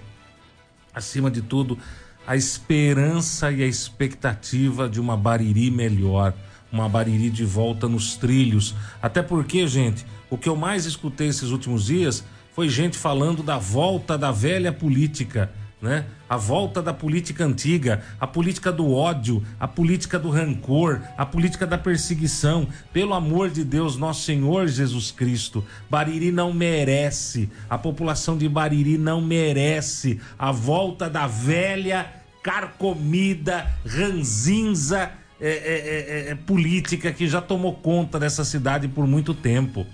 acima 0.93 1.29
de 1.29 1.41
tudo, 1.41 1.77
a 2.25 2.35
esperança 2.35 3.51
e 3.51 3.61
a 3.61 3.67
expectativa 3.67 4.87
de 4.87 4.99
uma 4.99 5.17
Bariri 5.17 5.69
melhor, 5.69 6.33
uma 6.71 6.87
Bariri 6.87 7.29
de 7.29 7.43
volta 7.43 7.87
nos 7.87 8.15
trilhos. 8.15 8.73
Até 9.01 9.21
porque, 9.21 9.67
gente, 9.67 10.05
o 10.29 10.37
que 10.37 10.49
eu 10.49 10.55
mais 10.55 10.85
escutei 10.85 11.27
esses 11.27 11.49
últimos 11.51 11.85
dias 11.85 12.23
foi 12.53 12.69
gente 12.69 12.97
falando 12.97 13.43
da 13.43 13.57
volta 13.57 14.17
da 14.17 14.31
velha 14.31 14.71
política. 14.71 15.51
Né? 15.85 16.03
A 16.27 16.35
volta 16.35 16.81
da 16.81 16.91
política 16.91 17.45
antiga, 17.45 18.01
a 18.19 18.25
política 18.25 18.71
do 18.71 18.91
ódio, 18.91 19.45
a 19.59 19.67
política 19.67 20.17
do 20.17 20.31
rancor, 20.31 20.99
a 21.15 21.23
política 21.27 21.67
da 21.67 21.77
perseguição. 21.77 22.67
Pelo 22.91 23.13
amor 23.13 23.51
de 23.51 23.63
Deus, 23.63 23.95
nosso 23.95 24.23
Senhor 24.23 24.67
Jesus 24.67 25.11
Cristo, 25.11 25.63
Bariri 25.87 26.31
não 26.31 26.51
merece, 26.51 27.51
a 27.69 27.77
população 27.77 28.35
de 28.35 28.49
Bariri 28.49 28.97
não 28.97 29.21
merece 29.21 30.19
a 30.39 30.51
volta 30.51 31.07
da 31.07 31.27
velha, 31.27 32.11
carcomida, 32.41 33.71
ranzinza 33.85 35.11
é, 35.39 35.49
é, 35.49 36.29
é, 36.29 36.31
é, 36.31 36.35
política 36.35 37.11
que 37.13 37.27
já 37.27 37.41
tomou 37.41 37.75
conta 37.75 38.19
dessa 38.19 38.43
cidade 38.43 38.87
por 38.87 39.05
muito 39.05 39.35
tempo. 39.35 39.85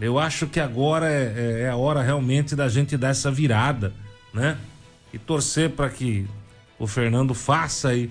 Eu 0.00 0.18
acho 0.18 0.46
que 0.46 0.58
agora 0.58 1.06
é, 1.06 1.34
é- 1.36 1.60
é 1.64 1.68
a 1.68 1.76
hora 1.76 2.00
realmente 2.00 2.56
da 2.56 2.66
gente 2.66 2.96
dar 2.96 3.08
essa 3.08 3.30
virada, 3.30 3.92
né? 4.32 4.58
E 5.12 5.18
torcer 5.18 5.70
para 5.70 5.88
que 5.88 6.26
o 6.78 6.86
Fernando 6.86 7.34
faça 7.34 7.88
aí 7.88 8.10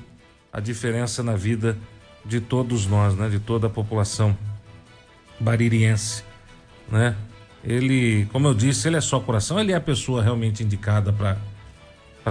a 0.51 0.59
diferença 0.59 1.21
na 1.23 1.35
vida 1.35 1.77
de 2.25 2.41
todos 2.41 2.85
nós, 2.85 3.15
né? 3.15 3.29
De 3.29 3.39
toda 3.39 3.67
a 3.67 3.69
população 3.69 4.37
baririense, 5.39 6.23
né? 6.91 7.15
Ele, 7.63 8.27
como 8.31 8.47
eu 8.47 8.53
disse, 8.53 8.87
ele 8.87 8.97
é 8.97 9.01
só 9.01 9.19
coração, 9.19 9.59
ele 9.59 9.71
é 9.71 9.75
a 9.75 9.81
pessoa 9.81 10.23
realmente 10.23 10.63
indicada 10.63 11.11
para 11.11 11.37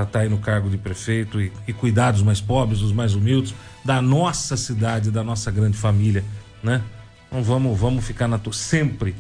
estar 0.03 0.21
aí 0.21 0.29
no 0.29 0.39
cargo 0.39 0.71
de 0.71 0.79
prefeito 0.79 1.41
e, 1.41 1.53
e 1.67 1.73
cuidar 1.73 2.13
dos 2.13 2.23
mais 2.23 2.41
pobres, 2.41 2.81
dos 2.81 2.93
mais 2.93 3.15
humildes, 3.15 3.55
da 3.85 4.01
nossa 4.01 4.57
cidade, 4.57 5.11
da 5.11 5.23
nossa 5.23 5.51
grande 5.51 5.77
família, 5.77 6.25
né? 6.63 6.83
Então 7.29 7.43
vamos, 7.43 7.79
vamos 7.79 8.05
ficar 8.05 8.29
na 8.29 8.41
sempre, 8.53 9.15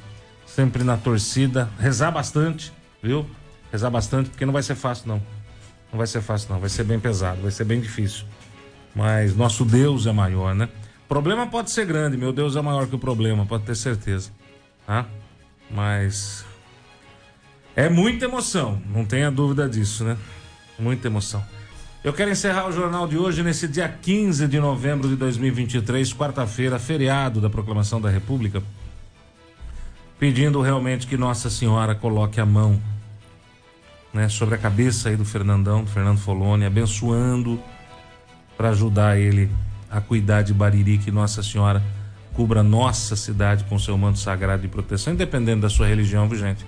sempre 0.46 0.82
na 0.84 0.96
torcida, 0.96 1.68
rezar 1.78 2.10
bastante, 2.10 2.72
viu? 3.02 3.26
Rezar 3.76 3.90
bastante, 3.90 4.30
porque 4.30 4.46
não 4.46 4.54
vai 4.54 4.62
ser 4.62 4.74
fácil 4.74 5.06
não. 5.06 5.22
Não 5.92 5.98
vai 5.98 6.06
ser 6.06 6.22
fácil 6.22 6.50
não, 6.50 6.58
vai 6.58 6.70
ser 6.70 6.82
bem 6.82 6.98
pesado, 6.98 7.42
vai 7.42 7.50
ser 7.50 7.64
bem 7.64 7.78
difícil. 7.78 8.24
Mas 8.94 9.36
nosso 9.36 9.66
Deus 9.66 10.06
é 10.06 10.12
maior, 10.12 10.54
né? 10.54 10.66
Problema 11.06 11.46
pode 11.46 11.70
ser 11.70 11.84
grande, 11.84 12.16
meu 12.16 12.32
Deus 12.32 12.56
é 12.56 12.62
maior 12.62 12.86
que 12.86 12.94
o 12.94 12.98
problema, 12.98 13.44
pode 13.44 13.64
ter 13.64 13.76
certeza, 13.76 14.30
tá? 14.86 15.04
Mas 15.70 16.42
é 17.76 17.90
muita 17.90 18.24
emoção, 18.24 18.80
não 18.86 19.04
tenha 19.04 19.30
dúvida 19.30 19.68
disso, 19.68 20.04
né? 20.04 20.16
Muita 20.78 21.08
emoção. 21.08 21.44
Eu 22.02 22.14
quero 22.14 22.30
encerrar 22.30 22.66
o 22.66 22.72
jornal 22.72 23.06
de 23.06 23.18
hoje 23.18 23.42
nesse 23.42 23.68
dia 23.68 23.90
15 23.90 24.48
de 24.48 24.58
novembro 24.58 25.06
de 25.06 25.16
2023, 25.16 26.14
quarta-feira, 26.14 26.78
feriado 26.78 27.42
da 27.42 27.50
Proclamação 27.50 28.00
da 28.00 28.08
República, 28.08 28.62
pedindo 30.18 30.62
realmente 30.62 31.06
que 31.06 31.18
Nossa 31.18 31.50
Senhora 31.50 31.94
coloque 31.94 32.40
a 32.40 32.46
mão 32.46 32.80
né, 34.16 34.30
sobre 34.30 34.54
a 34.54 34.58
cabeça 34.58 35.10
aí 35.10 35.16
do 35.16 35.26
Fernandão, 35.26 35.84
do 35.84 35.90
Fernando 35.90 36.18
Foloni, 36.18 36.64
abençoando 36.64 37.62
para 38.56 38.70
ajudar 38.70 39.18
ele 39.18 39.50
a 39.90 40.00
cuidar 40.00 40.40
de 40.40 40.54
Bariri, 40.54 40.96
que 40.96 41.10
Nossa 41.10 41.42
Senhora 41.42 41.82
cubra 42.32 42.62
nossa 42.62 43.14
cidade 43.14 43.64
com 43.64 43.78
seu 43.78 43.96
manto 43.96 44.18
sagrado 44.18 44.62
de 44.62 44.68
proteção, 44.68 45.12
independente 45.12 45.60
da 45.60 45.68
sua 45.68 45.86
religião, 45.86 46.28
viu 46.28 46.38
gente? 46.38 46.64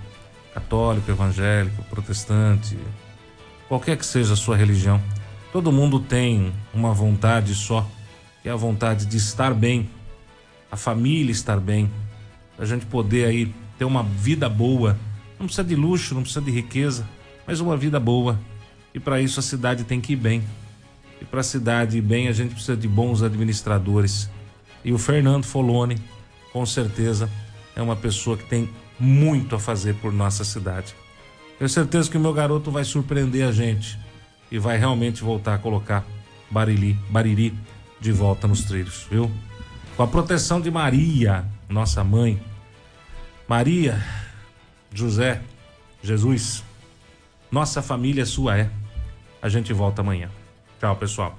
Católico, 0.53 1.09
evangélico, 1.09 1.83
protestante, 1.83 2.77
qualquer 3.67 3.97
que 3.97 4.05
seja 4.05 4.33
a 4.33 4.37
sua 4.37 4.55
religião, 4.55 5.01
todo 5.51 5.71
mundo 5.71 5.99
tem 5.99 6.53
uma 6.73 6.93
vontade 6.93 7.53
só, 7.55 7.87
que 8.41 8.49
é 8.49 8.51
a 8.51 8.55
vontade 8.55 9.05
de 9.05 9.17
estar 9.17 9.53
bem, 9.53 9.89
a 10.71 10.75
família 10.75 11.31
estar 11.31 11.59
bem, 11.59 11.89
a 12.57 12.65
gente 12.65 12.85
poder 12.85 13.25
aí 13.25 13.53
ter 13.77 13.85
uma 13.85 14.03
vida 14.03 14.47
boa. 14.47 14.97
Não 15.39 15.45
precisa 15.45 15.67
de 15.67 15.75
luxo, 15.75 16.13
não 16.13 16.21
precisa 16.21 16.41
de 16.43 16.51
riqueza, 16.51 17.05
mas 17.49 17.59
uma 17.59 17.75
vida 17.75 17.99
boa. 17.99 18.39
E 18.93 18.99
para 18.99 19.19
isso 19.19 19.39
a 19.39 19.43
cidade 19.43 19.83
tem 19.83 19.99
que 19.99 20.13
ir 20.13 20.17
bem. 20.17 20.43
E 21.19 21.25
para 21.25 21.39
a 21.39 21.43
cidade 21.43 21.97
ir 21.97 22.01
bem, 22.01 22.27
a 22.27 22.31
gente 22.31 22.53
precisa 22.53 22.77
de 22.77 22.87
bons 22.87 23.23
administradores. 23.23 24.29
E 24.85 24.93
o 24.93 24.99
Fernando 24.99 25.45
Foloni, 25.45 25.97
com 26.53 26.63
certeza, 26.63 27.27
é 27.75 27.81
uma 27.81 27.95
pessoa 27.95 28.37
que 28.37 28.45
tem 28.45 28.69
muito 28.99 29.55
a 29.55 29.59
fazer 29.59 29.95
por 29.95 30.13
nossa 30.13 30.43
cidade. 30.43 30.93
Tenho 31.57 31.67
certeza 31.67 32.07
que 32.07 32.17
o 32.17 32.19
meu 32.19 32.33
garoto 32.33 32.69
vai 32.69 32.83
surpreender 32.83 33.47
a 33.47 33.51
gente 33.51 33.97
e 34.51 34.59
vai 34.59 34.77
realmente 34.77 35.23
voltar 35.23 35.55
a 35.55 35.57
colocar 35.57 36.05
Bariri, 36.51 36.93
Bariri 37.09 37.57
de 37.99 38.11
volta 38.11 38.47
nos 38.47 38.63
trilhos, 38.63 39.07
viu? 39.09 39.31
Com 39.97 40.03
a 40.03 40.07
proteção 40.07 40.61
de 40.61 40.69
Maria, 40.69 41.43
nossa 41.67 42.03
mãe. 42.03 42.39
Maria, 43.47 43.99
José, 44.93 45.41
Jesus, 46.03 46.63
nossa 47.51 47.81
família 47.81 48.25
sua 48.25 48.57
é. 48.57 48.69
A 49.41 49.49
gente 49.49 49.73
volta 49.73 50.01
amanhã. 50.01 50.29
Tchau, 50.79 50.95
pessoal. 50.95 51.37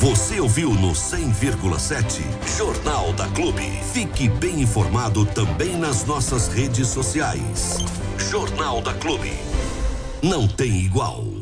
Você 0.00 0.38
ouviu 0.38 0.70
no 0.72 0.92
100,7 0.92 2.22
Jornal 2.56 3.12
da 3.14 3.26
Clube. 3.28 3.64
Fique 3.92 4.28
bem 4.28 4.60
informado 4.60 5.26
também 5.26 5.76
nas 5.76 6.04
nossas 6.04 6.48
redes 6.48 6.88
sociais. 6.88 7.78
Jornal 8.30 8.80
da 8.80 8.94
Clube. 8.94 9.32
Não 10.22 10.46
tem 10.46 10.84
igual. 10.84 11.35